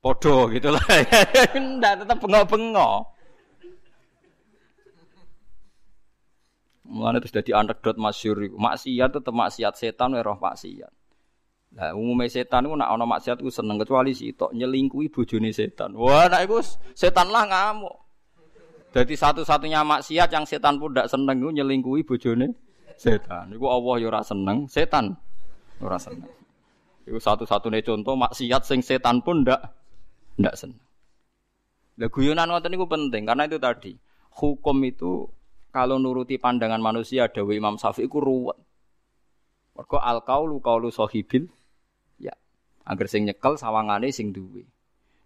Podo 0.00 0.48
gitu 0.50 0.72
lah. 0.72 0.84
Tetap 2.00 2.18
bengok-bengok. 2.18 3.13
Mulane 6.84 7.16
terus 7.24 7.32
dadi 7.32 7.56
anekdot 7.56 7.96
masyhur 7.96 8.36
iku. 8.44 8.56
Maksiat 8.60 9.10
tetep 9.16 9.32
maksiat 9.32 9.72
setan 9.72 10.12
roh 10.20 10.36
maksiat. 10.36 10.92
Lah 11.74 11.90
umumnya 11.96 12.28
setan 12.30 12.68
iku 12.68 12.76
nak 12.76 12.92
ana 12.92 13.08
maksiat 13.08 13.40
iku 13.40 13.50
seneng 13.50 13.80
kecuali 13.80 14.12
sitok 14.12 14.52
nyelingkuhi 14.52 15.08
bojone 15.08 15.50
setan. 15.50 15.96
Wah, 15.96 16.28
nak 16.28 16.44
iku 16.44 16.60
setan 16.92 17.32
lah 17.32 17.48
ngamuk. 17.48 17.96
Jadi 18.94 19.14
satu-satunya 19.18 19.82
maksiat 19.82 20.28
yang 20.30 20.46
setan 20.46 20.78
pun 20.78 20.94
tidak 20.94 21.10
seneng 21.10 21.40
iku 21.40 21.50
nyelingkuhi 21.50 22.06
bojone 22.06 22.54
setan. 22.94 23.50
Iku 23.50 23.66
Allah 23.66 23.94
ya 23.98 24.20
seneng, 24.22 24.70
setan 24.70 25.18
ora 25.82 25.98
seneng. 25.98 26.30
Iku 27.08 27.18
satu-satunya 27.18 27.82
contoh 27.82 28.14
maksiat 28.14 28.62
sing 28.62 28.84
setan 28.84 29.24
pun 29.24 29.42
ndak 29.42 29.60
ndak 30.38 30.54
seneng. 30.54 30.78
Lah 31.98 32.06
guyonan 32.12 32.50
ngoten 32.50 32.70
niku 32.70 32.86
penting 32.86 33.22
karena 33.26 33.46
itu 33.46 33.58
tadi 33.58 33.92
hukum 34.36 34.78
itu 34.82 35.26
kalau 35.74 35.98
nuruti 35.98 36.38
pandangan 36.38 36.78
manusia 36.78 37.26
Dewi 37.26 37.58
Imam 37.58 37.74
Syafi'i 37.74 38.06
ku 38.06 38.22
ruwet. 38.22 38.54
Mergo 39.74 39.98
al 39.98 40.22
kaulu 40.22 40.62
kaulu 40.62 40.94
sahibil 40.94 41.50
ya. 42.22 42.30
Agar 42.86 43.10
sing 43.10 43.26
nyekel 43.26 43.58
sawangane 43.58 44.14
sing 44.14 44.30
duwe. 44.30 44.62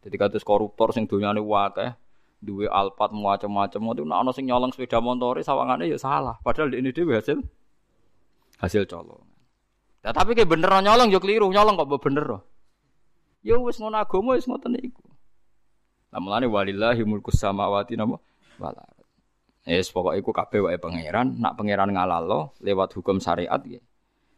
Jadi 0.00 0.16
kados 0.16 0.40
koruptor 0.40 0.96
sing 0.96 1.04
donyane 1.04 1.44
wakeh, 1.44 1.92
duwe 2.40 2.64
alpat 2.64 3.12
macam-macam 3.12 3.92
itu 3.92 4.02
nek 4.08 4.18
ana 4.24 4.30
sing 4.32 4.48
nyolong 4.48 4.72
sepeda 4.72 5.04
montore 5.04 5.44
sawangane 5.44 5.84
ya 5.84 6.00
salah. 6.00 6.40
Padahal 6.40 6.72
ini 6.72 6.96
dhewe 6.96 7.20
hasil 7.20 7.44
hasil 8.64 8.88
colongan. 8.88 9.28
Nah, 10.00 10.14
tapi 10.16 10.32
kayak 10.32 10.48
bener 10.48 10.72
nyolong 10.80 11.12
yo 11.12 11.20
keliru, 11.20 11.52
nyolong 11.52 11.76
kok 11.76 11.92
bener. 12.00 12.40
Ya 13.44 13.60
wis 13.60 13.76
ngono 13.76 14.00
agama 14.00 14.32
wis 14.32 14.48
ngoten 14.48 14.80
iku. 14.80 15.04
Lah 16.08 16.24
mulane 16.24 16.48
walillahi 16.48 17.04
mulkus 17.04 17.36
samawati 17.36 18.00
napa 18.00 18.16
wal 18.56 18.97
Yes, 19.68 19.92
pokok 19.92 20.16
iku 20.16 20.32
kabeh 20.32 20.64
wae 20.64 20.80
pangeran, 20.80 21.36
nak 21.36 21.60
pangeran 21.60 21.92
ngalalo 21.92 22.56
lewat 22.64 22.96
hukum 22.96 23.20
syariat 23.20 23.60
nggih. 23.60 23.84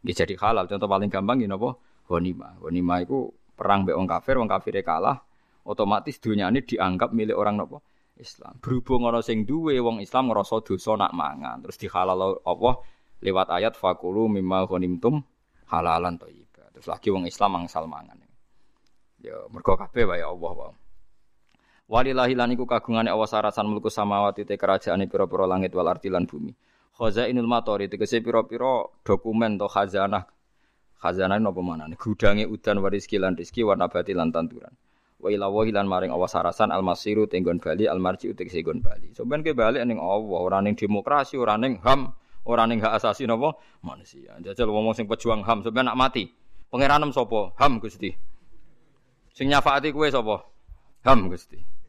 Nggih 0.02 0.16
jadi 0.26 0.34
halal. 0.42 0.66
Contoh 0.66 0.90
paling 0.90 1.06
gampang 1.06 1.38
nggih 1.38 1.46
napa? 1.46 1.78
Ghanimah. 2.10 2.58
Ghanimah 2.58 2.98
iku 3.06 3.30
perang 3.54 3.86
mbek 3.86 3.94
wong 3.94 4.10
kafir, 4.10 4.42
wong 4.42 4.50
kafire 4.50 4.82
kalah, 4.82 5.22
otomatis 5.62 6.18
dunyane 6.18 6.66
dianggap 6.66 7.14
milik 7.14 7.38
orang 7.38 7.62
napa? 7.62 7.78
Islam. 8.18 8.58
Berhubung 8.58 9.06
ana 9.06 9.22
sing 9.22 9.46
duwe 9.46 9.78
wong 9.78 10.02
Islam 10.02 10.28
ngrasa 10.28 10.66
dosa 10.66 10.98
nak 10.98 11.14
mangan, 11.14 11.62
terus 11.62 11.78
dihalal 11.78 12.42
Allah 12.42 12.74
lewat 13.22 13.48
ayat 13.54 13.78
fakulu 13.78 14.26
mimma 14.28 14.66
ghanimtum 14.66 15.22
halalan 15.70 16.18
thayyibah. 16.18 16.74
Terus 16.74 16.90
lagi 16.90 17.08
wong 17.14 17.30
Islam 17.30 17.64
angsal 17.64 17.86
mangan. 17.86 18.18
Ya 19.22 19.36
mergo 19.46 19.78
kabeh 19.78 20.10
wae 20.10 20.26
Allah 20.26 20.52
wae. 20.58 20.89
Walillahi 21.90 22.38
lan 22.38 22.54
iku 22.54 22.70
kagungane 22.70 23.10
Allah 23.10 23.26
sarasan 23.26 23.66
mulku 23.66 23.90
samawati 23.90 24.46
te 24.46 24.54
kerajaane 24.54 25.10
pira-pira 25.10 25.42
langit 25.42 25.74
wal 25.74 25.90
ardi 25.90 26.06
lan 26.06 26.22
bumi. 26.22 26.54
Khazainul 26.94 27.50
matori 27.50 27.90
tegese 27.90 28.22
pira-pira 28.22 28.86
dokumen 29.02 29.58
to 29.58 29.66
khazanah. 29.66 30.22
Khazanah 31.02 31.42
napa 31.42 31.58
manane? 31.58 31.98
Gudange 31.98 32.46
udan 32.46 32.78
waris 32.78 33.10
lan 33.10 33.34
rezeki 33.34 33.66
warna 33.66 33.90
bati 33.90 34.14
lan 34.14 34.30
tanduran. 34.30 34.70
Wa 35.18 35.34
ila 35.34 35.50
wa 35.50 35.66
lan 35.66 35.90
maring 35.90 36.14
Allah 36.14 36.30
sarasan 36.30 36.70
al 36.70 36.86
masiru 36.86 37.26
tenggon 37.26 37.58
bali 37.58 37.90
al 37.90 37.98
marji 37.98 38.30
tegese 38.38 38.62
gon 38.62 38.78
bali. 38.78 39.10
Sampeyan 39.10 39.42
ke 39.42 39.50
bali 39.50 39.82
ning 39.82 39.98
Allah, 39.98 40.38
ora 40.46 40.62
ning 40.62 40.78
demokrasi, 40.78 41.42
ora 41.42 41.58
ning 41.58 41.82
HAM, 41.82 42.06
ora 42.46 42.70
ning 42.70 42.78
hak 42.78 43.02
asasi 43.02 43.26
napa 43.26 43.58
manusia. 43.82 44.38
Jajal 44.38 44.70
ngomong 44.70 44.94
sing 44.94 45.10
pejuang 45.10 45.42
HAM 45.42 45.66
sampeyan 45.66 45.90
nak 45.90 45.98
mati. 45.98 46.30
Pangeranem 46.70 47.10
sapa? 47.10 47.50
HAM 47.58 47.82
Gusti. 47.82 48.14
Sing 49.34 49.50
nyafaati 49.50 49.90
kowe 49.90 50.06
sapa? 50.06 50.46
HAM 51.02 51.26
Gusti. 51.26 51.79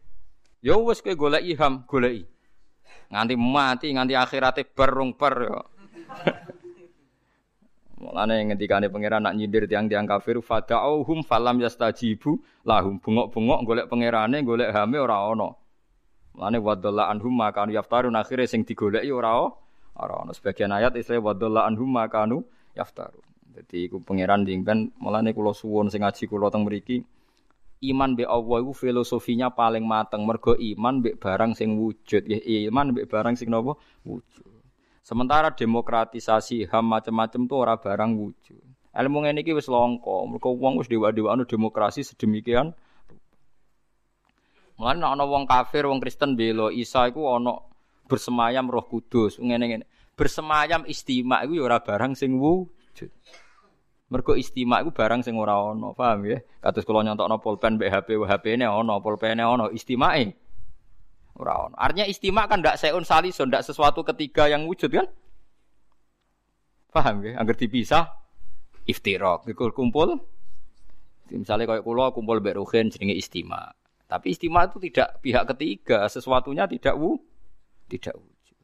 Ya 0.61 0.77
wis 0.77 1.01
kowe 1.01 1.17
goleki 1.17 1.57
ham, 1.57 1.81
goleki. 1.89 2.29
Nganti 3.09 3.33
mati, 3.33 3.87
nganti 3.91 4.13
akhirate 4.13 4.61
berung 4.63 5.17
ber 5.17 5.35
ya. 5.49 5.61
Mulane 8.01 8.49
ngendikane 8.49 8.89
pangeran 8.89 9.21
nak 9.21 9.37
nyindir 9.37 9.69
tiang-tiang 9.69 10.09
kafir 10.09 10.41
fada'uhum 10.41 11.21
falam 11.21 11.61
yastajibu 11.61 12.41
lahum 12.65 12.97
bengok-bengok 12.97 13.59
golek 13.61 13.85
pangerane 13.85 14.41
golek 14.41 14.73
hame 14.73 14.97
ora 14.97 15.29
ana. 15.29 15.53
Mulane 16.33 16.57
wadalla 16.57 17.13
anhum 17.13 17.29
makanu 17.29 17.77
yaftarun 17.77 18.17
akhire 18.17 18.49
sing 18.49 18.65
digoleki 18.65 19.13
ora 19.13 19.45
ora 19.97 20.15
ana. 20.25 20.33
Sebagian 20.33 20.73
ayat 20.73 20.97
istilah 20.97 21.21
wadalla 21.21 21.69
anhum 21.69 21.89
makanu 21.93 22.41
yaftarun. 22.73 23.21
Dadi 23.53 23.85
iku 23.85 24.01
pangeran 24.01 24.49
dingpen 24.49 24.97
mulane 24.97 25.29
kula 25.37 25.53
suwun 25.53 25.93
sing 25.93 26.01
ngaji 26.01 26.25
kula 26.25 26.49
teng 26.49 26.65
mriki 26.65 27.05
iman 27.81 28.13
be 28.13 28.23
Allah 28.23 28.61
filosofinya 28.73 29.49
paling 29.49 29.83
mateng. 29.83 30.23
Mergo 30.23 30.53
iman 30.53 31.01
be 31.01 31.17
barang 31.17 31.57
sing 31.57 31.81
wujud. 31.81 32.29
Ya 32.29 32.39
iman 32.69 32.93
be 32.93 33.09
barang 33.09 33.33
sing 33.33 33.49
nopo? 33.49 33.81
Wujud. 34.05 34.47
Sementara 35.01 35.49
demokratisasi 35.49 36.69
ham 36.69 36.93
macam-macam 36.93 37.41
tuh 37.49 37.57
ora 37.57 37.75
barang 37.75 38.13
wujud. 38.13 38.61
Ilmu 38.91 39.23
ngene 39.25 39.41
iki 39.41 39.55
wis 39.55 39.71
longko 39.71 40.29
mergo 40.29 40.51
wong 40.53 40.77
wis 40.77 40.91
dewa-dewaan 40.91 41.47
demokrasi 41.47 42.03
sedemikian 42.03 42.75
Mulane 44.81 45.05
ana 45.05 45.23
wong 45.29 45.45
kafir, 45.45 45.85
wong 45.85 46.01
Kristen 46.01 46.33
belo 46.33 46.73
Isa 46.73 47.05
iku 47.05 47.37
ana 47.37 47.53
bersemayam 48.09 48.65
Roh 48.65 48.81
Kudus, 48.89 49.37
ngene-ngene. 49.37 49.85
Bersemayam 50.17 50.89
istimak 50.89 51.45
iku 51.45 51.53
ya 51.61 51.63
ora 51.69 51.77
barang 51.85 52.17
sing 52.17 52.41
wujud. 52.41 53.13
Mergo 54.11 54.35
istimak 54.35 54.83
iku 54.83 54.91
barang 54.91 55.23
sing 55.23 55.39
ora 55.39 55.55
ana, 55.55 55.95
paham 55.95 56.27
ya? 56.27 56.43
Kados 56.59 56.83
kula 56.83 57.07
nyontokno 57.07 57.39
pulpen 57.39 57.79
mbek 57.79 57.87
HP, 57.87 58.19
HP-ne 58.19 58.67
ana, 58.67 58.99
pulpene 58.99 59.39
ana, 59.39 59.71
istimake 59.71 60.35
ora 61.39 61.71
ana. 61.71 61.75
Artinya 61.79 62.03
istimak 62.11 62.51
kan 62.51 62.59
ndak 62.59 62.75
seun 62.75 63.07
salison, 63.07 63.47
ndak 63.47 63.63
sesuatu 63.63 64.03
ketiga 64.03 64.51
yang 64.51 64.67
wujud 64.67 64.91
kan? 64.91 65.07
Paham 66.91 67.23
ya? 67.23 67.39
Angger 67.39 67.55
dipisah 67.55 68.11
iftirak, 68.83 69.47
iku 69.47 69.71
kumpul. 69.71 70.19
Misalnya 71.31 71.63
kayak 71.71 71.87
kula 71.87 72.11
kumpul 72.11 72.43
mbek 72.43 72.59
Ruhin 72.59 72.91
jenenge 72.91 73.15
istimak. 73.15 73.79
Tapi 74.11 74.35
istimak 74.35 74.75
itu 74.75 74.91
tidak 74.91 75.23
pihak 75.23 75.47
ketiga, 75.55 76.03
sesuatunya 76.11 76.67
tidak 76.67 76.99
wu, 76.99 77.15
tidak 77.87 78.19
wujud. 78.19 78.59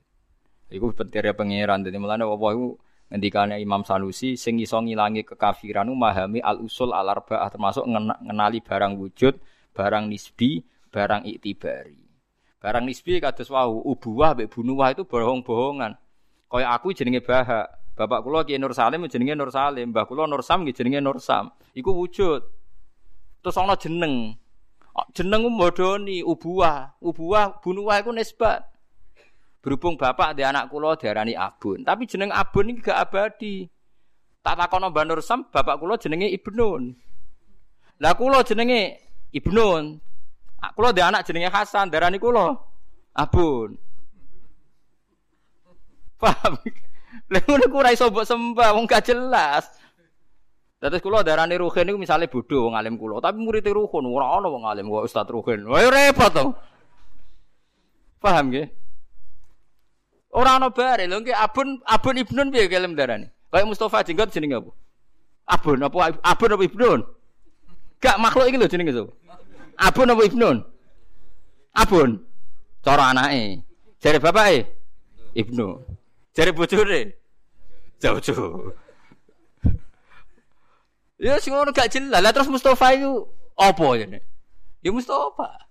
Iku 0.75 0.91
pentingnya 0.91 1.31
pangeran, 1.31 1.87
jadi 1.87 1.95
mulane 1.95 2.27
apa 2.27 2.47
iku 2.51 2.75
ngendikane 3.07 3.59
Imam 3.63 3.87
Sanusi 3.87 4.35
sing 4.35 4.59
iso 4.59 4.79
ngilangi 4.83 5.23
kekafiran 5.23 5.87
memahami 5.87 6.43
al 6.43 6.59
usul 6.59 6.91
al 6.91 7.07
arbaah 7.07 7.47
termasuk 7.47 7.87
ngenali 7.87 8.59
barang 8.59 8.93
wujud, 8.99 9.39
barang 9.71 10.11
nisbi, 10.11 10.59
barang 10.91 11.23
iktibari. 11.23 12.03
Barang 12.57 12.83
nisbi 12.83 13.21
kados 13.21 13.47
wau 13.53 13.79
ubuwah 13.85 14.35
mbek 14.35 14.51
bunuwah 14.51 14.91
itu 14.91 15.05
bohong-bohongan. 15.07 15.93
Kaya 16.47 16.67
aku 16.73 16.91
jenenge 16.91 17.23
bahak. 17.23 17.69
Bapak 17.97 18.21
kula 18.21 18.45
Ki 18.45 18.61
Nur 18.61 18.77
Salim 18.77 19.09
jenenge 19.09 19.33
Nur 19.33 19.49
Salim, 19.49 19.89
mbah 19.89 20.05
kula 20.05 20.29
Nur 20.29 20.45
Sam 20.45 20.65
jenenge 20.69 21.01
Nur 21.01 21.17
Sam. 21.17 21.49
Iku 21.73 21.97
wujud. 21.97 22.45
Terus 23.41 23.57
ana 23.57 23.73
jeneng. 23.73 24.37
Jeneng 25.13 25.49
modoni 25.49 26.25
ubuah, 26.25 26.97
ubuah 27.01 27.61
bunuwah 27.61 28.01
iku 28.01 28.13
nisbat. 28.13 28.65
Berhubung 29.67 29.99
bapak 29.99 30.31
di 30.31 30.47
anak 30.47 30.71
kula 30.71 30.95
diarani 30.95 31.35
Abun, 31.35 31.83
tapi 31.83 32.07
jeneng 32.07 32.31
Abun 32.31 32.71
iki 32.71 32.87
gak 32.87 33.03
abadi. 33.03 33.67
Tak 34.39 34.55
takono 34.55 34.87
Mbah 34.87 35.03
Nur 35.03 35.19
Sam, 35.19 35.43
bapak 35.51 35.75
kula 35.75 35.99
jenenge 35.99 36.31
Ibnun. 36.31 36.95
Lah 37.99 38.15
kula 38.15 38.47
jenenge 38.47 38.95
Ibnun. 39.35 39.99
Kula 40.71 40.95
di 40.95 41.03
anak 41.03 41.27
jenenge 41.27 41.51
Hasan, 41.51 41.91
darani 41.91 42.15
kula 42.15 42.55
Abun. 43.11 43.75
Paham? 46.23 46.63
Lha 47.27 47.39
ngono 47.43 47.67
ku 47.67 47.83
iso 47.91 48.07
sembah, 48.07 48.71
wong 48.71 48.87
gak 48.87 49.03
jelas. 49.11 49.67
Dados 50.79 51.03
kula 51.03 51.27
darani 51.27 51.59
Ruhin 51.59 51.91
niku 51.91 51.99
misale 51.99 52.31
bodho 52.31 52.71
wong 52.71 52.79
alim 52.79 52.95
kula, 52.95 53.19
tapi 53.19 53.43
murid 53.43 53.67
Ruhin 53.67 54.07
ora 54.07 54.31
ana 54.31 54.47
wong 54.47 54.63
alim 54.63 54.87
kok 54.87 55.11
Ustaz 55.11 55.27
Ruhin. 55.27 55.67
Wah 55.67 55.83
repot 55.91 56.31
to. 56.31 56.55
Paham 58.23 58.47
nggih? 58.47 58.86
Ora 60.31 60.59
ana 60.59 60.69
bare 60.69 61.07
lho 61.07 61.21
nggih 61.23 61.35
Abun 61.35 61.81
Abun 61.87 62.17
Ibnun 62.17 62.51
piye 62.51 62.67
kelem 62.69 62.95
darani? 62.95 63.27
Kayak 63.51 63.67
Mustafa 63.67 64.03
jenggot 64.03 64.29
jenenge 64.31 64.59
apa? 64.59 64.71
Abun 65.47 65.79
apa 65.83 66.19
Abun 66.23 66.53
apa 66.53 66.63
Ibnun? 66.63 66.99
Gak 68.03 68.17
makhluk 68.21 68.47
iki 68.49 68.57
lho 68.59 68.67
jenenge 68.67 68.93
so. 68.93 69.13
Abun 69.77 70.11
apa 70.11 70.21
Ibnun? 70.27 70.57
Abun. 71.73 72.09
Cara 72.83 73.11
anake. 73.11 73.63
Jare 73.97 74.19
bapake 74.21 74.69
Ibnu. 75.33 75.81
Jare 76.37 76.51
bojone 76.53 77.17
jauh-jauh. 77.97 78.73
Ya 81.17 81.41
sing 81.41 81.49
ngono 81.53 81.73
gak 81.73 81.89
jelas. 81.89 82.21
Lah 82.21 82.29
terus 82.29 82.49
Mustafa 82.49 82.93
itu 82.93 83.25
apa 83.57 83.97
ya? 83.97 84.21
Ya 84.85 84.89
Mustafa. 84.93 85.66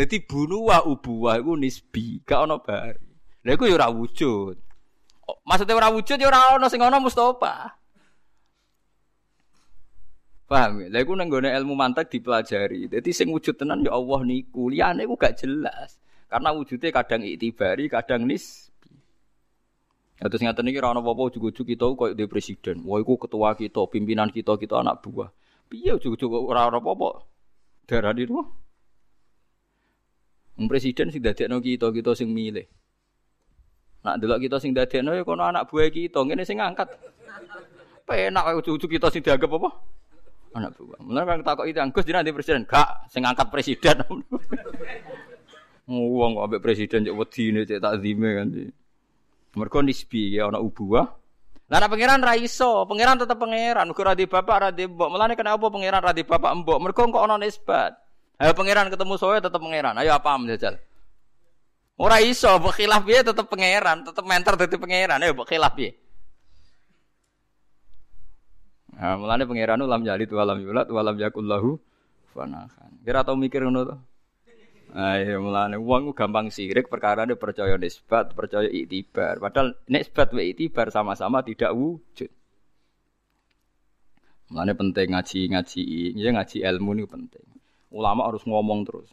Jadi 0.00 0.24
bunuh 0.24 0.72
wa 0.72 0.80
ubuwah 0.80 1.36
iku 1.36 1.60
nisbi, 1.60 2.24
gak 2.24 2.48
ono 2.48 2.56
bari. 2.64 3.04
Lah 3.44 3.52
iku 3.52 3.68
ya 3.68 3.76
ora 3.76 3.92
wujud. 3.92 4.56
Maksudnya 5.44 5.76
ora 5.76 5.92
wujud 5.92 6.16
ya 6.16 6.24
ora 6.24 6.56
ono 6.56 6.72
sing 6.72 6.80
ono 6.80 7.04
Mustafa. 7.04 7.76
Paham 10.48 10.80
ya? 10.80 10.88
Lah 10.88 11.00
iku 11.04 11.12
nang 11.12 11.28
ilmu 11.28 11.76
mantek 11.76 12.08
dipelajari. 12.16 12.88
Jadi 12.88 13.12
sing 13.12 13.28
wujud 13.28 13.60
tenan 13.60 13.84
ya 13.84 13.92
Allah 13.92 14.24
niku. 14.24 14.72
Liyane 14.72 15.04
iku 15.04 15.20
gak 15.20 15.36
jelas. 15.36 16.00
Karena 16.32 16.56
wujudnya 16.56 16.96
kadang 16.96 17.20
itibari, 17.20 17.92
kadang 17.92 18.24
nisbi. 18.24 18.96
Ya 20.16 20.32
terus 20.32 20.40
ngaten 20.40 20.64
iki 20.72 20.80
ora 20.80 20.96
ana 20.96 21.04
apa-apa 21.04 21.28
ujug-ujug 21.28 21.68
kita 21.68 21.92
koyo 21.92 22.16
di 22.16 22.24
presiden. 22.24 22.88
Wah 22.88 23.04
iku 23.04 23.20
ketua 23.20 23.52
kita, 23.52 23.84
pimpinan 23.84 24.32
kita, 24.32 24.56
kita 24.56 24.80
anak 24.80 25.04
buah. 25.04 25.28
Piye 25.68 25.92
ujug-ujug 25.92 26.48
ora 26.48 26.72
ana 26.72 26.80
apa-apa? 26.80 27.20
Darani 27.84 28.24
itu. 28.24 28.40
Wong 30.60 30.68
presiden 30.68 31.08
sing 31.08 31.24
dadekno 31.24 31.56
kita, 31.56 31.88
kita 31.88 32.12
sing 32.12 32.36
milih. 32.36 32.68
Nak 34.04 34.20
delok 34.20 34.44
kita 34.44 34.60
sing 34.60 34.76
dadekno 34.76 35.16
ya 35.16 35.24
kono 35.24 35.48
anak 35.48 35.72
buah 35.72 35.88
kita, 35.88 36.20
ngene 36.20 36.44
sing 36.44 36.60
ngangkat. 36.60 37.00
Penak 38.04 38.44
ujug-ujug 38.60 38.92
kita 38.92 39.08
sing 39.08 39.24
dianggap 39.24 39.56
apa? 39.56 39.72
Anak 40.60 40.76
buah. 40.76 41.00
Mulane 41.00 41.40
kan 41.40 41.56
takok 41.56 41.64
itu 41.64 41.80
Gus 41.80 42.04
dina 42.04 42.20
di 42.20 42.36
presiden, 42.36 42.68
gak 42.68 43.08
sing 43.08 43.24
ngangkat 43.24 43.48
presiden. 43.48 44.04
Wong 45.88 46.36
kok 46.36 46.44
ambek 46.44 46.60
presiden 46.60 47.08
cek 47.08 47.16
wedine 47.16 47.64
cek 47.64 47.80
takzime 47.80 48.28
kan. 48.36 48.48
Mergo 49.56 49.80
nisbi 49.80 50.36
ya 50.36 50.52
ana 50.52 50.60
ubuah. 50.60 51.08
Lah 51.72 51.78
nek 51.80 51.88
pangeran 51.88 52.20
ra 52.20 52.36
iso, 52.36 52.84
pangeran 52.84 53.16
tetep 53.16 53.40
pangeran, 53.40 53.88
uga 53.88 54.02
ra 54.02 54.12
di 54.12 54.28
bapak 54.28 54.56
ra 54.60 54.68
mbok. 54.76 55.08
Mulane 55.08 55.40
kenapa 55.40 55.72
pangeran 55.72 56.04
ra 56.04 56.12
bapak 56.12 56.52
mbok? 56.52 56.78
Mergo 56.84 57.00
kok 57.08 57.24
ana 57.24 57.40
nisbat. 57.40 58.09
Ayo 58.40 58.56
pangeran 58.56 58.88
ketemu 58.88 59.20
soe 59.20 59.36
tetep 59.36 59.60
pangeran. 59.60 59.92
Ayo 60.00 60.16
apa 60.16 60.40
menjajal? 60.40 60.80
Ora 62.00 62.24
iso, 62.24 62.48
mbok 62.56 62.72
khilaf 62.72 63.04
piye 63.04 63.20
tetep 63.20 63.44
pangeran, 63.44 64.00
tetep 64.00 64.24
menter 64.24 64.56
dadi 64.56 64.80
pangeran. 64.80 65.20
Ayo 65.20 65.36
mbok 65.36 65.44
khilaf 65.44 65.76
piye? 65.76 65.92
Nah, 68.96 69.20
mulane 69.20 69.44
pangeran 69.44 69.84
ulam 69.84 70.00
jalid 70.08 70.32
walam 70.32 70.56
yulat 70.64 70.88
walam 70.88 71.20
yakul 71.20 71.44
lahu 71.44 71.76
fanahan. 72.32 72.96
Kira 73.04 73.28
tau 73.28 73.36
mikir 73.36 73.60
ngono 73.60 73.84
to? 73.84 73.96
Ayo 74.96 75.44
mulane 75.44 75.76
wong 75.76 76.16
gampang 76.16 76.48
sirik 76.48 76.88
perkara 76.88 77.28
ini 77.28 77.36
percaya 77.36 77.76
nisbat, 77.76 78.32
percaya 78.32 78.72
iktibar. 78.72 79.36
Padahal 79.36 79.76
nisbat 79.84 80.32
wa 80.32 80.40
iktibar 80.40 80.88
sama-sama 80.88 81.44
tidak 81.44 81.76
wujud. 81.76 82.32
Mulane 84.48 84.72
penting 84.72 85.12
ngaji-ngaji, 85.12 85.82
ya 86.16 86.28
ngaji 86.32 86.56
ilmu 86.64 86.96
ini 86.96 87.04
penting. 87.04 87.49
Ulama 87.90 88.30
harus 88.30 88.46
ngomong 88.46 88.86
terus. 88.86 89.10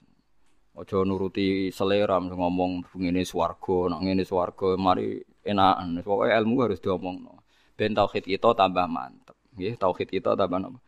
Ojo 0.78 1.02
nuruti 1.02 1.74
selera 1.74 2.22
ngomong 2.22 2.86
ngene 2.94 3.26
swarga, 3.26 3.98
nak 3.98 4.06
swarga 4.22 4.78
mari 4.78 5.18
enakan. 5.42 5.98
Pokoke 6.06 6.30
ilmu 6.30 6.56
harus 6.62 6.78
diomongno. 6.78 7.42
Ben 7.74 7.98
tauhid 7.98 8.26
kita 8.30 8.54
tambah 8.54 8.86
mantep. 8.86 9.34
Nggih, 9.58 9.74
tauhid 9.82 10.10
kita 10.10 10.38
tambah 10.38 10.62
mantep. 10.62 10.82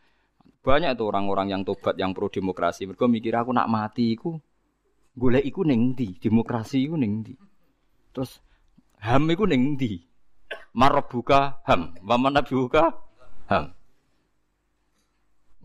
Banyak 0.62 0.94
tuh 0.94 1.10
orang-orang 1.10 1.50
yang 1.50 1.62
tobat 1.66 1.98
yang 1.98 2.14
pro 2.14 2.30
demokrasi. 2.30 2.86
Mereka 2.86 3.10
mikir 3.10 3.34
aku 3.34 3.50
nak 3.50 3.66
mati 3.66 4.14
iku 4.14 4.38
golek 5.16 5.42
iku 5.42 5.66
ning 5.66 5.94
ndi? 5.96 6.22
Demokrasi 6.22 6.86
iku 6.86 6.94
ning 6.94 7.26
ndi? 7.26 7.34
Terus 8.14 8.38
HAM 9.02 9.26
iku 9.34 9.48
ning 9.50 9.74
ndi? 9.74 10.06
Marabuka 10.76 11.66
HAM, 11.66 11.98
wa 12.06 12.14
manabiuka 12.14 12.94
HAM. 13.50 13.74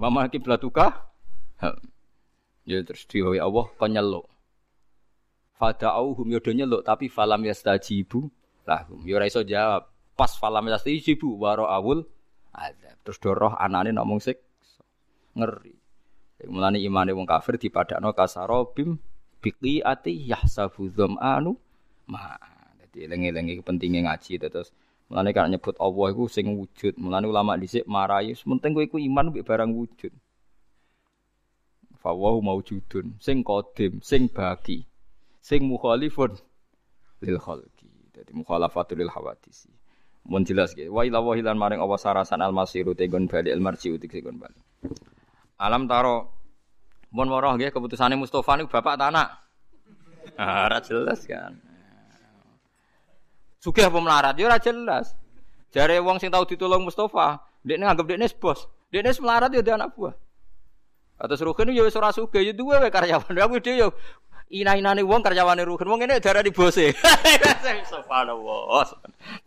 Wa 0.01 0.25
kiblatuka 0.29 1.13
HAM. 1.61 1.94
Ya 2.65 2.81
terus 2.81 3.05
diwe 3.05 3.37
Allah 3.37 3.65
kon 3.77 3.93
nyeluk. 3.93 4.25
Fada'uhum 5.61 6.27
yo 6.33 6.41
nyeluk 6.41 6.81
tapi 6.81 7.07
falam 7.13 7.45
yastajibu 7.45 8.27
lahum. 8.65 9.05
Yo 9.05 9.21
ora 9.21 9.29
iso 9.29 9.45
jawab. 9.45 9.85
Pas 10.17 10.33
falam 10.33 10.65
yastajibu 10.65 11.37
waro 11.37 11.69
awul 11.69 12.09
azab. 12.49 12.97
Terus 13.05 13.21
doroh 13.21 13.53
anane 13.53 13.93
namung 13.93 14.17
sik 14.17 14.41
ngeri. 15.37 15.77
Mulane 16.49 16.81
imane 16.81 17.13
wong 17.13 17.29
kafir 17.29 17.61
dipadakno 17.61 18.11
kasarobim 18.11 18.97
biki 19.39 19.85
ati 19.85 20.25
yahsabu 20.25 20.89
anu 21.21 21.53
ma. 22.09 22.33
Jadi 22.81 23.05
lengi-lengi 23.05 23.61
pentingnya 23.61 24.09
ngaji 24.09 24.41
terus. 24.41 24.73
Mulane 25.05 25.29
kan 25.37 25.53
nyebut 25.53 25.77
Allah 25.77 26.05
iku 26.17 26.25
sing 26.25 26.49
wujud. 26.49 26.97
Mulane 26.97 27.29
ulama 27.29 27.53
dhisik 27.61 27.85
marahi 27.85 28.33
penting 28.33 28.73
kowe 28.73 28.81
iku 28.81 28.97
iman 28.97 29.29
mbek 29.29 29.45
barang 29.45 29.69
wujud. 29.69 30.09
Fawahu 32.05 32.37
maujudun, 32.45 33.17
sing 33.17 33.41
kodim, 33.41 33.97
sing 34.05 34.29
bagi, 34.29 34.85
sing 35.41 35.65
mukhalifun 35.65 36.37
lil 37.25 37.41
khalqi. 37.41 37.89
Dadi 38.13 38.29
mukhalafatul 38.29 39.01
lil 39.01 39.09
hawadisi. 39.09 39.73
Mun 40.29 40.45
jelas 40.45 40.77
ge. 40.77 40.85
Wa 40.85 41.01
ila 41.01 41.25
wahilan 41.25 41.57
maring 41.57 41.81
Allah 41.81 41.97
sarasan 41.97 42.45
al 42.45 42.53
masiru 42.53 42.93
tegon 42.93 43.25
bali 43.25 43.49
al 43.49 43.57
marji 43.57 43.89
tegon 43.97 44.37
bali. 44.37 44.61
Alam 45.57 45.89
taro 45.89 46.35
Mun 47.15 47.31
moroh 47.31 47.55
nggih 47.55 47.71
keputusane 47.71 48.19
Mustofa 48.19 48.59
niku 48.59 48.69
bapak 48.75 48.99
ta 48.99 49.07
anak? 49.09 49.29
Ah, 50.35 50.67
ora 50.67 50.83
jelas 50.83 51.23
kan. 51.23 51.55
Sugih 53.61 53.87
apa 53.87 53.95
melarat? 54.03 54.35
Ya 54.35 54.51
ora 54.51 54.59
jelas. 54.59 55.15
Jare 55.71 56.01
wong 56.03 56.19
sing 56.19 56.27
tau 56.27 56.43
ditolong 56.43 56.83
Mustofa, 56.83 57.39
ndekne 57.63 57.87
nganggep 57.87 58.05
ndekne 58.09 58.27
bos. 58.35 58.67
Ndekne 58.91 59.15
melarat 59.23 59.53
ya 59.55 59.61
dia 59.63 59.79
anak 59.79 59.95
buah. 59.95 60.11
Atas 61.15 61.39
Ruhin 61.39 61.71
ya 61.71 61.87
wis 61.87 61.95
ora 61.95 62.11
sugih 62.11 62.43
ya 62.43 62.51
duwe 62.51 62.75
wae 62.75 62.91
karyawan. 62.91 63.31
Aku 63.39 63.63
dhewe 63.63 63.87
ya 63.87 63.87
ina-inane 64.51 64.99
wong 65.07 65.23
karyawane 65.23 65.63
Ruhin. 65.63 65.87
Wong 65.87 65.99
ngene 66.03 66.19
darani 66.19 66.51
bose. 66.51 66.91
Subhanallah. 67.91 68.87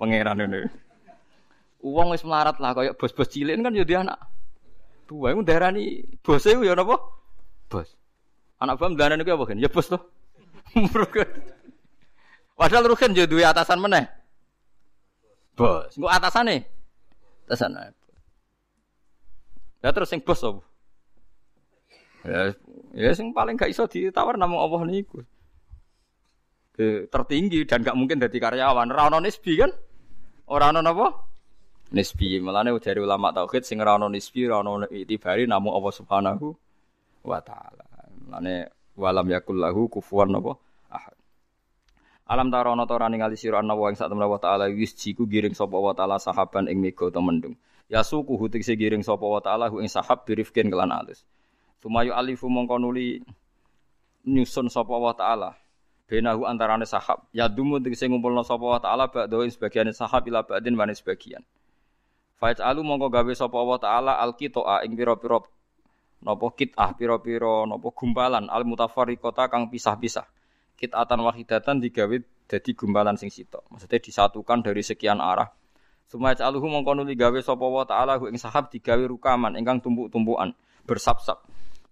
Pangeran 0.01 0.41
ini. 0.49 0.65
Uang 1.85 2.17
wis 2.17 2.25
melarat 2.25 2.57
lah 2.59 2.73
kayak 2.73 2.97
bos-bos 2.97 3.29
cilik 3.29 3.61
kan 3.61 3.77
ya 3.77 3.85
dia 3.85 4.01
anak. 4.01 4.17
Tuwa 5.05 5.33
iku 5.33 5.45
darani 5.45 6.09
bose 6.25 6.57
ya 6.57 6.73
napa? 6.73 6.97
Bos. 7.69 7.93
Anak 8.59 8.81
bam 8.81 8.97
dana 8.97 9.15
niku 9.21 9.37
apa 9.37 9.53
kan? 9.53 9.61
Ya 9.61 9.69
bos 9.69 9.93
to. 9.93 10.01
Padahal 12.59 12.91
Ruhin 12.91 13.13
yo 13.13 13.29
duwe 13.29 13.45
atasan 13.45 13.77
meneh. 13.77 14.09
Bos. 15.53 15.93
Engko 16.01 16.09
atasane. 16.09 16.65
Atasan. 17.45 17.77
Ya 19.85 19.93
terus 19.93 20.09
sing 20.09 20.25
bos 20.25 20.41
apa? 20.41 20.68
Ya, 22.27 22.51
ya 22.95 23.11
sing 23.15 23.31
paling 23.31 23.55
gak 23.55 23.71
iso 23.71 23.87
ditawar 23.87 24.35
namung 24.35 24.59
Allah 24.59 24.83
niku. 24.89 25.23
tertinggi 27.11 27.67
dan 27.67 27.83
gak 27.83 27.99
mungkin 27.99 28.23
jadi 28.23 28.39
karyawan. 28.39 28.95
Ora 28.95 29.11
ono 29.11 29.19
nisbi 29.19 29.59
kan? 29.59 29.71
Ora 30.47 30.71
ono 30.71 30.79
napa? 30.79 31.11
Nisbi. 31.91 32.39
Mulane 32.39 32.71
dari 32.79 33.03
ulama 33.03 33.35
tauhid 33.35 33.67
sing 33.67 33.83
ora 33.83 33.99
ono 33.99 34.07
nisbi, 34.07 34.47
ora 34.47 34.63
ono 34.63 34.87
itibari 34.87 35.43
namung 35.51 35.75
Allah 35.75 35.95
Subhanahu 35.95 36.47
wa 37.27 37.41
taala. 37.43 37.83
Lane 38.31 38.71
walam 38.95 39.27
yakul 39.27 39.59
lahu 39.59 39.91
kufuwan 39.91 40.39
apa? 40.39 40.53
Ahad. 40.95 41.17
Alam 42.29 42.53
tarono 42.53 42.85
ta 42.87 42.95
ora 42.95 43.09
ningali 43.09 43.35
sira 43.35 43.59
ana 43.59 43.73
wa 43.73 43.89
ing 43.91 43.97
sak 43.97 44.13
temene 44.13 44.29
wa 44.29 44.39
taala 44.39 44.69
giring 44.71 45.57
sapa 45.57 45.77
wa 45.81 45.97
taala 45.97 46.21
sahaban 46.21 46.71
ing 46.71 46.79
mega 46.79 47.09
ta 47.11 47.19
mendung. 47.19 47.57
Ya 47.89 48.05
suku 48.05 48.37
hutik 48.37 48.63
giring 48.63 49.01
sapa 49.01 49.25
wa 49.25 49.41
taala 49.41 49.73
ing 49.81 49.89
sahab 49.89 50.29
birifkin 50.29 50.69
kelan 50.69 50.93
alus. 50.93 51.25
Sumayu 51.79 52.11
alifu 52.11 52.51
mongko 52.51 52.79
nuli 52.83 53.23
nyusun 54.27 54.67
sapa 54.67 54.95
wa 54.99 55.15
taala 55.15 55.55
benahu 56.11 56.49
antarane 56.49 56.89
sahab. 56.89 57.23
Ya 57.31 57.47
dumu 57.47 57.79
tegese 57.79 58.11
ngumpulna 58.11 58.43
sapa 58.43 58.65
wa 58.65 58.81
taala 58.83 59.07
ing 59.45 59.53
sebagian 59.53 59.87
sahab 59.95 60.27
ila 60.27 60.43
ba'din 60.43 60.75
wane 60.75 60.97
sebagian. 60.97 61.45
Faiz 62.39 62.59
alu 62.59 62.83
mongko 62.83 63.11
gawe 63.11 63.33
sapa 63.35 63.59
wa 63.59 63.79
taala 63.79 64.19
alqitoa 64.19 64.83
ing 64.83 64.99
pira-pira 64.99 65.39
napa 66.19 66.47
kitah 66.51 66.91
pira-pira 66.99 67.67
napa 67.67 67.89
gumpalan 67.95 68.51
al 68.51 68.67
mutafarriqata 68.67 69.47
kang 69.47 69.71
pisah-pisah 69.71 70.27
kitatan 70.79 71.23
wahidatan 71.23 71.79
digawe 71.83 72.17
dadi 72.47 72.71
gumpalan 72.75 73.15
sing 73.19 73.31
sitok. 73.31 73.67
Maksudnya 73.71 73.99
disatukan 74.03 74.67
dari 74.67 74.83
sekian 74.83 75.19
arah. 75.19 75.51
Sumaya 76.09 76.33
caluhu 76.39 76.67
mongko 76.73 76.97
nuli 76.97 77.13
gawe 77.15 77.37
sapa 77.45 77.67
wa 77.69 77.85
ta'ala 77.85 78.17
ing 78.33 78.41
sahab 78.41 78.73
digawe 78.73 79.03
rukaman 79.05 79.59
ingkang 79.61 79.85
tumpuk-tumpukan 79.85 80.57
bersap-sap. 80.89 81.45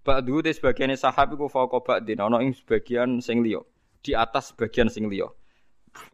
Ba'du 0.07 0.39
te 0.39 0.55
sebagian 0.55 0.95
sahab 0.95 1.35
iku 1.35 1.51
fauqa 1.51 1.83
ba'din 1.83 2.23
ana 2.23 2.39
ing 2.39 2.55
sebagian 2.55 3.19
sing 3.19 3.43
liya. 3.43 3.59
Di 3.99 4.15
atas 4.15 4.55
sebagian 4.55 4.87
sing 4.87 5.11
liya. 5.11 5.27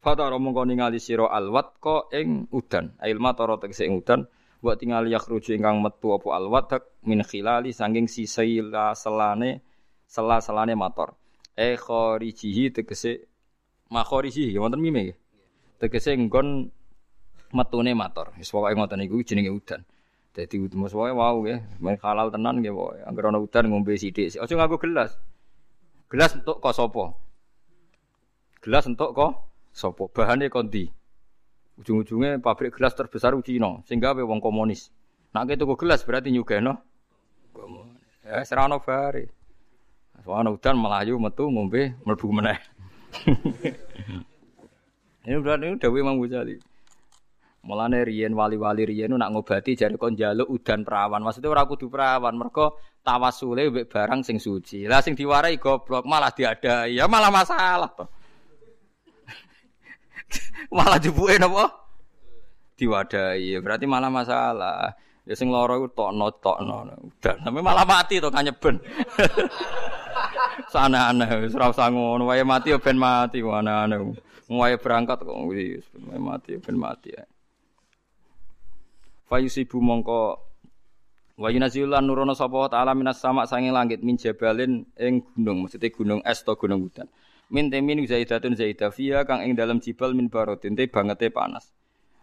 Fatara 0.01 0.41
mongko 0.41 0.65
ningali 0.65 0.97
sira 0.97 1.29
alwat 1.29 1.77
ko 1.77 2.09
ing 2.09 2.49
udan. 2.57 2.97
Ail 3.05 3.21
matara 3.21 3.61
tegese 3.61 3.85
ing 3.85 4.01
udan 4.01 4.25
wa 4.65 4.73
tinggal 4.81 5.05
yakhruju 5.05 5.53
ingkang 5.59 5.85
metu 5.85 6.17
apa 6.17 6.29
alwat 6.41 6.73
min 7.05 7.21
khilali 7.21 7.75
sanging 7.77 8.09
sisila 8.09 8.97
selane 8.97 9.61
sela-selane 10.09 10.73
motor 10.73 11.13
e 11.53 11.77
kharijihi 11.77 12.73
tegese 12.73 13.29
makharijihi 13.93 14.57
wonten 14.57 14.81
mime 14.81 15.03
ya. 15.13 15.15
Tegese 15.77 16.17
nggon 16.17 16.73
metune 17.53 17.93
mator. 17.93 18.33
Wis 18.41 18.49
pokoke 18.49 18.73
ngoten 18.73 19.05
niku 19.05 19.21
jenenge 19.21 19.53
udan. 19.53 19.85
Dadi 20.33 20.57
mus 20.73 20.97
wae 20.97 21.13
wau 21.13 21.45
nggih, 21.45 21.61
men 21.85 22.01
halal 22.01 22.33
tenan 22.33 22.65
nggih 22.65 22.73
pokoke. 22.73 23.05
Angger 23.05 23.25
ana 23.29 23.39
udan 23.39 23.65
ngombe 23.69 23.93
sithik. 24.01 24.33
Aja 24.41 24.55
nganggo 24.57 24.81
gelas. 24.81 25.13
Gelas 26.09 26.33
entuk 26.33 26.57
kok 26.65 26.73
sapa? 26.73 27.13
Gelas 28.65 28.89
entuk 28.89 29.13
kok 29.13 29.45
sapa? 29.77 30.09
Bahane 30.09 30.49
kondi. 30.49 30.89
Ujung-ujungnya 31.77 32.41
pabrik 32.41 32.73
gelas 32.77 32.97
terbesar 32.97 33.37
Cina, 33.45 33.85
sehingga 33.85 34.17
wong 34.17 34.41
komunis. 34.41 34.89
Nak 35.37 35.53
tuku 35.57 35.77
gelas 35.77 36.05
berarti 36.05 36.33
nyugeno 36.33 36.81
komunis. 37.53 38.01
Ya 38.25 38.41
serano 38.49 38.81
bare. 38.81 39.29
Soalnya 40.25 40.55
udan 40.55 40.77
melayu 40.81 41.21
metu 41.21 41.49
ngombe 41.53 41.93
mlebu 42.09 42.29
meneh. 42.33 42.57
ini 45.29 45.35
udah 45.37 45.61
ini 45.61 45.77
udah 45.77 45.91
Imam 45.93 46.17
Ghazali. 46.25 46.57
Mulane 47.63 48.03
riyen 48.03 48.35
wali-wali 48.35 48.83
riyen 48.83 49.15
nak 49.15 49.31
ngobati 49.31 49.79
jare 49.79 49.95
kon 49.95 50.19
njaluk 50.19 50.51
udan 50.51 50.83
perawan. 50.83 51.23
Maksudnya 51.23 51.55
ora 51.55 51.63
kudu 51.63 51.87
perawan, 51.87 52.35
mergo 52.35 52.75
tawasule 53.07 53.71
mbek 53.71 53.87
barang 53.87 54.27
sing 54.27 54.43
suci. 54.43 54.91
Lah 54.91 54.99
sing 54.99 55.15
diwarai 55.15 55.63
goblok 55.63 56.03
malah 56.03 56.35
diadai. 56.35 56.99
Ya 56.99 57.07
malah 57.07 57.31
masalah 57.31 57.91
to. 57.95 58.11
malah 60.77 60.99
jubuke 60.99 61.39
napa? 61.39 61.71
Diwadai. 62.75 63.55
Berarti 63.63 63.87
malah 63.87 64.11
masalah. 64.11 64.99
Ya 65.23 65.39
sing 65.39 65.55
lara 65.55 65.79
iku 65.79 65.87
tokno 65.95 66.35
tokno. 66.43 66.83
Udan 66.99 67.37
sampe 67.47 67.63
malah 67.63 67.87
mati 67.87 68.19
to 68.19 68.27
kanyeben. 68.27 68.83
Sana 70.75 71.15
aneh 71.15 71.47
wis 71.47 71.55
ora 71.55 71.71
usah 71.71 71.95
ngono 71.95 72.27
wae 72.27 72.43
mati 72.43 72.75
ya 72.75 72.83
ben 72.83 72.99
mati 72.99 73.39
aneh-aneh. 73.39 74.19
Wae 74.51 74.75
berangkat 74.83 75.23
kok 75.23 75.39
wis 75.47 75.87
mati 76.19 76.57
ya 76.57 76.59
ben 76.59 76.75
mati 76.75 77.15
ya. 77.15 77.23
Fayusibu 79.33 79.81
mongko 79.81 80.45
wa 81.41 81.49
yunazilan 81.49 82.05
nurono 82.05 82.37
sapa 82.37 82.69
ta'ala 82.69 82.93
minas 82.93 83.17
sama 83.17 83.49
sange 83.49 83.73
langit 83.73 84.05
min 84.05 84.21
jabalin 84.21 84.85
ing 85.01 85.25
gunung 85.25 85.65
maksudnya 85.65 85.89
gunung 85.89 86.21
es 86.21 86.45
to 86.45 86.53
gunung 86.53 86.85
hutan. 86.85 87.09
Min 87.49 87.73
temin 87.73 88.05
zaidatun 88.05 88.53
zaidafia 88.61 89.25
kang 89.25 89.41
ing 89.41 89.57
dalam 89.57 89.81
jibal 89.81 90.13
min 90.13 90.29
barotin 90.29 90.77
te 90.77 90.85
bangete 90.85 91.33
panas. 91.33 91.73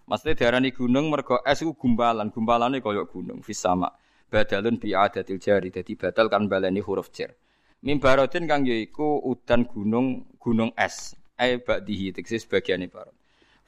Maksudnya 0.05 0.37
diarani 0.37 0.69
gunung 0.69 1.09
mergo 1.09 1.41
es 1.41 1.65
ku 1.65 1.73
gumpalan, 1.73 2.29
gumpalane 2.29 2.77
kaya 2.77 3.09
gunung 3.09 3.41
fis 3.41 3.57
sama. 3.57 3.89
Badalun 4.29 4.77
bi 4.77 4.93
adatil 4.93 5.41
jari 5.41 5.73
dadi 5.73 5.97
batal 5.97 6.29
kan 6.29 6.45
baleni 6.45 6.77
huruf 6.77 7.09
jar. 7.09 7.33
Mimbarodin 7.81 8.45
kang 8.45 8.69
yaiku 8.69 9.17
udan 9.25 9.65
gunung 9.65 10.29
gunung 10.37 10.77
es. 10.77 11.17
Ai 11.41 11.57
ba'dihi 11.57 12.13
tegese 12.13 12.37
sebagiane 12.37 12.85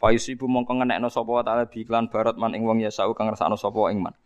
barot. 0.01 0.17
Fayusibu 0.17 0.49
mongko 0.49 0.81
ngenekno 0.81 1.13
sapa 1.13 1.29
wa 1.29 1.43
ta'ala 1.45 1.69
biklan 1.69 2.09
barot 2.09 2.35
man 2.41 2.57
ing 2.57 2.65
wong 2.65 2.81
ya 2.81 2.89
sau 2.89 3.13
kang 3.13 3.29
ngrasakno 3.29 3.53
sapa 3.53 3.93
ing 3.93 4.01
man. 4.01 4.17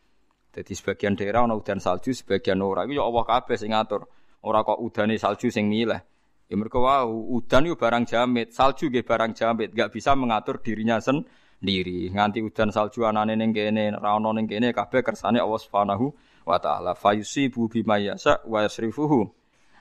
Dadi 0.56 0.72
sebagian 0.72 1.20
daerah 1.20 1.44
ana 1.44 1.60
udan 1.60 1.84
salju, 1.84 2.16
sebagian 2.16 2.64
ora. 2.64 2.88
Iku 2.88 2.96
ya 2.96 3.04
Allah 3.04 3.24
kabeh 3.28 3.60
sing 3.60 3.76
ngatur. 3.76 4.08
Ora 4.48 4.64
kok 4.64 4.80
udane 4.80 5.20
salju 5.20 5.52
sing 5.52 5.68
milih. 5.68 6.00
Ya 6.48 6.56
mergo 6.56 6.88
wau 6.88 7.36
udan 7.36 7.68
yo 7.68 7.76
barang 7.76 8.08
jamit, 8.08 8.56
salju 8.56 8.88
nggih 8.88 9.04
barang 9.04 9.36
jamit, 9.36 9.76
enggak 9.76 9.92
bisa 9.92 10.16
mengatur 10.16 10.62
dirinya 10.64 11.02
sendiri. 11.02 12.08
Nganti 12.14 12.40
udan 12.40 12.72
salju 12.72 13.04
anane 13.04 13.36
ning 13.36 13.52
kene, 13.52 13.92
ra 14.00 14.16
ono 14.16 14.32
ning 14.32 14.48
kene 14.48 14.72
kabeh 14.72 15.04
kersane 15.04 15.44
Allah 15.44 15.60
Subhanahu 15.60 16.14
wa 16.48 16.58
taala. 16.62 16.96
Fayusibu 16.96 17.68
bima 17.68 18.00
yasa 18.00 18.40
wa 18.48 18.64
yasrifuhu 18.64 19.28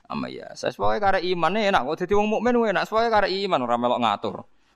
ama 0.09 0.27
ya. 0.27 0.51
Saya 0.57 0.73
sebagai 0.73 0.99
kare 0.99 1.19
iman 1.23 1.55
enak 1.55 1.81
kok 1.85 1.95
dadi 2.03 2.13
wong 2.17 2.27
mukmin 2.29 2.57
enak 2.73 2.83
sebagai 2.89 3.13
kare 3.13 3.27
iman 3.29 3.63
ora 3.63 3.77
melok 3.77 4.01
ngatur. 4.01 4.35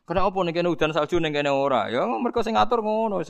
Kena 0.10 0.26
apa 0.26 0.42
ning 0.42 0.58
kene 0.58 0.74
udan 0.74 0.90
salju 0.90 1.22
ning 1.22 1.30
kene 1.30 1.54
ora? 1.54 1.86
Ya 1.94 2.02
mergo 2.10 2.42
sing 2.42 2.58
ngatur 2.58 2.82
ngono. 2.82 3.22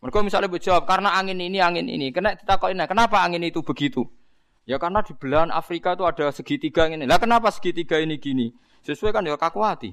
Mergo 0.00 0.18
misalnya 0.24 0.48
jawab 0.56 0.88
karena 0.88 1.12
angin 1.20 1.36
ini 1.36 1.60
angin 1.60 1.84
ini. 1.84 2.16
Kena 2.16 2.32
ditakokin 2.32 2.80
kenapa 2.88 3.20
angin 3.20 3.44
itu 3.44 3.60
begitu? 3.60 4.08
Ya 4.64 4.80
karena 4.80 5.04
di 5.04 5.12
belahan 5.12 5.52
Afrika 5.52 5.92
itu 5.92 6.08
ada 6.08 6.32
segitiga 6.32 6.88
ini. 6.88 7.04
Lah 7.04 7.20
kenapa 7.20 7.52
segitiga 7.52 8.00
ini 8.00 8.16
gini? 8.16 8.56
Sesuai 8.88 9.12
kan 9.12 9.20
ya 9.28 9.36
kaku 9.36 9.60
hati. 9.60 9.92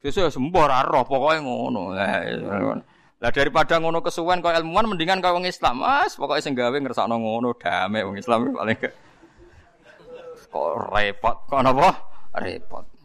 Sesuai 0.00 0.32
sembuh 0.32 0.64
roh 0.88 1.04
pokoknya 1.04 1.44
ngono. 1.44 1.92
Lah 1.92 3.30
daripada 3.36 3.76
ngono 3.76 4.00
kesuwen 4.00 4.40
kau 4.40 4.56
ilmuwan 4.56 4.88
mendingan 4.88 5.20
kau 5.20 5.36
wong 5.36 5.44
Islam. 5.44 5.84
Mas 5.84 6.16
pokoknya 6.16 6.40
sing 6.40 6.56
gawe 6.56 6.72
ngersakno 6.72 7.20
ngono 7.20 7.52
damai 7.60 8.08
wong 8.08 8.16
Islam 8.16 8.56
paling 8.56 8.80
ke 8.80 8.88
kok 10.48 10.68
repot. 10.96 11.36
Kok 11.44 11.60
napa? 11.60 11.92
Repot. 12.40 12.95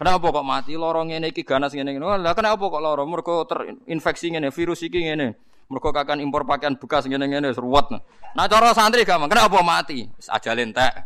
Kenapa 0.00 0.32
kok 0.32 0.48
mati 0.48 0.72
lorong 0.80 1.12
ngene 1.12 1.28
iki 1.28 1.44
ganas 1.44 1.76
ngene 1.76 1.92
ngene. 1.92 2.24
Lah 2.24 2.32
kenapa 2.32 2.72
kok 2.72 2.80
loro? 2.80 3.04
Mergo 3.04 3.44
terinfeksi 3.44 4.32
ngene, 4.32 4.48
virus 4.48 4.80
iki 4.80 5.04
ngene. 5.04 5.36
Mergo 5.68 5.92
kakan 5.92 6.24
impor 6.24 6.48
pakaian 6.48 6.80
bekas 6.80 7.04
ngene 7.04 7.28
ngene 7.28 7.52
seruwet. 7.52 8.00
Nah 8.32 8.48
cara 8.48 8.72
santri 8.72 9.04
gampang. 9.04 9.28
Kenapa 9.28 9.60
mati? 9.60 10.08
Wis 10.08 10.32
ajale 10.32 10.64
entek. 10.64 11.04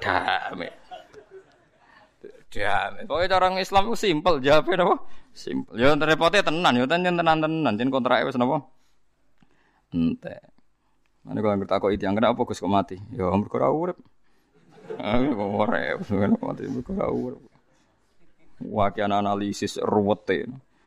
Dame. 0.00 0.72
Dame. 2.56 3.00
Pokoke 3.04 3.28
cara 3.28 3.52
Islam 3.60 3.92
ku 3.92 3.96
simpel, 4.00 4.40
jawabe 4.40 4.72
napa? 4.72 4.96
Simpel. 5.36 5.76
Ya 5.76 5.92
repote 5.92 6.40
tenan, 6.40 6.72
ya 6.72 6.88
tenan-tenan, 6.88 7.76
jen 7.76 7.92
kontrake 7.92 8.32
wis 8.32 8.40
napa? 8.40 8.64
Entek. 9.92 10.40
Mana 11.20 11.44
kalau 11.44 11.52
ngerti 11.60 11.74
aku 11.76 11.86
itu 11.92 12.08
kenapa 12.08 12.40
Gus 12.48 12.64
kok 12.64 12.72
mati? 12.72 12.96
Ya 13.12 13.28
mergo 13.28 13.60
ora 13.60 13.68
urip. 13.68 14.00
Aku 14.94 15.26
kok 15.34 15.50
ora 15.66 15.98
kenapa 15.98 16.54
mati. 16.54 16.64
Wakian 18.62 19.12
analisis 19.12 19.76
ruwet 19.82 20.30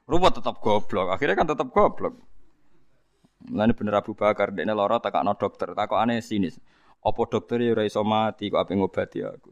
Ruwet 0.10 0.34
tetap 0.42 0.58
goblok. 0.58 1.14
Akhirnya 1.14 1.38
kan 1.38 1.48
tetap 1.54 1.70
goblok. 1.70 2.18
Mulane 3.46 3.72
bener 3.72 4.02
Abu 4.02 4.18
Bakar 4.18 4.52
dekne 4.52 4.76
lara 4.76 5.00
takakno 5.00 5.32
dokter, 5.38 5.72
takokane 5.72 6.20
sinis. 6.20 6.60
Apa 7.00 7.22
dokter 7.30 7.64
ya 7.64 7.72
ora 7.72 7.88
iso 7.88 8.04
mati 8.04 8.52
kok 8.52 8.60
ape 8.60 8.76
ngobati 8.76 9.24
aku? 9.24 9.52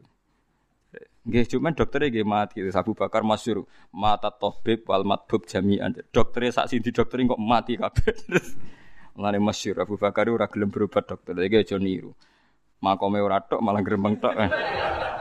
Nggih, 1.24 1.44
cuman 1.56 1.72
dokternya 1.72 2.08
nggih 2.12 2.26
mati. 2.28 2.56
Abu 2.68 2.92
Bakar 2.92 3.24
masyhur, 3.24 3.64
mata 3.94 4.28
tabib 4.28 4.84
wal 4.84 5.08
matbub 5.08 5.48
jami'an. 5.48 5.96
Dokternya 6.12 6.60
sak 6.60 6.68
sindi 6.68 6.92
dokternya 6.92 7.32
kok 7.32 7.40
mati 7.40 7.80
kabeh. 7.80 8.12
Mulane 9.16 9.38
masyhur 9.40 9.80
Abu 9.80 9.96
Bakar 9.96 10.28
ora 10.28 10.50
gelem 10.52 10.68
berobat 10.68 11.08
dokter. 11.08 11.32
Iki 11.38 11.56
aja 11.64 11.76
niru. 11.80 12.12
Makome 12.78 13.18
ora 13.18 13.42
tok 13.42 13.58
malah 13.58 13.82
grembeng 13.82 14.18
tok. 14.22 14.34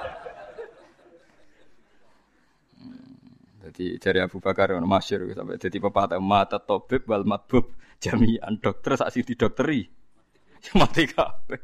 Jadi 3.67 3.99
dari 3.99 4.19
Abu 4.23 4.39
Bakar 4.39 4.71
ono 4.73 4.87
masyhur 4.87 5.27
sampai 5.35 5.59
jadi 5.59 5.77
pepatah 5.83 6.23
mata 6.23 6.55
tabib 6.55 7.03
wal 7.03 7.27
matbub 7.27 7.75
jami'an 7.99 8.63
dokter 8.63 8.95
sak 8.95 9.11
sing 9.11 9.27
didokteri. 9.27 9.83
Mati 10.79 11.03
kabeh. 11.03 11.61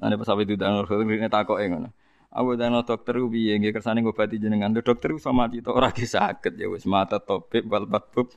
Nah, 0.00 0.14
pas 0.14 0.26
sampai 0.26 0.48
itu 0.48 0.56
dan 0.56 0.82
ini 0.88 1.28
takoke 1.28 1.62
ngono. 1.68 1.92
Aku 2.32 2.56
dan 2.56 2.74
dokter 2.80 3.20
piye 3.28 3.60
nggih 3.60 3.76
kersane 3.76 4.00
ngobati 4.00 4.40
jenengan. 4.40 4.72
Dokter 4.72 5.12
iso 5.12 5.30
mati 5.36 5.60
to 5.60 5.76
ora 5.76 5.92
sakit 5.92 6.56
ya 6.56 6.66
wis 6.72 6.88
mata 6.88 7.20
tabib 7.20 7.68
wal 7.68 7.84
matbub 7.84 8.32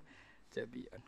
jami'an. 0.52 1.02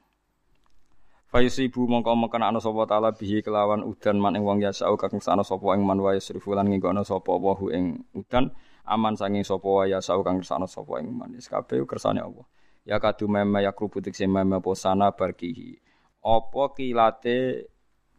Fayusibu 1.34 1.90
mongko 1.90 2.14
mekena 2.14 2.54
ana 2.54 2.62
sapa 2.62 2.86
taala 2.86 3.10
bihi 3.10 3.42
kelawan 3.42 3.82
udan 3.82 4.22
man 4.22 4.38
ing 4.38 4.46
wong 4.46 4.62
yasau 4.62 4.94
kang 4.94 5.18
sana 5.18 5.42
sapa 5.42 5.74
ing 5.74 5.82
man 5.82 5.98
wae 5.98 6.22
srifulan 6.22 6.70
nginggono 6.70 7.02
sapa 7.02 7.34
wahu 7.34 7.74
ing 7.74 8.06
udan 8.14 8.54
aman 8.86 9.18
sanging 9.18 9.42
sapa 9.42 9.66
wae 9.66 9.90
ya 9.90 9.98
sau 9.98 10.22
kang 10.22 10.46
kersane 10.46 10.70
sapa 10.70 11.02
ing 11.02 11.10
man. 11.10 11.34
Kabeh 11.34 11.90
kersane 11.90 12.22
Allah. 12.22 12.46
Ya 12.86 13.02
kadu 13.02 13.26
meme 13.26 13.66
ya 13.66 13.74
krubutik 13.74 14.14
se 14.14 14.30
meme 14.30 14.62
posana 14.62 15.10
barkihi. 15.10 15.82
Apa 16.22 16.70
kilate 16.78 17.66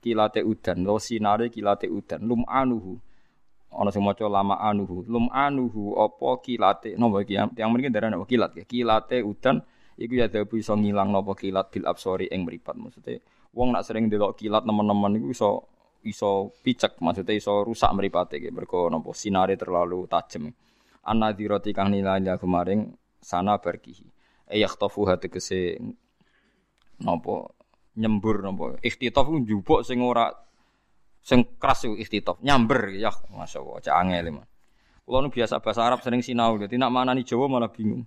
kilate 0.03 0.43
udan? 0.43 0.83
Lo 0.83 0.99
sinare 0.99 1.55
kilate 1.55 1.87
udan. 1.87 2.19
Lum 2.27 2.43
anuhu. 2.51 2.99
Ana 3.79 3.95
sing 3.95 4.03
maca 4.03 4.27
lama 4.27 4.59
anuhu. 4.59 5.07
Lum 5.07 5.31
anuhu 5.31 6.03
apa 6.03 6.43
kilate? 6.43 6.99
Napa 6.99 7.23
iki? 7.23 7.39
Yang 7.39 7.69
mriki 7.71 7.95
darane 7.95 8.19
apa? 8.19 8.27
Kilat 8.27 8.59
ya? 8.59 8.67
Kilate 8.67 9.23
udan 9.23 9.63
iku 9.99 10.15
ya 10.19 10.27
dabu 10.31 10.59
iso 10.59 10.75
ngilang 10.75 11.15
napa 11.15 11.33
kilat 11.35 11.71
bil 11.71 11.87
absori 11.87 12.31
ing 12.31 12.47
mripat. 12.47 12.77
Maksudnya 12.79 13.19
wong 13.55 13.75
nak 13.75 13.83
sering 13.87 14.11
delok 14.11 14.39
kilat 14.39 14.67
teman-teman 14.67 15.19
iku 15.19 15.29
iso 15.31 15.51
iso 16.05 16.53
picek 16.61 17.01
maksudnya 17.01 17.35
iso 17.35 17.63
rusak 17.63 17.91
mripate 17.95 18.43
iki. 18.43 18.51
Mergo 18.51 18.91
napa 18.91 19.11
sinare 19.15 19.55
terlalu 19.55 20.07
tajem. 20.11 20.51
Anadhirati 21.05 21.71
kang 21.77 21.93
nilai 21.93 22.25
kemaring 22.41 22.89
sana 23.21 23.61
barkihi 23.61 24.07
e 24.49 24.57
yakhtafu 24.61 25.05
tegese 25.21 25.77
napa 27.05 27.53
nyembur 27.97 28.41
napa. 28.41 28.81
Ikhtitaf 28.81 29.29
ku 29.29 29.39
njupuk 29.41 29.85
sing 29.85 30.01
ora 30.01 30.33
sing 31.25 31.57
keras 31.57 31.89
iku 31.89 31.97
ikhtitaf 31.97 32.37
nyamber 32.45 32.93
ya 33.01 33.09
masyaallah 33.33 33.81
cak 33.81 33.97
angel 33.97 34.45
kula 35.05 35.25
nu 35.25 35.33
biasa 35.33 35.61
bahasa 35.61 35.85
Arab 35.85 36.01
sering 36.05 36.21
sinau 36.21 36.61
dadi 36.61 36.77
nak 36.77 36.93
manani 36.93 37.25
Jawa 37.25 37.49
malah 37.49 37.73
bingung 37.73 38.05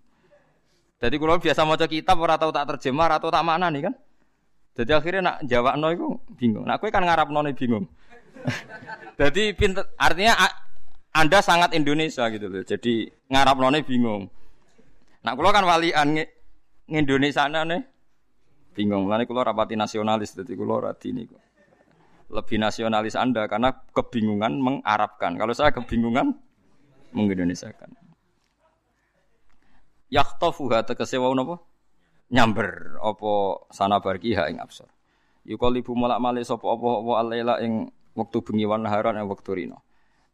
jadi 0.98 1.16
kula 1.18 1.38
biasa 1.38 1.62
maca 1.66 1.86
kitab 1.86 2.18
ora 2.18 2.38
tau 2.38 2.50
tak 2.50 2.76
terjemah 2.76 3.06
ora 3.10 3.18
tau 3.22 3.30
tak 3.30 3.46
maknani 3.46 3.86
kan 3.86 3.94
jadi 4.78 5.02
akhirnya 5.02 5.22
nak 5.22 5.38
jawabno 5.46 5.88
iku 5.94 6.08
bingung 6.38 6.66
nak 6.66 6.78
kowe 6.82 6.90
kan 6.90 7.06
ngarapno 7.06 7.42
bingung 7.54 7.86
jadi 9.20 9.54
pinter 9.58 9.86
artinya 9.98 10.38
anda 11.18 11.42
sangat 11.42 11.74
Indonesia 11.74 12.30
gitu 12.30 12.46
loh. 12.46 12.62
Jadi 12.62 13.10
ngarapno 13.34 13.74
bingung. 13.82 14.30
Nak 15.26 15.34
kula 15.34 15.50
kan 15.50 15.66
walian 15.66 16.22
Indonesia 16.86 17.50
nih 17.50 17.82
bingung. 18.78 19.10
Mulane 19.10 19.26
kula 19.26 19.42
rapati 19.42 19.74
nasionalis 19.74 20.38
dadi 20.38 20.54
kula 20.54 20.94
radi 20.94 21.10
niku 21.10 21.38
lebih 22.28 22.60
nasionalis 22.60 23.16
Anda 23.16 23.48
karena 23.48 23.72
kebingungan 23.96 24.60
mengarabkan. 24.60 25.40
Kalau 25.40 25.56
saya 25.56 25.72
kebingungan 25.72 26.36
mengindonesiakan. 27.16 28.07
Yakhtafuha 30.08 30.88
tegese 30.88 31.20
wau 31.20 31.36
napa? 31.36 31.60
Nyamber 32.32 33.00
apa 33.00 33.32
sana 33.72 34.00
barkiha 34.00 34.48
ing 34.52 34.60
absor. 34.60 34.88
Yukalibu 35.48 35.96
malak 35.96 36.20
malik 36.20 36.44
sapa 36.44 36.64
apa-apa 36.68 37.12
alaila 37.24 37.56
ing 37.64 37.88
wektu 38.16 38.44
bengi 38.44 38.68
wan 38.68 38.84
naharan 38.84 39.16
ing 39.16 39.28
wektu 39.32 39.56
rino. 39.56 39.84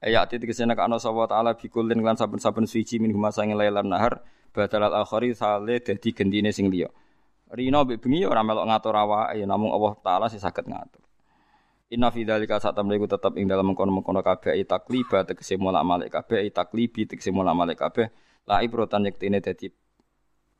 Ayat 0.02 0.34
itu 0.34 0.46
tegese 0.46 0.66
nek 0.66 0.82
ana 0.82 0.98
sapa 0.98 1.30
taala 1.30 1.54
bikulin 1.54 2.02
lan 2.02 2.18
saben-saben 2.18 2.66
suci 2.66 2.98
min 2.98 3.14
huma 3.14 3.30
sange 3.30 3.54
lailan 3.54 3.90
nahar 3.90 4.26
badal 4.54 4.90
al 4.90 5.06
akhari 5.06 5.38
sale 5.38 5.82
dadi 5.82 6.10
gendine 6.14 6.50
sing 6.50 6.70
liya. 6.70 6.90
Rino 7.54 7.86
mbek 7.86 8.02
bengi 8.02 8.26
ora 8.26 8.42
melok 8.42 8.66
ngatur 8.66 8.94
awake 8.98 9.46
namung 9.46 9.70
Allah 9.70 9.94
taala 10.02 10.26
sing 10.30 10.42
saged 10.42 10.66
ngatur. 10.66 11.02
Inna 11.94 12.10
fi 12.10 12.26
dzalika 12.26 12.58
saat 12.58 12.74
iku 12.74 13.06
tetep 13.06 13.38
ing 13.38 13.46
dalam 13.46 13.70
mengkono-mengkono 13.70 14.26
kabeh 14.26 14.58
takliba 14.66 15.30
tegese 15.30 15.62
mulak 15.62 15.86
malik 15.86 16.10
kabeh 16.10 16.42
taklibi 16.50 17.06
tegese 17.06 17.30
mulak 17.30 17.54
malik 17.54 17.78
kabeh 17.78 18.10
la 18.48 18.60
ibrotan 18.60 19.08
yektine 19.08 19.40
dadi 19.40 19.72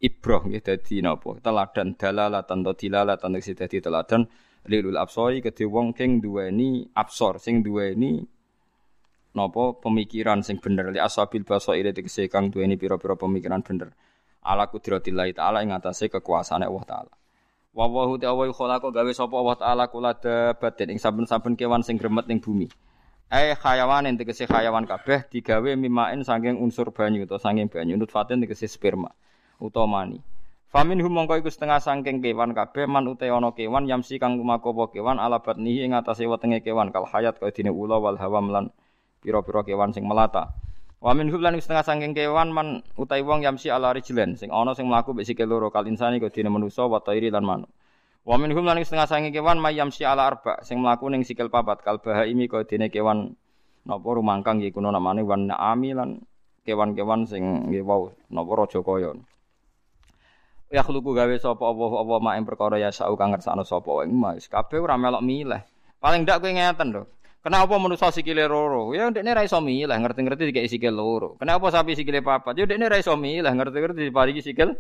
ibroh 0.04 0.44
nggih 0.48 0.64
dadi 0.64 1.00
napa 1.00 1.40
teladan 1.40 1.96
dalalatan 1.96 2.60
to 2.64 2.72
dilalatan 2.76 3.30
tegese 3.40 3.54
dadi 3.56 3.80
teladan. 3.80 4.28
Lilul 4.64 4.96
absori 4.96 5.44
kedhe 5.44 5.68
wong 5.68 5.92
king 5.92 6.24
duweni 6.24 6.88
absor 6.96 7.36
sing 7.36 7.60
duweni 7.60 8.24
napa 9.36 9.76
pemikiran 9.84 10.40
sing 10.40 10.64
bener. 10.64 10.92
Li 10.96 11.00
asabil 11.04 11.44
basaire 11.44 11.92
tegese 11.92 12.32
kang 12.32 12.48
duweni 12.48 12.80
pira-pira 12.80 13.20
pemikiran 13.20 13.60
bener. 13.60 13.92
Ala 14.44 14.72
kudratillahi 14.72 15.36
taala 15.36 15.64
ing 15.64 15.76
atase 15.76 16.08
kekuasaane 16.08 16.64
Allah 16.68 16.86
taala. 16.88 17.14
Wa 17.74 17.90
ta'ala 18.22 18.54
khalaqa 18.54 18.88
gawe 18.94 19.12
sapa 19.18 19.34
Allah 19.34 19.58
taala 19.58 19.84
kula 19.90 20.14
dabatin 20.14 20.94
ing 20.94 21.00
saben-saben 21.02 21.58
kewan 21.58 21.82
sing 21.82 21.98
gremet 21.98 22.30
ning 22.30 22.38
bumi. 22.38 22.70
Eh 23.32 23.56
hayawan 23.56 24.10
ing 24.10 24.20
tegese 24.20 24.44
hayawan 24.50 24.84
kabeh 24.84 25.26
digawe 25.32 25.72
mimain 25.80 26.22
saking 26.22 26.60
unsur 26.60 26.92
banyu 26.92 27.24
utawa 27.24 27.40
saking 27.40 27.72
banyu 27.72 27.96
nutfatin 27.96 28.44
tegese 28.44 28.68
sperma 28.68 29.14
utawa 29.62 29.88
mani. 29.88 30.20
Famin 30.74 30.98
hum 31.00 31.14
mongko 31.14 31.38
iku 31.38 31.54
setengah 31.54 31.78
saking 31.78 32.20
kewan 32.20 32.52
kabeh 32.58 32.90
man 32.90 33.06
uta 33.06 33.30
ana 33.30 33.54
kewan 33.54 33.86
yamsi 33.86 34.18
kang 34.18 34.42
lumakopo 34.42 34.90
kewan 34.90 35.22
ala 35.22 35.38
batnihi 35.38 35.86
ing 35.86 35.94
atase 35.94 36.26
wetenge 36.26 36.66
kewan 36.66 36.90
kal 36.90 37.06
hayat 37.06 37.38
kaya 37.38 37.54
dene 37.54 37.70
ula 37.70 38.02
wal 38.02 38.18
hawam 38.18 38.50
lan 38.50 38.74
pira-pira 39.22 39.62
kewan 39.62 39.94
sing 39.94 40.10
melata. 40.10 40.50
Wa 40.98 41.14
min 41.14 41.30
hublan 41.30 41.58
setengah 41.62 41.86
saking 41.86 42.18
kewan 42.18 42.50
man 42.50 42.82
utai 42.98 43.22
wong 43.22 43.46
yamsi 43.46 43.70
ala 43.70 43.94
rijlen 43.94 44.34
sing 44.34 44.50
ana 44.50 44.74
sing 44.74 44.90
mlaku 44.90 45.14
mek 45.14 45.30
sikil 45.30 45.52
kal 45.70 45.86
insani 45.86 46.18
kok 46.18 46.34
dene 46.34 46.50
manusa 46.50 46.90
wa 46.90 46.98
tairi 47.02 47.30
lan 47.30 47.46
manuk. 47.46 47.70
Wa 48.24 48.40
min 48.40 48.56
hublan 48.56 48.80
setengah 48.80 49.04
saking 49.04 49.36
kewan 49.36 49.60
may 49.60 49.76
yamsi 49.76 50.08
ala 50.08 50.32
arba 50.32 50.64
sing 50.64 50.80
mlaku 50.80 51.12
ning 51.12 51.28
sikil 51.28 51.52
papat 51.52 51.84
kal 51.84 52.00
bahaimi 52.00 52.48
kok 52.48 52.72
dene 52.72 52.88
kewan 52.88 53.36
napa 53.84 54.08
rumangkang 54.16 54.64
iki 54.64 54.72
kuno 54.72 54.96
namane 54.96 55.28
wan 55.28 55.52
naami 55.52 55.92
lan 55.92 56.24
kewan-kewan 56.64 57.28
sing 57.28 57.68
nggih 57.68 57.84
wau 57.84 58.16
napa 58.32 58.52
raja 58.56 58.80
kaya. 58.80 59.12
Ya 60.72 60.82
khluku 60.88 61.12
gawe 61.12 61.36
sapa 61.36 61.68
apa 61.68 61.84
apa 62.00 62.16
mak 62.24 62.34
ing 62.40 62.46
perkara 62.48 62.80
ya 62.80 62.96
sau 62.96 63.12
kang 63.20 63.36
ngersakno 63.36 63.68
sapa 63.68 64.08
ing 64.08 64.16
mas 64.16 64.48
kabeh 64.48 64.80
ora 64.80 64.96
melok 64.96 65.20
milih. 65.20 65.60
Paling 66.00 66.24
ndak 66.24 66.40
kowe 66.40 66.48
ngeten 66.48 66.96
lho. 66.96 67.04
Kenapa 67.44 67.76
manusia 67.76 68.08
sikile 68.08 68.48
loro? 68.48 68.96
Ya 68.96 69.12
ndekne 69.12 69.36
ra 69.36 69.44
iso 69.44 69.60
milih, 69.60 69.92
ngerti-ngerti 69.92 70.48
dikek 70.48 70.72
sikil 70.72 70.96
loro. 70.96 71.36
Kenapa 71.36 71.68
sapi 71.76 71.92
sikile 71.92 72.24
papat? 72.24 72.56
Ya 72.56 72.64
ndekne 72.64 72.88
ra 72.88 72.96
iso 72.96 73.20
milih, 73.20 73.52
ngerti-ngerti 73.52 74.08
diparingi 74.08 74.40
sikil 74.40 74.80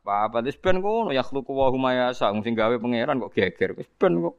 papat. 0.00 0.48
Wis 0.48 0.58
ben 0.58 0.80
ngono 0.80 1.12
ya 1.12 1.22
khluqu 1.22 1.52
wa 1.52 1.68
huma 1.70 1.92
yasa, 1.92 2.32
sing 2.42 2.54
gawe 2.56 2.74
pangeran 2.80 3.20
kok 3.20 3.32
geger. 3.32 3.76
Wis 3.76 3.88
ben 3.96 4.20
kok. 4.20 4.36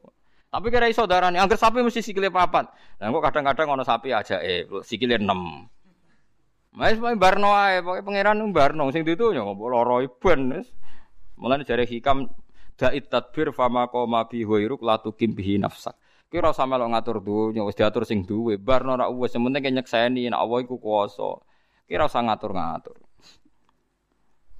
Tapi 0.52 0.68
kira 0.68 0.84
iso 0.84 1.08
darani, 1.08 1.40
angger 1.40 1.56
sapi 1.56 1.80
mesti 1.80 2.04
sikile 2.04 2.28
papat. 2.28 2.68
Lah 3.00 3.08
kok 3.08 3.24
kadang-kadang 3.24 3.72
ana 3.72 3.84
sapi 3.88 4.12
aja 4.12 4.36
eh 4.44 4.68
sikile 4.84 5.16
6. 5.16 6.76
Mas 6.76 6.96
mau 6.96 7.12
barno 7.16 7.52
ae, 7.52 7.84
pokoke 7.84 8.00
pangeran 8.04 8.40
barno 8.52 8.88
sing 8.92 9.04
ditu 9.04 9.32
ya 9.32 9.44
ngopo 9.44 9.68
loro 9.72 10.00
ben 10.20 10.60
wis. 10.60 10.68
Mulane 11.40 11.64
jare 11.64 11.88
hikam 11.88 12.28
da'it 12.76 13.08
tadbir 13.08 13.52
fama 13.52 13.88
qoma 13.88 14.28
bi 14.28 14.44
huiruk 14.44 14.80
la 14.84 15.00
tukim 15.00 15.32
bihi 15.32 15.60
nafsak. 15.60 15.96
Kira 16.32 16.56
sama 16.56 16.80
lo 16.80 16.88
ngatur 16.88 17.20
dunya 17.20 17.60
wis 17.60 17.76
diatur 17.76 18.08
sing 18.08 18.24
duwe. 18.24 18.56
Barno 18.56 18.96
ora 18.96 19.08
wis 19.12 19.36
penting 19.36 19.72
nyekseni 19.72 20.32
nek 20.32 20.40
Allah 20.40 20.58
iku 20.64 20.80
kuwasa. 20.80 21.44
Kira 21.84 22.08
usah 22.08 22.24
ngatur-ngatur. 22.24 22.96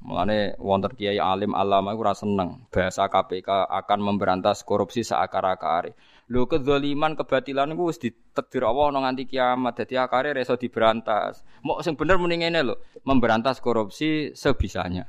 Mulane 0.02 0.58
wonten 0.58 0.90
kiai 0.98 1.22
alim 1.22 1.54
alama 1.54 1.94
iku 1.94 2.02
ora 2.02 2.14
seneng 2.18 2.66
bahasa 2.74 3.06
KPK 3.06 3.70
akan 3.70 3.98
memberantas 4.02 4.66
korupsi 4.66 5.06
seakar-akare. 5.06 5.94
Lho 6.26 6.50
kedzaliman 6.50 7.14
kebatilan 7.14 7.70
iku 7.70 7.86
wis 7.86 8.02
ditakdir 8.02 8.66
Allah 8.66 8.90
ana 8.90 8.98
nganti 9.06 9.30
kiamat. 9.30 9.78
Dadi 9.78 9.94
akare 9.94 10.34
reso 10.34 10.58
diberantas. 10.58 11.46
Mok 11.62 11.86
sing 11.86 11.94
bener 11.94 12.18
muni 12.18 12.42
ngene 12.42 12.66
lho, 12.66 12.74
memberantas 13.06 13.62
korupsi 13.62 14.34
sebisanya. 14.34 15.06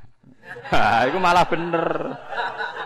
Ha, 0.70 1.10
iku 1.10 1.18
malah 1.18 1.50
bener. 1.50 2.14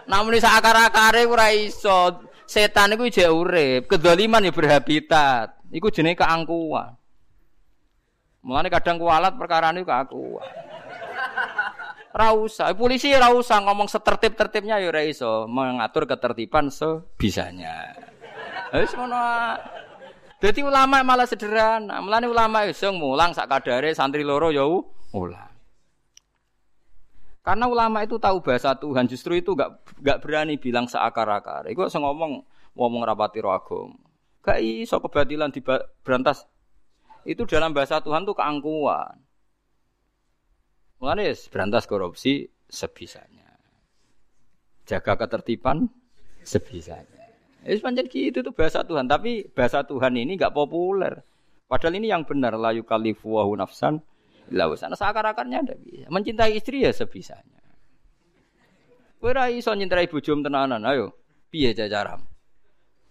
Namun 0.09 0.41
seakar-akare 0.41 1.29
ora 1.29 1.53
iso. 1.53 2.25
Setan 2.49 2.97
itu 2.97 3.21
jauh 3.21 3.45
urip, 3.45 3.93
kedoliman 3.93 4.41
ya 4.41 4.49
berhabitat. 4.49 5.61
Iku 5.69 5.93
jenis 5.93 6.17
keangkuhan. 6.17 6.97
Mulane 8.41 8.73
kadang 8.73 8.97
kualat 8.97 9.37
perkara 9.37 9.69
ini 9.77 9.85
keangkuhan. 9.85 10.68
Rausa, 12.09 12.73
polisi 12.73 13.13
rausa 13.13 13.61
ngomong 13.61 13.85
setertib-tertibnya 13.85 14.81
ya 14.81 14.91
iso 15.05 15.45
mengatur 15.45 16.09
ketertiban 16.09 16.73
sebisanya. 16.73 17.93
Wis 18.73 18.93
ngono. 18.97 19.21
Dadi 20.39 20.63
ulama 20.63 21.03
malah 21.03 21.27
sederhana. 21.27 21.99
Mulane 22.01 22.31
ulama 22.31 22.65
iso 22.65 22.95
mulang 22.95 23.35
sak 23.35 23.51
kadare 23.51 23.93
santri 23.93 24.25
loro 24.25 24.49
ya 24.55 24.65
ulang. 25.13 25.53
Karena 27.43 27.65
ulama 27.65 28.05
itu 28.05 28.21
tahu 28.21 28.45
bahasa 28.45 28.77
Tuhan, 28.77 29.09
justru 29.09 29.41
itu 29.41 29.57
gak, 29.57 29.81
gak 30.05 30.21
berani 30.21 30.61
bilang 30.61 30.85
seakar-akar. 30.85 31.65
Iku 31.73 31.89
saya 31.89 32.05
ngomong 32.05 32.45
ngomong 32.77 33.03
rapati 33.09 33.41
roh 33.41 33.57
Gak 34.45 34.61
iso 34.61 35.01
kebatilan 35.01 35.49
di 35.49 35.65
berantas. 36.05 36.45
Itu 37.25 37.49
dalam 37.49 37.73
bahasa 37.73 38.05
Tuhan 38.05 38.29
tuh 38.29 38.37
keangkuhan. 38.37 39.28
Mulane 40.99 41.31
berantas 41.51 41.87
korupsi 41.87 42.51
sebisanya. 42.67 43.47
Jaga 44.83 45.15
ketertiban 45.15 45.87
sebisanya. 46.43 47.19
Es 47.63 47.83
pancen 47.83 48.07
gitu 48.11 48.41
tuh 48.43 48.55
bahasa 48.55 48.83
Tuhan, 48.87 49.07
tapi 49.11 49.47
bahasa 49.51 49.83
Tuhan 49.87 50.15
ini 50.19 50.35
gak 50.39 50.55
populer. 50.55 51.23
Padahal 51.69 52.01
ini 52.01 52.09
yang 52.09 52.25
benar 52.25 52.57
la 52.57 52.73
yukallifu 52.73 53.37
nafsan 53.55 54.01
lah 54.49 54.73
wis 54.73 54.81
ana 54.81 54.97
sakar-akarnya 54.97 55.61
ndak 55.61 55.79
bisa. 55.85 56.09
Mencintai 56.09 56.57
istri 56.57 56.81
ya 56.81 56.93
sebisanya. 56.93 57.61
Kowe 59.21 59.35
ra 59.35 59.51
iso 59.53 59.75
nyintai 59.75 60.09
bojomu 60.09 60.47
tenanan, 60.47 60.81
ayo. 60.89 61.13
Piye 61.53 61.75
cacaram? 61.75 62.23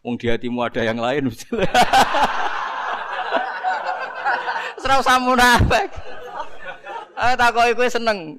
Wong 0.02 0.16
di 0.18 0.32
hatimu 0.32 0.64
ada 0.64 0.82
yang 0.82 0.98
lain. 0.98 1.30
Serau 4.82 5.04
samunafik. 5.04 6.07
Eh 7.18 7.34
takoki 7.34 7.74
kowe 7.74 7.90
seneng. 7.90 8.38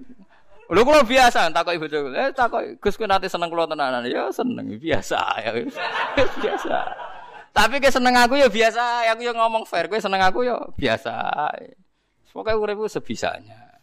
Lho 0.71 0.81
kula 0.87 1.03
biasa 1.03 1.51
takoki 1.51 1.83
bojoku. 1.83 2.15
Eh 2.15 2.31
takoki 2.31 2.79
Gus 2.79 2.95
kowe 2.95 3.11
nate 3.11 3.27
seneng 3.27 3.51
kula 3.51 3.67
tenanan. 3.67 4.07
Ya 4.07 4.31
seneng 4.31 4.79
biasa 4.79 5.19
ya. 5.43 5.51
biasa. 6.15 6.77
Tapi 7.59 7.83
ke 7.83 7.91
seneng 7.91 8.15
aku 8.15 8.39
ya 8.39 8.47
biasa, 8.47 9.03
aku 9.11 9.27
ya 9.27 9.35
ngomong 9.35 9.67
fair, 9.67 9.91
kowe 9.91 9.99
seneng 9.99 10.23
aku 10.23 10.47
ya 10.47 10.55
biasa. 10.79 11.11
Pokoke 12.31 12.55
uripku 12.55 12.87
sebisanya. 12.87 13.83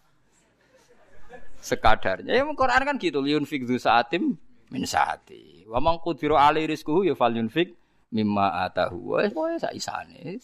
Sekadarnya. 1.60 2.32
Ya 2.32 2.48
Quran 2.48 2.82
kan 2.88 2.96
gitu, 2.96 3.20
liun 3.20 3.44
fikdu 3.44 3.76
saatim 3.76 4.40
min 4.72 4.88
saati. 4.88 5.68
Wa 5.68 5.84
man 5.84 6.00
qudira 6.00 6.40
ali 6.40 6.64
rizquhu 6.64 7.04
ya 7.04 7.20
falyunfik 7.20 7.76
mimma 8.16 8.64
atahu. 8.64 9.20
Wes 9.20 9.36
pokoke 9.36 9.60
sak 9.60 9.76
isane. 9.76 10.40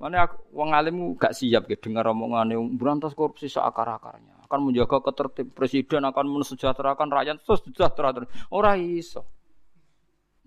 Mana 0.00 0.24
wong 0.56 0.72
alim 0.72 1.12
gak 1.20 1.36
siap 1.36 1.68
ya 1.68 1.76
dengar 1.76 2.08
omongane 2.08 2.56
berantas 2.72 3.12
korupsi 3.12 3.52
seakar-akarnya. 3.52 4.48
Akan 4.48 4.64
menjaga 4.64 5.04
ketertib 5.04 5.52
presiden 5.52 6.08
akan 6.08 6.24
mensejahterakan 6.24 7.12
rakyat 7.12 7.36
sejahtera. 7.44 8.24
Ora 8.48 8.80
iso. 8.80 9.28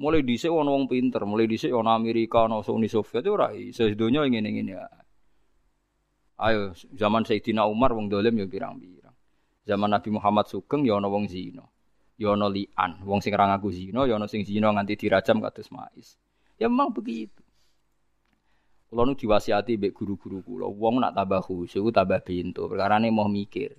Mulai 0.02 0.26
dhisik 0.26 0.50
ono 0.50 0.74
wong 0.74 0.90
pinter, 0.90 1.22
mulai 1.30 1.46
dhisik 1.46 1.70
ono 1.70 1.94
Amerika, 1.94 2.50
ono 2.50 2.66
Uni 2.66 2.90
Soviet 2.90 3.22
ora 3.30 3.54
iso 3.54 3.86
donya 3.94 4.26
ngene-ngene 4.26 4.74
ya. 4.74 4.90
Ayo 6.42 6.74
zaman 6.98 7.22
Sayyidina 7.22 7.70
Umar 7.70 7.94
wong 7.94 8.10
dolim 8.10 8.34
ya 8.42 8.50
pirang-pirang. 8.50 9.14
Zaman 9.70 9.94
Nabi 9.94 10.10
Muhammad 10.18 10.50
Sugeng 10.50 10.82
ya 10.82 10.98
wong 10.98 11.30
zina. 11.30 11.62
Ya 12.18 12.34
ono 12.34 12.50
lian, 12.50 13.06
wong 13.06 13.22
sing 13.22 13.38
ra 13.38 13.54
ngaku 13.54 13.70
zina, 13.70 14.10
ya 14.10 14.18
sing 14.26 14.42
zina 14.42 14.74
nganti 14.74 14.98
dirajam 14.98 15.38
kados 15.46 15.70
mais. 15.70 16.18
Ya 16.58 16.66
memang 16.66 16.90
begitu. 16.90 17.43
Kulo 18.94 19.10
nu 19.10 19.18
diwasiati 19.18 19.74
mbek 19.74 19.98
guru-guru 19.98 20.46
kula, 20.46 20.70
wong 20.70 21.02
nak 21.02 21.18
tambah 21.18 21.42
khusyuk 21.42 21.90
tambah 21.90 22.22
pintu, 22.22 22.70
perkarane 22.70 23.10
mau 23.10 23.26
mikir. 23.26 23.74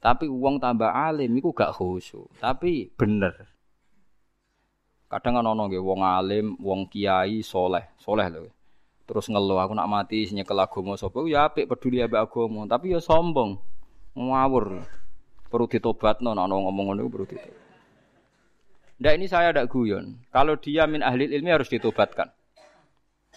Tapi 0.00 0.32
wong 0.32 0.64
tambah 0.64 0.96
alim 0.96 1.28
iku 1.36 1.52
gak 1.52 1.76
khusyuk, 1.76 2.24
tapi 2.40 2.88
bener. 2.96 3.36
Kadang 5.12 5.44
ono 5.44 5.68
nggih 5.68 5.76
wong 5.76 6.00
alim, 6.00 6.56
wong 6.56 6.88
kiai 6.88 7.44
soleh, 7.44 7.84
soleh 8.00 8.32
lho. 8.32 8.48
Terus 9.04 9.28
ngeluh 9.28 9.60
aku 9.60 9.76
nak 9.76 9.92
mati 9.92 10.24
nyekel 10.32 10.56
agama 10.56 10.96
sapa 10.96 11.20
ya 11.28 11.52
apik 11.52 11.68
peduli 11.68 12.00
ambek 12.00 12.24
agama, 12.24 12.64
tapi 12.64 12.96
ya 12.96 13.00
sombong. 13.04 13.60
Ngawur. 14.16 14.88
Perlu 15.52 15.68
ditobatno 15.68 16.32
ono 16.32 16.48
ngomong 16.48 16.96
ngono 16.96 17.12
perlu 17.12 17.28
ditobat. 17.28 17.60
Ndak 19.04 19.12
ini 19.20 19.28
saya 19.28 19.52
tidak 19.52 19.68
guyon. 19.68 20.16
Kalau 20.32 20.56
dia 20.56 20.88
min 20.88 21.04
ahli 21.04 21.28
ilmi 21.28 21.52
harus 21.52 21.68
ditobatkan. 21.68 22.32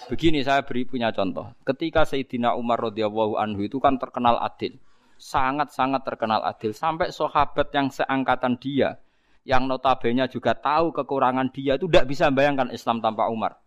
Begini 0.08 0.40
saya 0.40 0.64
beri 0.64 0.88
punya 0.88 1.12
contoh. 1.12 1.52
Ketika 1.68 2.08
Sayyidina 2.08 2.56
Umar 2.56 2.80
radhiyallahu 2.80 3.36
anhu 3.36 3.68
itu 3.68 3.84
kan 3.84 4.00
terkenal 4.00 4.40
adil. 4.40 4.80
Sangat-sangat 5.20 6.08
terkenal 6.08 6.40
adil. 6.48 6.72
Sampai 6.72 7.12
sahabat 7.12 7.68
yang 7.76 7.92
seangkatan 7.92 8.56
dia, 8.56 8.96
yang 9.44 9.68
notabene 9.68 10.24
juga 10.32 10.56
tahu 10.56 10.96
kekurangan 10.96 11.52
dia 11.52 11.76
itu 11.76 11.92
tidak 11.92 12.08
bisa 12.08 12.32
bayangkan 12.32 12.72
Islam 12.72 13.04
tanpa 13.04 13.28
Umar. 13.28 13.60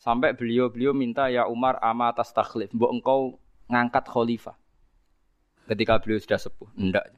Sampai 0.00 0.32
beliau-beliau 0.32 0.96
minta 0.96 1.28
ya 1.28 1.44
Umar 1.44 1.76
ama 1.84 2.08
atas 2.12 2.32
takhlif, 2.32 2.72
mbok 2.72 2.92
engkau 2.96 3.20
ngangkat 3.68 4.04
khalifah. 4.08 4.56
Ketika 5.66 5.98
beliau 5.98 6.22
sudah 6.22 6.38
sepuh, 6.38 6.70
enggak. 6.78 7.10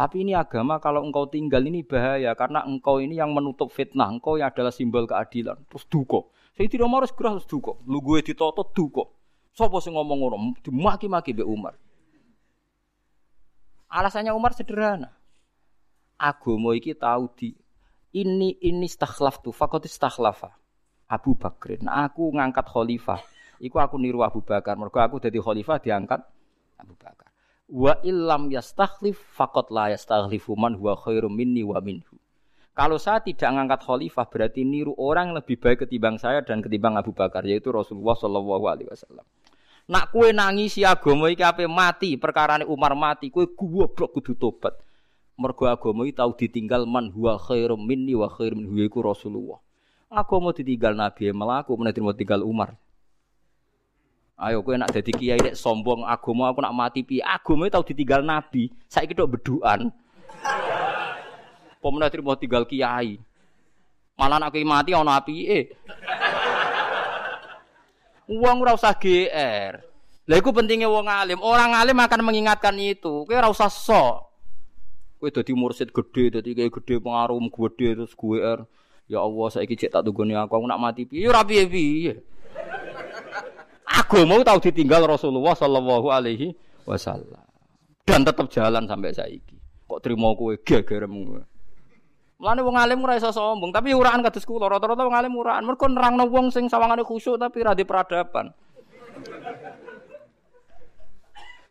Tapi 0.00 0.24
ini 0.24 0.32
agama 0.32 0.80
kalau 0.80 1.04
engkau 1.04 1.28
tinggal 1.28 1.60
ini 1.60 1.84
bahaya 1.84 2.32
karena 2.32 2.64
engkau 2.64 3.04
ini 3.04 3.20
yang 3.20 3.36
menutup 3.36 3.68
fitnah. 3.68 4.08
Engkau 4.08 4.40
yang 4.40 4.48
adalah 4.48 4.72
simbol 4.72 5.04
keadilan. 5.04 5.60
Terus 5.68 5.84
duko. 5.92 6.32
Saya 6.56 6.72
tidak 6.72 6.88
mau 6.88 7.04
harus 7.04 7.12
gerah 7.12 7.36
terus 7.36 7.44
duko. 7.44 7.84
Lu 7.84 8.00
gue 8.00 8.24
ditoto 8.24 8.64
duko. 8.72 9.12
Sopo 9.52 9.76
sing 9.76 9.92
ngomong 9.92 10.24
ngono 10.24 10.36
dimaki-maki 10.64 11.36
be 11.36 11.44
Umar. 11.44 11.76
Alasannya 13.92 14.32
Umar 14.32 14.56
sederhana. 14.56 15.12
Agama 16.16 16.72
iki 16.72 16.96
tahu 16.96 17.28
di 17.36 17.52
ini 18.16 18.56
ini 18.56 18.88
stakhlaf 18.88 19.44
tu 19.44 19.52
fakot 19.52 19.84
stakhlafa. 19.84 20.56
Abu 21.12 21.36
Bakrin. 21.36 21.84
Nah, 21.84 22.08
aku 22.08 22.32
ngangkat 22.32 22.72
khalifah. 22.72 23.20
Iku 23.60 23.76
aku 23.76 24.00
niru 24.00 24.24
Abu 24.24 24.40
Bakar. 24.40 24.80
Mereka 24.80 25.12
aku 25.12 25.20
jadi 25.20 25.36
khalifah 25.44 25.76
diangkat 25.76 26.24
Abu 26.80 26.96
Bakar. 26.96 27.29
Wa 27.70 28.02
illam 28.02 28.50
yastakhlif 28.50 29.14
faqat 29.38 29.70
la 29.70 29.94
yastakhlifu 29.94 30.58
man 30.58 30.74
huwa 30.74 30.98
khairum 30.98 31.30
minni 31.30 31.62
wa 31.62 31.78
minhu. 31.78 32.18
Kalau 32.74 32.98
saya 32.98 33.22
tidak 33.22 33.46
ngangkat 33.46 33.86
khalifah 33.86 34.26
berarti 34.26 34.66
niru 34.66 34.94
orang 34.98 35.30
yang 35.30 35.36
lebih 35.38 35.54
baik 35.58 35.86
ketimbang 35.86 36.18
saya 36.18 36.42
dan 36.42 36.62
ketimbang 36.62 36.98
Abu 36.98 37.14
Bakar 37.14 37.46
yaitu 37.46 37.70
Rasulullah 37.70 38.18
Shallallahu 38.18 38.64
alaihi 38.66 38.90
wasallam. 38.90 39.22
Nak 39.90 40.14
kue 40.14 40.30
nangisi 40.30 40.86
agama 40.86 41.30
iki 41.30 41.42
ape 41.42 41.66
mati, 41.66 42.14
perkarane 42.14 42.62
Umar 42.62 42.94
mati, 42.94 43.30
kue 43.30 43.50
goblok 43.50 44.18
kudu 44.18 44.38
tobat. 44.38 44.74
Mergo 45.38 45.66
agama 45.66 46.06
iki 46.06 46.14
tau 46.14 46.30
ditinggal 46.34 46.86
man 46.90 47.10
huwa 47.10 47.38
khairum 47.38 47.78
minni 47.78 48.18
wa 48.18 48.30
khairum 48.30 48.66
minhu 48.66 48.86
iku 48.86 49.02
Rasulullah. 49.02 49.58
Agama 50.10 50.50
ditinggal 50.50 50.94
Nabi 50.94 51.30
melaku 51.30 51.74
menawa 51.78 52.14
tinggal 52.18 52.42
Umar. 52.42 52.74
Ayo 54.40 54.64
kowe 54.64 54.72
nak 54.72 54.88
dadi 54.96 55.12
kiai 55.12 55.36
nek 55.36 55.52
sombong 55.52 56.00
agama 56.08 56.48
aku 56.48 56.64
nak 56.64 56.72
mati 56.72 57.04
piye? 57.04 57.20
Agama 57.20 57.68
tau 57.68 57.84
ditinggal 57.84 58.24
nabi. 58.24 58.72
Saiki 58.88 59.12
tok 59.12 59.36
bedukan. 59.36 59.92
Pemenang 61.76 62.08
terima 62.08 62.32
tinggal 62.40 62.64
kiai. 62.64 63.20
Malah 64.16 64.40
nak 64.40 64.56
mati 64.64 64.96
ana 64.96 65.20
apike. 65.20 65.76
Uang 68.32 68.64
ora 68.64 68.72
usah 68.72 68.96
GR. 68.96 69.72
Lah 70.24 70.36
iku 70.40 70.56
pentingnya 70.56 70.88
wong 70.88 71.04
alim. 71.04 71.44
Orang 71.44 71.76
alim 71.76 72.00
akan 72.00 72.24
mengingatkan 72.24 72.72
itu. 72.80 73.28
Kowe 73.28 73.36
ora 73.36 73.52
usah 73.52 73.68
sok. 73.68 74.24
Kowe 75.20 75.28
dadi 75.28 75.52
mursid 75.52 75.92
gede, 75.92 76.40
dadi 76.40 76.56
kiai 76.56 76.72
gede 76.72 76.96
pengaruh 76.96 77.36
gede 77.44 77.92
terus 77.92 78.16
GR. 78.16 78.64
Ya 79.04 79.20
Allah 79.20 79.46
saiki 79.52 79.76
cek 79.76 80.00
tak 80.00 80.08
tunggone 80.08 80.32
aku, 80.32 80.56
aku 80.56 80.64
nak 80.64 80.80
mati 80.80 81.04
piye? 81.04 81.28
Ya 81.28 81.34
ora 81.34 81.44
piye-piye 81.44 82.40
agama 83.90 84.38
tahu 84.46 84.58
ditinggal 84.70 85.02
Rasulullah 85.10 85.58
Shallallahu 85.58 86.06
Alaihi 86.14 86.54
Wasallam 86.86 87.42
dan 88.06 88.22
tetap 88.22 88.46
jalan 88.50 88.86
sampai 88.86 89.10
saiki. 89.10 89.58
Kok 89.90 90.00
terima 90.02 90.30
kue 90.38 90.58
gegeremu? 90.62 91.42
Mulane 92.40 92.60
wong 92.64 92.76
alim 92.78 93.04
ora 93.04 93.20
iso 93.20 93.28
sombong, 93.34 93.68
tapi 93.68 93.92
uraan 93.92 94.24
kados 94.24 94.48
kula 94.48 94.70
rata-rata 94.70 95.04
wong 95.04 95.12
alim 95.12 95.34
uraan. 95.36 95.66
Mergo 95.66 95.84
nerangno 95.90 96.24
wong 96.30 96.48
sing 96.48 96.72
sawangane 96.72 97.04
khusyuk 97.04 97.36
tapi 97.36 97.60
ra 97.60 97.76
peradaban. 97.76 98.54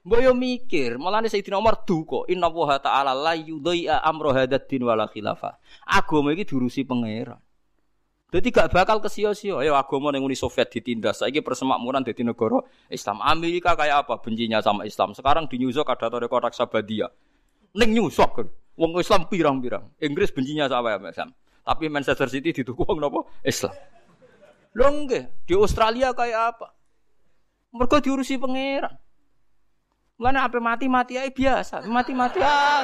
Mbok 0.05 0.19
yo 0.23 0.31
mikir, 0.31 0.95
mulane 0.95 1.27
Sayyidina 1.27 1.59
Umar 1.59 1.83
duka, 1.83 2.23
inna 2.31 2.47
wa 2.47 2.77
ta'ala 2.79 3.11
la 3.11 3.35
yudhi'a 3.35 3.99
amra 3.99 4.31
hadzal 4.31 4.63
din 4.63 4.87
wala 4.87 5.11
khilafah. 5.11 5.59
Agama 5.83 6.31
iki 6.31 6.47
diurusi 6.47 6.87
pangeran. 6.87 7.41
Jadi 8.29 8.53
gak 8.53 8.69
bakal 8.69 9.01
kesia-sia. 9.01 9.57
Ayo 9.57 9.73
agama 9.73 10.13
ning 10.13 10.21
Uni 10.21 10.37
Soviet 10.37 10.69
ditindas. 10.69 11.25
Saiki 11.25 11.41
persemakmuran 11.41 12.05
di 12.05 12.13
negara 12.21 12.61
Islam. 12.85 13.25
Amerika 13.25 13.73
kayak 13.73 14.05
apa 14.05 14.21
bencinya 14.21 14.61
sama 14.61 14.85
Islam. 14.85 15.17
Sekarang 15.17 15.49
di 15.49 15.57
New 15.57 15.73
York 15.73 15.89
ada 15.89 16.13
rekor 16.21 16.45
Sabadia. 16.53 17.09
Ning 17.73 17.89
New 17.89 18.13
York. 18.13 18.45
Wong 18.77 19.01
Islam 19.01 19.25
pirang-pirang. 19.25 19.89
Inggris 19.97 20.29
bencinya 20.29 20.69
sama 20.69 21.01
Islam. 21.01 21.33
Tapi 21.65 21.85
Manchester 21.89 22.29
City 22.29 22.53
didukung 22.53 23.01
napa? 23.01 23.25
Islam. 23.41 23.73
Lho 24.77 25.09
di 25.49 25.53
Australia 25.57 26.13
kayak 26.13 26.41
apa? 26.53 26.67
Mereka 27.73 28.05
diurusi 28.05 28.37
pangeran. 28.37 28.93
Mana 30.19 30.45
apa 30.45 30.59
mati-mati 30.59 31.15
aja 31.15 31.31
biasa. 31.31 31.75
Mati-mati 31.87 32.43
ah, 32.43 32.83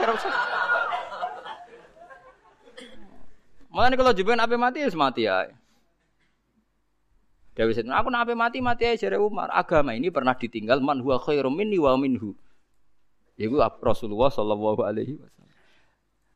nih 3.75 3.97
kalau 3.99 4.15
jebon 4.15 4.39
ape 4.39 4.55
mati 4.55 4.79
ya 4.83 4.89
mati 4.95 5.27
ya. 5.27 5.51
Dewi 7.55 7.71
Sayyidina, 7.71 8.03
aku 8.03 8.11
nak 8.11 8.27
mati 8.35 8.59
mati 8.59 8.83
aja 8.83 9.07
jare 9.07 9.15
Umar. 9.15 9.47
Agama 9.47 9.95
ini 9.95 10.11
pernah 10.11 10.35
ditinggal 10.35 10.83
man 10.83 10.99
huwa 10.99 11.15
khairum 11.23 11.55
minni 11.55 11.79
wa 11.79 11.95
minhu. 11.95 12.35
Iku 13.39 13.55
Rasulullah 13.79 14.27
sallallahu 14.27 14.83
alaihi 14.83 15.15
wasallam. 15.15 15.47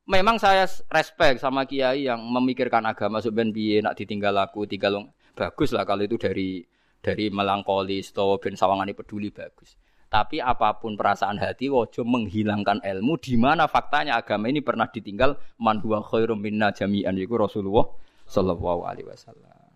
Memang 0.10 0.40
saya 0.40 0.64
respect 0.90 1.44
sama 1.44 1.68
kiai 1.68 2.08
yang 2.08 2.24
memikirkan 2.24 2.82
agama 2.88 3.20
sebenarnya 3.20 3.54
piye 3.54 3.78
nak 3.84 4.00
ditinggal 4.00 4.32
aku, 4.42 4.64
tinggal 4.64 5.12
bagus 5.36 5.76
lah 5.76 5.84
kalau 5.84 6.08
itu 6.08 6.16
dari 6.16 6.64
dari 7.04 7.28
melankolis 7.30 8.16
atau 8.16 8.40
ben 8.40 8.56
sawangane 8.56 8.96
peduli 8.96 9.30
bagus. 9.30 9.76
Tapi 10.10 10.42
apa 10.42 10.82
pun 10.82 10.98
perasaan 10.98 11.38
hati 11.38 11.70
wajib 11.70 12.02
menghilangkan 12.10 12.82
ilmu 12.82 13.22
di 13.22 13.38
mana 13.38 13.70
faktanya 13.70 14.18
agama 14.18 14.50
ini 14.50 14.58
pernah 14.58 14.90
ditinggal 14.90 15.38
man 15.62 15.78
huwa 15.86 16.02
khairum 16.02 16.42
minna 16.42 16.74
jami'an 16.74 17.14
yaiku 17.14 17.38
Rasulullah 17.38 17.86
sallallahu 18.26 18.90
alaihi 18.90 19.06
wasallam. 19.06 19.70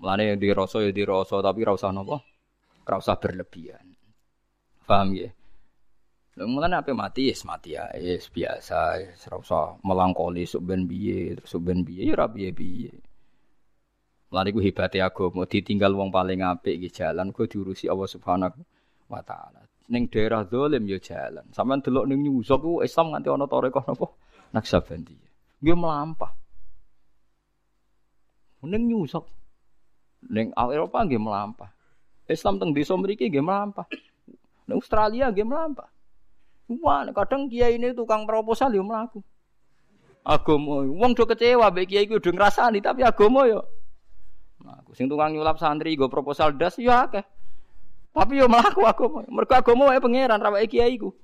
Mulane 0.00 0.32
yang 0.32 0.40
dirasa 0.40 0.80
ya 0.80 0.88
dirasa 0.88 1.44
tapi 1.44 1.68
ora 1.68 1.76
usah 1.76 1.92
napa? 1.92 2.16
Usah 2.88 3.20
berlebihan. 3.20 3.92
Paham 4.88 5.12
ya? 5.12 5.28
Lha 6.40 6.48
mulane 6.48 6.80
ape 6.80 6.96
mati 6.96 7.28
yes 7.28 7.44
mati 7.44 7.76
ya, 7.76 7.92
yes 7.92 8.32
biasa, 8.32 9.04
ora 9.28 9.36
usah 9.36 9.76
melangkoli 9.84 10.48
sok 10.48 10.64
ben 10.64 10.88
piye, 10.88 11.36
sok 11.44 11.60
ben 11.60 11.84
piye 11.84 12.08
ya 12.08 12.16
ora 12.16 12.24
piye-piye. 12.24 12.94
Mulane 14.32 14.48
ku 14.56 14.64
ditinggal 15.44 15.92
wong 15.92 16.08
paling 16.08 16.40
apik 16.40 16.80
iki 16.80 16.88
jalan 17.04 17.36
ku 17.36 17.44
diurusi 17.44 17.84
Allah 17.92 18.08
Subhanahu 18.08 18.77
wa 19.08 19.20
taala. 19.24 19.64
ning 19.88 20.04
daerah 20.12 20.44
dolim 20.44 20.84
ya 20.84 21.00
jalan. 21.00 21.48
Sampeyan 21.50 21.80
delok 21.80 22.04
ning 22.12 22.20
York 22.28 22.60
ku 22.60 22.84
Islam 22.84 23.16
nganti 23.16 23.28
ana 23.32 23.48
tarekah 23.48 23.84
napa? 23.88 24.06
Naksabandi. 24.52 25.16
Nggih 25.64 25.76
melampah. 25.76 26.32
Ning 28.68 28.84
York. 28.92 29.26
Ning 30.28 30.52
Eropa 30.52 30.98
nggih 31.08 31.20
melampah. 31.20 31.72
Islam 32.28 32.60
teng 32.60 32.76
desa 32.76 32.92
mriki 33.00 33.32
nggih 33.32 33.40
melampah. 33.40 33.88
Ning 34.68 34.76
Australia 34.76 35.32
nggih 35.32 35.48
melampah. 35.48 35.88
Wah, 36.68 37.08
kadang 37.16 37.48
kiai 37.48 37.80
ini 37.80 37.96
tukang 37.96 38.28
proposal 38.28 38.76
yo 38.76 38.84
mlaku. 38.84 39.24
Agama, 40.20 40.84
wong 40.84 41.16
do 41.16 41.24
kecewa 41.24 41.72
mbek 41.72 41.88
kiai 41.88 42.04
ku 42.04 42.20
do 42.20 42.28
ngrasani 42.28 42.84
tapi 42.84 43.00
agama 43.00 43.48
yo 43.48 43.64
mlaku. 44.60 44.92
Sing 44.92 45.08
tukang 45.08 45.32
nyulap 45.32 45.56
santri 45.56 45.96
go 45.96 46.12
proposal 46.12 46.52
das 46.60 46.76
yo 46.76 46.92
akeh. 46.92 47.24
Tapi 48.18 48.42
yo 48.42 48.50
mlaku 48.50 48.82
agama. 48.82 49.22
Mergo 49.30 49.54
agama 49.54 49.82
wae 49.94 50.02
pangeran 50.02 50.42
ra 50.42 50.50
kiai 50.66 50.98
ku. 50.98 51.14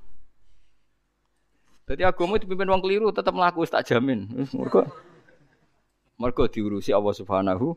Jadi 1.90 2.07
agama 2.07 2.38
dipimpin 2.38 2.70
wong 2.70 2.80
keliru 2.80 3.11
tetap 3.11 3.34
mlaku 3.34 3.66
tak 3.66 3.82
jamin. 3.82 4.30
Mergo 4.55 4.86
mergo 6.14 6.47
diurusi 6.47 6.95
Allah 6.95 7.11
Subhanahu 7.11 7.74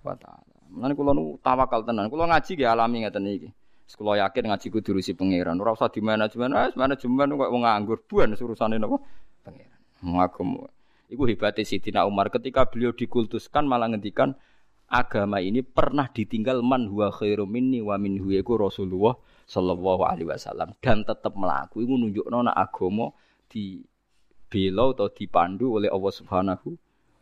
wa 0.00 0.16
taala. 0.16 0.56
Mulane 0.72 0.94
kula 0.96 1.12
tawakal 1.44 1.84
tenan. 1.84 2.08
Kula 2.08 2.24
ngaji 2.32 2.50
nggih 2.56 2.68
alami 2.72 3.04
ngeten 3.04 3.28
iki. 3.28 3.48
Sekolah 3.90 4.24
yakin 4.24 4.54
ngaji 4.54 4.66
ku 4.72 4.78
diurusi 4.80 5.12
pangeran. 5.12 5.60
Ora 5.60 5.76
usah 5.76 5.92
di 5.92 6.00
manajemen, 6.00 6.54
wis 6.56 6.78
manajemen 6.78 7.36
kok 7.36 7.50
wong 7.52 7.62
nganggur 7.66 7.98
buan 8.08 8.32
urusane 8.38 8.80
napa? 8.80 8.96
Pangeran. 9.44 9.80
Ngagem. 10.00 10.48
Iku 11.10 11.26
hebatnya 11.26 11.66
Sidina 11.66 12.06
Umar 12.06 12.30
ketika 12.30 12.70
beliau 12.70 12.94
dikultuskan 12.94 13.66
malah 13.66 13.90
ngendikan 13.90 14.38
agama 14.90 15.38
ini 15.38 15.62
pernah 15.62 16.10
ditinggal 16.10 16.66
man 16.66 16.90
huwa 16.90 17.14
khairu 17.14 17.46
minni 17.46 17.78
wa 17.78 17.94
min 17.94 18.18
Rasulullah 18.18 19.14
sallallahu 19.46 20.02
alaihi 20.02 20.26
wasallam 20.26 20.74
dan 20.82 21.06
tetap 21.06 21.38
melaku 21.38 21.86
iku 21.86 21.94
nunjukno 21.94 22.50
nek 22.50 22.58
agama 22.58 23.14
di 23.46 23.78
bela 24.50 24.90
atau 24.90 25.06
dipandu 25.06 25.78
oleh 25.78 25.86
Allah 25.86 26.12
Subhanahu 26.12 26.68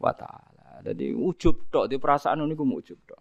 wa 0.00 0.12
taala. 0.16 0.80
Jadi 0.80 1.12
ujub 1.12 1.68
tok 1.68 1.92
di 1.92 2.00
perasaan 2.00 2.40
niku 2.48 2.64
ujub 2.64 2.96
tok. 3.04 3.20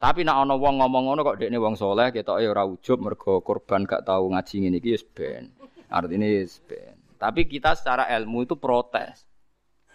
Tapi 0.00 0.26
nak 0.26 0.48
ana 0.48 0.58
wong 0.58 0.82
ngomong 0.82 1.12
ngono 1.12 1.20
kok 1.22 1.38
dekne 1.38 1.62
wong 1.62 1.78
soleh 1.78 2.10
ketoke 2.10 2.42
ora 2.42 2.66
ujub 2.66 2.98
mergo 2.98 3.38
korban 3.44 3.86
gak 3.86 4.02
tahu 4.02 4.34
ngaji 4.34 4.66
ngene 4.66 4.76
iki 4.82 4.90
wis 4.96 5.04
ben. 5.06 5.52
Artine 5.92 6.42
wis 6.42 6.58
ben. 6.64 6.96
Tapi 7.20 7.46
kita 7.46 7.76
secara 7.78 8.10
ilmu 8.10 8.42
itu 8.42 8.58
protes. 8.58 9.28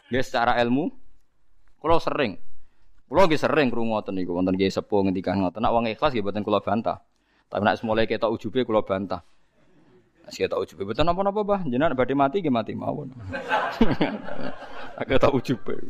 Nggih 0.08 0.24
secara 0.24 0.56
ilmu 0.64 0.88
kula 1.82 2.00
sering 2.00 2.40
Kula 3.08 3.24
nggih 3.24 3.40
sering 3.40 3.72
krungu 3.72 3.96
ngoten 3.96 4.20
niku 4.20 4.36
wonten 4.36 4.52
nggih 4.60 4.68
sepuh 4.68 5.08
ngendikan 5.08 5.40
ngoten. 5.40 5.64
Nak 5.64 5.72
wong 5.72 5.88
ikhlas 5.88 6.12
nggih 6.12 6.24
mboten 6.28 6.44
kula 6.44 6.60
bantah. 6.60 7.00
Tapi 7.48 7.64
nak 7.64 7.80
semula 7.80 8.04
ketok 8.04 8.36
ujube 8.36 8.68
kula 8.68 8.84
bantah. 8.84 9.24
Nek 10.28 10.36
ketok 10.36 10.60
ujube 10.68 10.84
mboten 10.84 11.08
napa-napa, 11.08 11.40
Bah. 11.48 11.64
Jenengan 11.64 11.96
badhe 11.96 12.12
mati 12.20 12.44
nggih 12.44 12.52
mati 12.52 12.76
mawon. 12.76 13.16
Nak 15.00 15.06
ketok 15.08 15.32
ujube. 15.40 15.88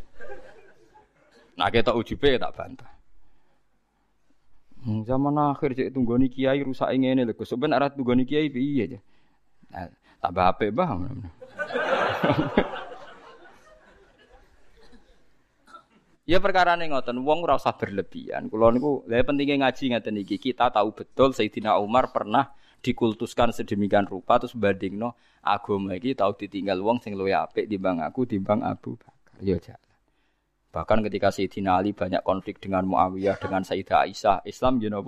Nak 1.58 1.70
ketok 1.74 1.98
ujube 1.98 2.38
tak 2.38 2.54
bantah. 2.54 2.92
Hmm, 4.86 5.02
zaman 5.10 5.34
akhir 5.42 5.74
cek 5.74 5.90
tunggoni 5.90 6.30
kiai 6.30 6.62
rusak 6.62 6.94
ngene 6.94 7.26
lho. 7.26 7.34
Ben 7.58 7.74
arah 7.74 7.90
tunggoni 7.90 8.30
kiai 8.30 8.54
piye 8.54 8.86
aja. 8.86 9.00
Nah, 9.74 9.90
tambah 10.22 10.46
apik 10.54 10.70
bah. 10.70 10.94
Ya 16.28 16.44
perkara 16.44 16.76
nih 16.76 16.92
ngoten, 16.92 17.24
wong 17.24 17.48
ora 17.48 17.56
berlebihan. 17.56 18.52
Kulo 18.52 18.68
niku, 18.76 19.08
lha 19.08 19.24
pentingnya 19.24 19.64
ngaji 19.64 19.96
ngaten 19.96 20.16
iki. 20.20 20.36
Kita 20.36 20.68
tahu 20.76 20.92
betul 20.92 21.32
Sayyidina 21.32 21.80
Umar 21.80 22.12
pernah 22.12 22.52
dikultuskan 22.84 23.56
sedemikian 23.56 24.04
rupa 24.04 24.36
terus 24.36 24.52
bandingno 24.52 25.16
agama 25.40 25.96
iki 25.96 26.14
tahu 26.20 26.36
ditinggal 26.36 26.84
wong 26.84 27.00
sing 27.00 27.16
luwih 27.16 27.32
apik 27.32 27.72
timbang 27.72 28.04
aku 28.04 28.28
timbang 28.28 28.60
Abu 28.60 29.00
Bakar. 29.00 29.40
Ya 29.40 29.56
Bahkan 30.68 31.00
ketika 31.08 31.32
Sayyidina 31.32 31.80
Ali 31.80 31.96
banyak 31.96 32.20
konflik 32.28 32.60
dengan 32.60 32.84
Muawiyah, 32.84 33.40
dengan 33.40 33.64
Sayyidah 33.64 34.04
Aisyah, 34.04 34.44
Islam 34.44 34.84
you 34.84 34.92
know, 34.92 35.02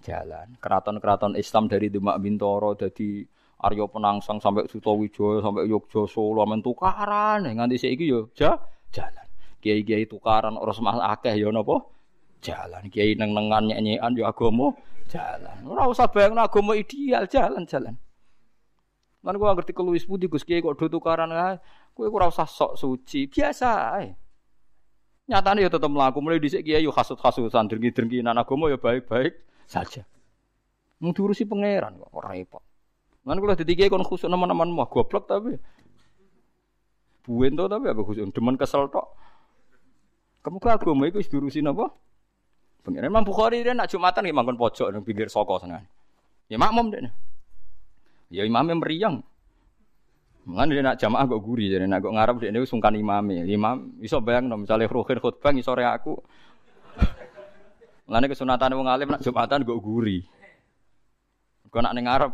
jalan. 0.00 0.56
Keraton-keraton 0.56 1.36
Islam 1.36 1.68
dari 1.68 1.92
Demak 1.92 2.16
Bintoro, 2.16 2.72
dari 2.72 3.20
Aryo 3.60 3.92
Penangsang 3.92 4.40
sampai 4.40 4.64
Sutowijoyo, 4.72 5.44
sampai 5.44 5.68
Yogyo 5.68 6.08
Solo, 6.08 6.40
amen 6.40 6.64
tukaran. 6.64 7.44
Nganti 7.44 7.76
saiki 7.76 8.08
yo 8.08 8.32
ja, 8.32 8.56
jalan. 8.88 9.25
Kiai-kiai 9.66 10.06
tukaran 10.06 10.54
orang 10.54 10.78
semah 10.78 11.10
akeh 11.10 11.34
yo 11.34 11.50
napa? 11.50 11.82
Jalan. 12.38 12.86
Kiai 12.86 13.18
neng-nengan 13.18 13.74
nyanyian 13.74 14.14
yo 14.14 14.30
agama 14.30 14.70
jalan. 15.10 15.58
Ora 15.66 15.90
usah 15.90 16.06
bayangno 16.06 16.46
agama 16.46 16.78
ideal, 16.78 17.26
jalan-jalan. 17.26 17.98
Lan 19.26 19.34
gua 19.42 19.58
ngerti 19.58 19.74
keluwis 19.74 20.06
putih 20.06 20.30
Gus 20.30 20.46
Kiai 20.46 20.62
kok 20.62 20.78
do 20.78 20.86
tukaran 20.86 21.34
ae. 21.34 21.58
Kowe 21.98 22.06
ora 22.06 22.30
usah 22.30 22.46
sok 22.46 22.78
suci, 22.78 23.26
biasa 23.26 23.98
ae. 23.98 24.14
Nyatanya 25.26 25.66
ya 25.66 25.70
tetap 25.74 25.90
melaku. 25.90 26.22
Mulai 26.22 26.38
dhisik 26.38 26.62
kiai 26.62 26.86
yo 26.86 26.94
hasut-hasutan, 26.94 27.66
drengki-drengkinan 27.66 28.38
agama 28.38 28.70
ya 28.70 28.78
baik-baik 28.78 29.34
saja. 29.66 30.06
Ngurusi 31.02 31.42
pangeran 31.42 31.98
kok 31.98 32.14
ora 32.14 32.30
repot. 32.30 32.62
Lan 33.26 33.42
kula 33.42 33.58
dadi 33.58 33.74
kon 33.90 34.06
khusuk 34.06 34.30
teman-teman 34.30 34.70
mah 34.70 34.86
goblok 34.86 35.26
tapi 35.26 35.58
buin 37.26 37.58
to 37.58 37.66
tapi 37.66 37.90
apa 37.90 38.00
khusuk 38.06 38.30
demen 38.30 38.54
kesel 38.54 38.86
tok. 38.86 39.18
Kamu 40.46 40.62
ke 40.62 40.70
agama 40.70 41.10
iku 41.10 41.18
wis 41.18 41.26
diurusi 41.26 41.58
napa? 41.58 41.90
Pangeran 42.86 43.10
Imam 43.10 43.26
Bukhari 43.26 43.66
dia 43.66 43.74
nak 43.74 43.90
Jumatan 43.90 44.22
nggih 44.22 44.36
mangkon 44.38 44.54
pojok 44.54 44.94
nang 44.94 45.02
pinggir 45.02 45.26
soko 45.26 45.58
sana. 45.58 45.82
Ya 46.46 46.54
makmum 46.54 46.94
deh. 46.94 47.02
Ya 48.30 48.46
imamnya 48.46 48.78
meriang. 48.78 49.26
Mengan 50.46 50.70
dia 50.70 50.86
nak 50.86 51.02
jamaah 51.02 51.26
kok 51.26 51.42
guri, 51.42 51.66
jadi 51.66 51.90
nak 51.90 51.98
kok 51.98 52.14
ngarep 52.14 52.36
dia 52.38 52.54
ini 52.54 52.62
sungkan 52.62 52.94
imami. 52.94 53.42
Imam 53.50 53.98
iso 53.98 54.22
bayang 54.22 54.46
misalnya 54.54 54.86
ruhin 54.86 55.18
khutbah 55.18 55.50
sore 55.58 55.82
aku. 55.82 56.14
Mengenai 58.06 58.30
kesunatan 58.30 58.78
wong 58.78 58.86
alim 58.86 59.10
nak 59.10 59.26
jumatan 59.26 59.66
kok 59.66 59.82
guri. 59.82 60.22
Kau 61.74 61.82
nak 61.82 61.98
ngarep 61.98 62.32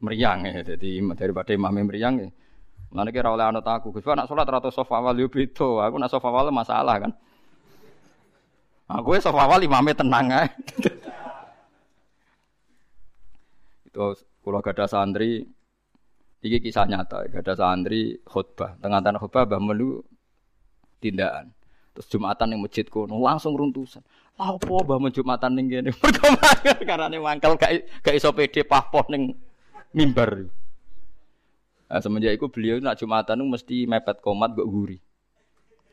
meriang 0.00 0.48
ya, 0.48 0.64
jadi 0.64 1.04
daripada 1.12 1.52
imam 1.52 1.76
meriang 1.84 2.24
ya. 2.24 2.28
Mengenai 2.94 3.10
kira 3.10 3.34
oleh 3.34 3.42
anak 3.42 3.66
aku, 3.66 3.90
Gus 3.90 4.06
nak 4.06 4.30
sholat 4.30 4.46
rata 4.46 4.70
sofa 4.70 5.02
awal 5.02 5.18
yo 5.18 5.26
beda. 5.26 5.90
Aku 5.90 5.98
nak 5.98 6.14
sofa 6.14 6.30
awal 6.30 6.54
masalah 6.54 7.02
kan. 7.02 7.10
Aku 8.86 9.18
ya 9.18 9.20
sofa 9.26 9.50
awal 9.50 9.66
imamnya 9.66 9.98
tenang 9.98 10.30
aja. 10.30 10.46
Itu 13.90 14.14
kalau 14.14 14.62
gak 14.62 14.78
ada 14.78 14.86
santri, 14.86 15.42
Iki 16.38 16.70
kisah 16.70 16.86
nyata, 16.86 17.26
gak 17.34 17.42
ada 17.42 17.58
santri 17.58 18.14
khutbah. 18.22 18.78
Tengah-tengah 18.78 19.18
khutbah 19.18 19.42
bah 19.42 19.58
melu 19.58 19.98
tindakan. 21.02 21.50
Terus 21.98 22.06
Jumatan 22.14 22.54
yang 22.54 22.62
masjid 22.62 22.86
kono 22.86 23.18
langsung 23.18 23.58
runtusan. 23.58 24.06
Apa 24.38 24.86
bah 24.86 25.02
Jumatan 25.10 25.58
ning 25.58 25.66
kene? 25.66 25.90
karena 26.88 27.10
nih 27.10 27.18
mangkel 27.18 27.58
gak 27.58 27.90
gak 28.06 28.14
iso 28.14 28.30
pede 28.30 28.62
pahpoh 28.62 29.02
ning 29.10 29.34
mimbar. 29.90 30.46
Nah, 31.84 32.00
semenjak 32.00 32.34
itu 32.36 32.46
beliau 32.48 32.80
nak 32.80 32.98
Jumatan 32.98 33.44
itu 33.44 33.46
mesti 33.46 33.76
mepet 33.86 34.18
komat 34.24 34.56
gak 34.56 34.66
guri. 34.66 34.98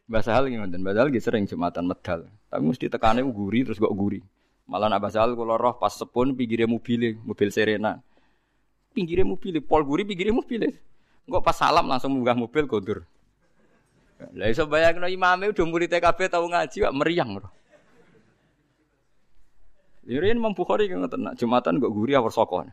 Bahasa 0.08 0.36
hal 0.36 0.50
ngoten, 0.50 0.82
bahasa 0.82 1.06
hal 1.06 1.10
sering 1.20 1.46
Jumatan 1.46 1.88
medal. 1.88 2.28
Tapi 2.50 2.64
mesti 2.64 2.90
tekannya 2.90 3.24
guri 3.28 3.68
terus 3.68 3.78
gak 3.78 3.94
guri. 3.94 4.24
Malah 4.66 4.88
nak 4.88 5.04
bahasa 5.04 5.22
hal 5.22 5.36
kalau 5.36 5.60
roh 5.60 5.76
pas 5.76 5.92
sepun 5.92 6.32
pinggirnya 6.34 6.68
mobil, 6.68 7.20
mobil 7.22 7.50
Serena 7.52 8.00
pinggirnya 8.92 9.26
mobil, 9.26 9.60
pol 9.64 9.82
guri 9.88 10.04
pinggirnya 10.04 10.36
mobil. 10.36 10.68
Enggak 11.26 11.44
pas 11.44 11.56
salam 11.56 11.88
langsung 11.88 12.12
munggah 12.12 12.36
mobil 12.36 12.68
kondur. 12.68 13.00
Lah 14.38 14.48
iso 14.52 14.70
bayangno 14.70 15.10
imame 15.10 15.50
udah 15.50 15.66
murid 15.66 15.90
TKB 15.90 16.30
tau 16.30 16.46
ngaji 16.46 16.78
kok 16.78 16.94
meriang. 16.94 17.42
Irin 20.06 20.38
Imam 20.38 20.54
Bukhari 20.54 20.90
kan 20.90 21.02
ngoten 21.02 21.22
nak 21.26 21.36
Jumatan 21.40 21.82
kok 21.82 21.94
guri 21.94 22.14
awar 22.14 22.30
soko. 22.30 22.68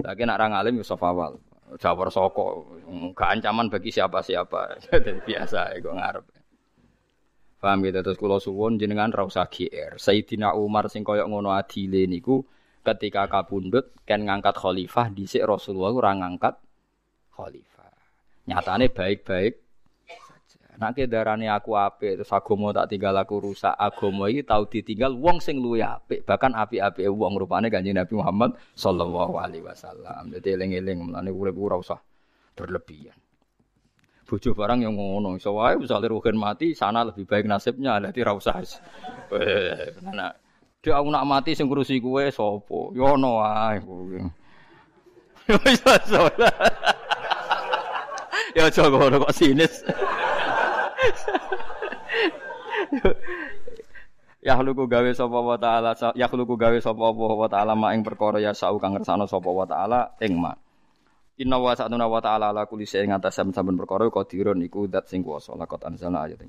Lagi 0.00 0.22
nak 0.24 0.38
orang 0.40 0.56
alim 0.56 0.80
Yusuf 0.80 1.02
awal. 1.02 1.36
Jawar 1.78 2.10
soko, 2.10 2.66
gak 3.14 3.38
ancaman 3.38 3.70
bagi 3.70 3.94
siapa-siapa. 3.94 4.80
Jadi 4.90 5.22
biasa 5.22 5.78
kok 5.78 5.94
ngarep. 5.94 6.24
Paham 7.60 7.84
gitu 7.84 8.00
terus 8.00 8.16
kula 8.16 8.40
suwun 8.40 8.80
jenengan 8.80 9.12
ra 9.12 9.28
GR. 9.28 10.00
Sayyidina 10.00 10.56
Umar 10.56 10.88
sing 10.88 11.04
koyok 11.04 11.28
ngono 11.28 11.52
adile 11.52 12.08
niku 12.08 12.40
ketika 12.80 13.28
kabundut 13.28 13.92
kan 14.08 14.24
ngangkat 14.24 14.56
khalifah 14.56 15.12
dhisik 15.12 15.44
Rasulullah 15.44 15.92
ora 15.92 16.12
ngangkat 16.16 16.56
khalifah. 17.36 17.92
Nyatane 18.48 18.88
baik-baik 18.88 19.69
Nek 20.80 21.12
darane 21.12 21.44
aku 21.52 21.76
apik 21.76 22.24
terus 22.24 22.32
agama 22.32 22.72
tak 22.72 22.88
tinggal 22.88 23.12
aku 23.20 23.36
rusak, 23.36 23.76
agama 23.76 24.32
iki 24.32 24.48
tau 24.48 24.64
ditinggal 24.64 25.12
wong 25.12 25.36
sing 25.36 25.60
luwih 25.60 25.84
apik, 25.84 26.24
bahkan 26.24 26.56
apik-apike 26.56 27.04
wong 27.12 27.36
rupane 27.36 27.68
Kanjeng 27.68 28.00
Nabi 28.00 28.16
Muhammad 28.16 28.56
sallallahu 28.72 29.36
alaihi 29.36 29.60
wasallam. 29.60 30.32
Dadi 30.32 30.56
eling-eling 30.56 31.04
mulane 31.04 31.28
urip 31.28 31.52
ora 31.60 31.76
usah 31.76 32.00
berlebihan. 32.56 33.12
Bojo 34.24 34.56
barang 34.56 34.80
yang 34.80 34.96
ngono, 34.96 35.36
iso 35.36 35.52
wae 35.52 35.76
misale 35.76 36.08
rugen 36.08 36.40
mati, 36.40 36.72
sana 36.72 37.04
lebih 37.04 37.28
baik 37.28 37.44
nasibnya, 37.44 38.00
dadi 38.00 38.24
ra 38.24 38.32
usah. 38.32 38.64
Nah, 40.16 40.32
Dek 40.80 40.96
aku 40.96 41.12
nak 41.12 41.28
mati 41.28 41.52
sing 41.52 41.68
ngurusi 41.68 42.00
kowe 42.00 42.24
sapa? 42.32 42.96
Ya 42.96 43.04
ono 43.04 43.36
wae 43.36 43.76
kowe. 43.84 44.16
Ya 45.50 45.58
wis 45.60 45.82
Ya 48.56 48.70
aja 48.70 48.88
kok 48.88 49.34
sinis. 49.36 49.84
Ya 54.40 54.56
khluku 54.56 54.88
gawe 54.88 55.12
sapa 55.12 55.36
wa 55.36 55.60
taala 55.60 55.92
ya 56.16 56.24
khluku 56.24 56.56
gawe 56.56 56.78
sapa 56.80 57.12
wa 57.12 57.44
taala 57.44 57.76
ma 57.76 57.92
ing 57.92 58.00
perkara 58.00 58.40
ya 58.40 58.56
sau 58.56 58.80
kang 58.80 58.96
ngersano 58.96 59.28
sapa 59.28 59.52
wa 59.52 59.68
taala 59.68 60.16
ing 60.24 60.40
ma. 60.40 60.56
Inna 61.40 61.56
wa 61.56 61.72
sa'atuna 61.72 62.04
wa 62.04 62.20
ta'ala 62.20 62.52
ala 62.52 62.68
kulli 62.68 62.84
syai'in 62.84 63.16
ngatas 63.16 63.32
saben-saben 63.32 63.72
perkara 63.72 64.12
qadirun 64.12 64.60
iku 64.60 64.84
zat 64.92 65.08
sing 65.08 65.24
kuwasa 65.24 65.56
lakot 65.56 65.80
anzalna 65.88 66.28
ayat 66.28 66.44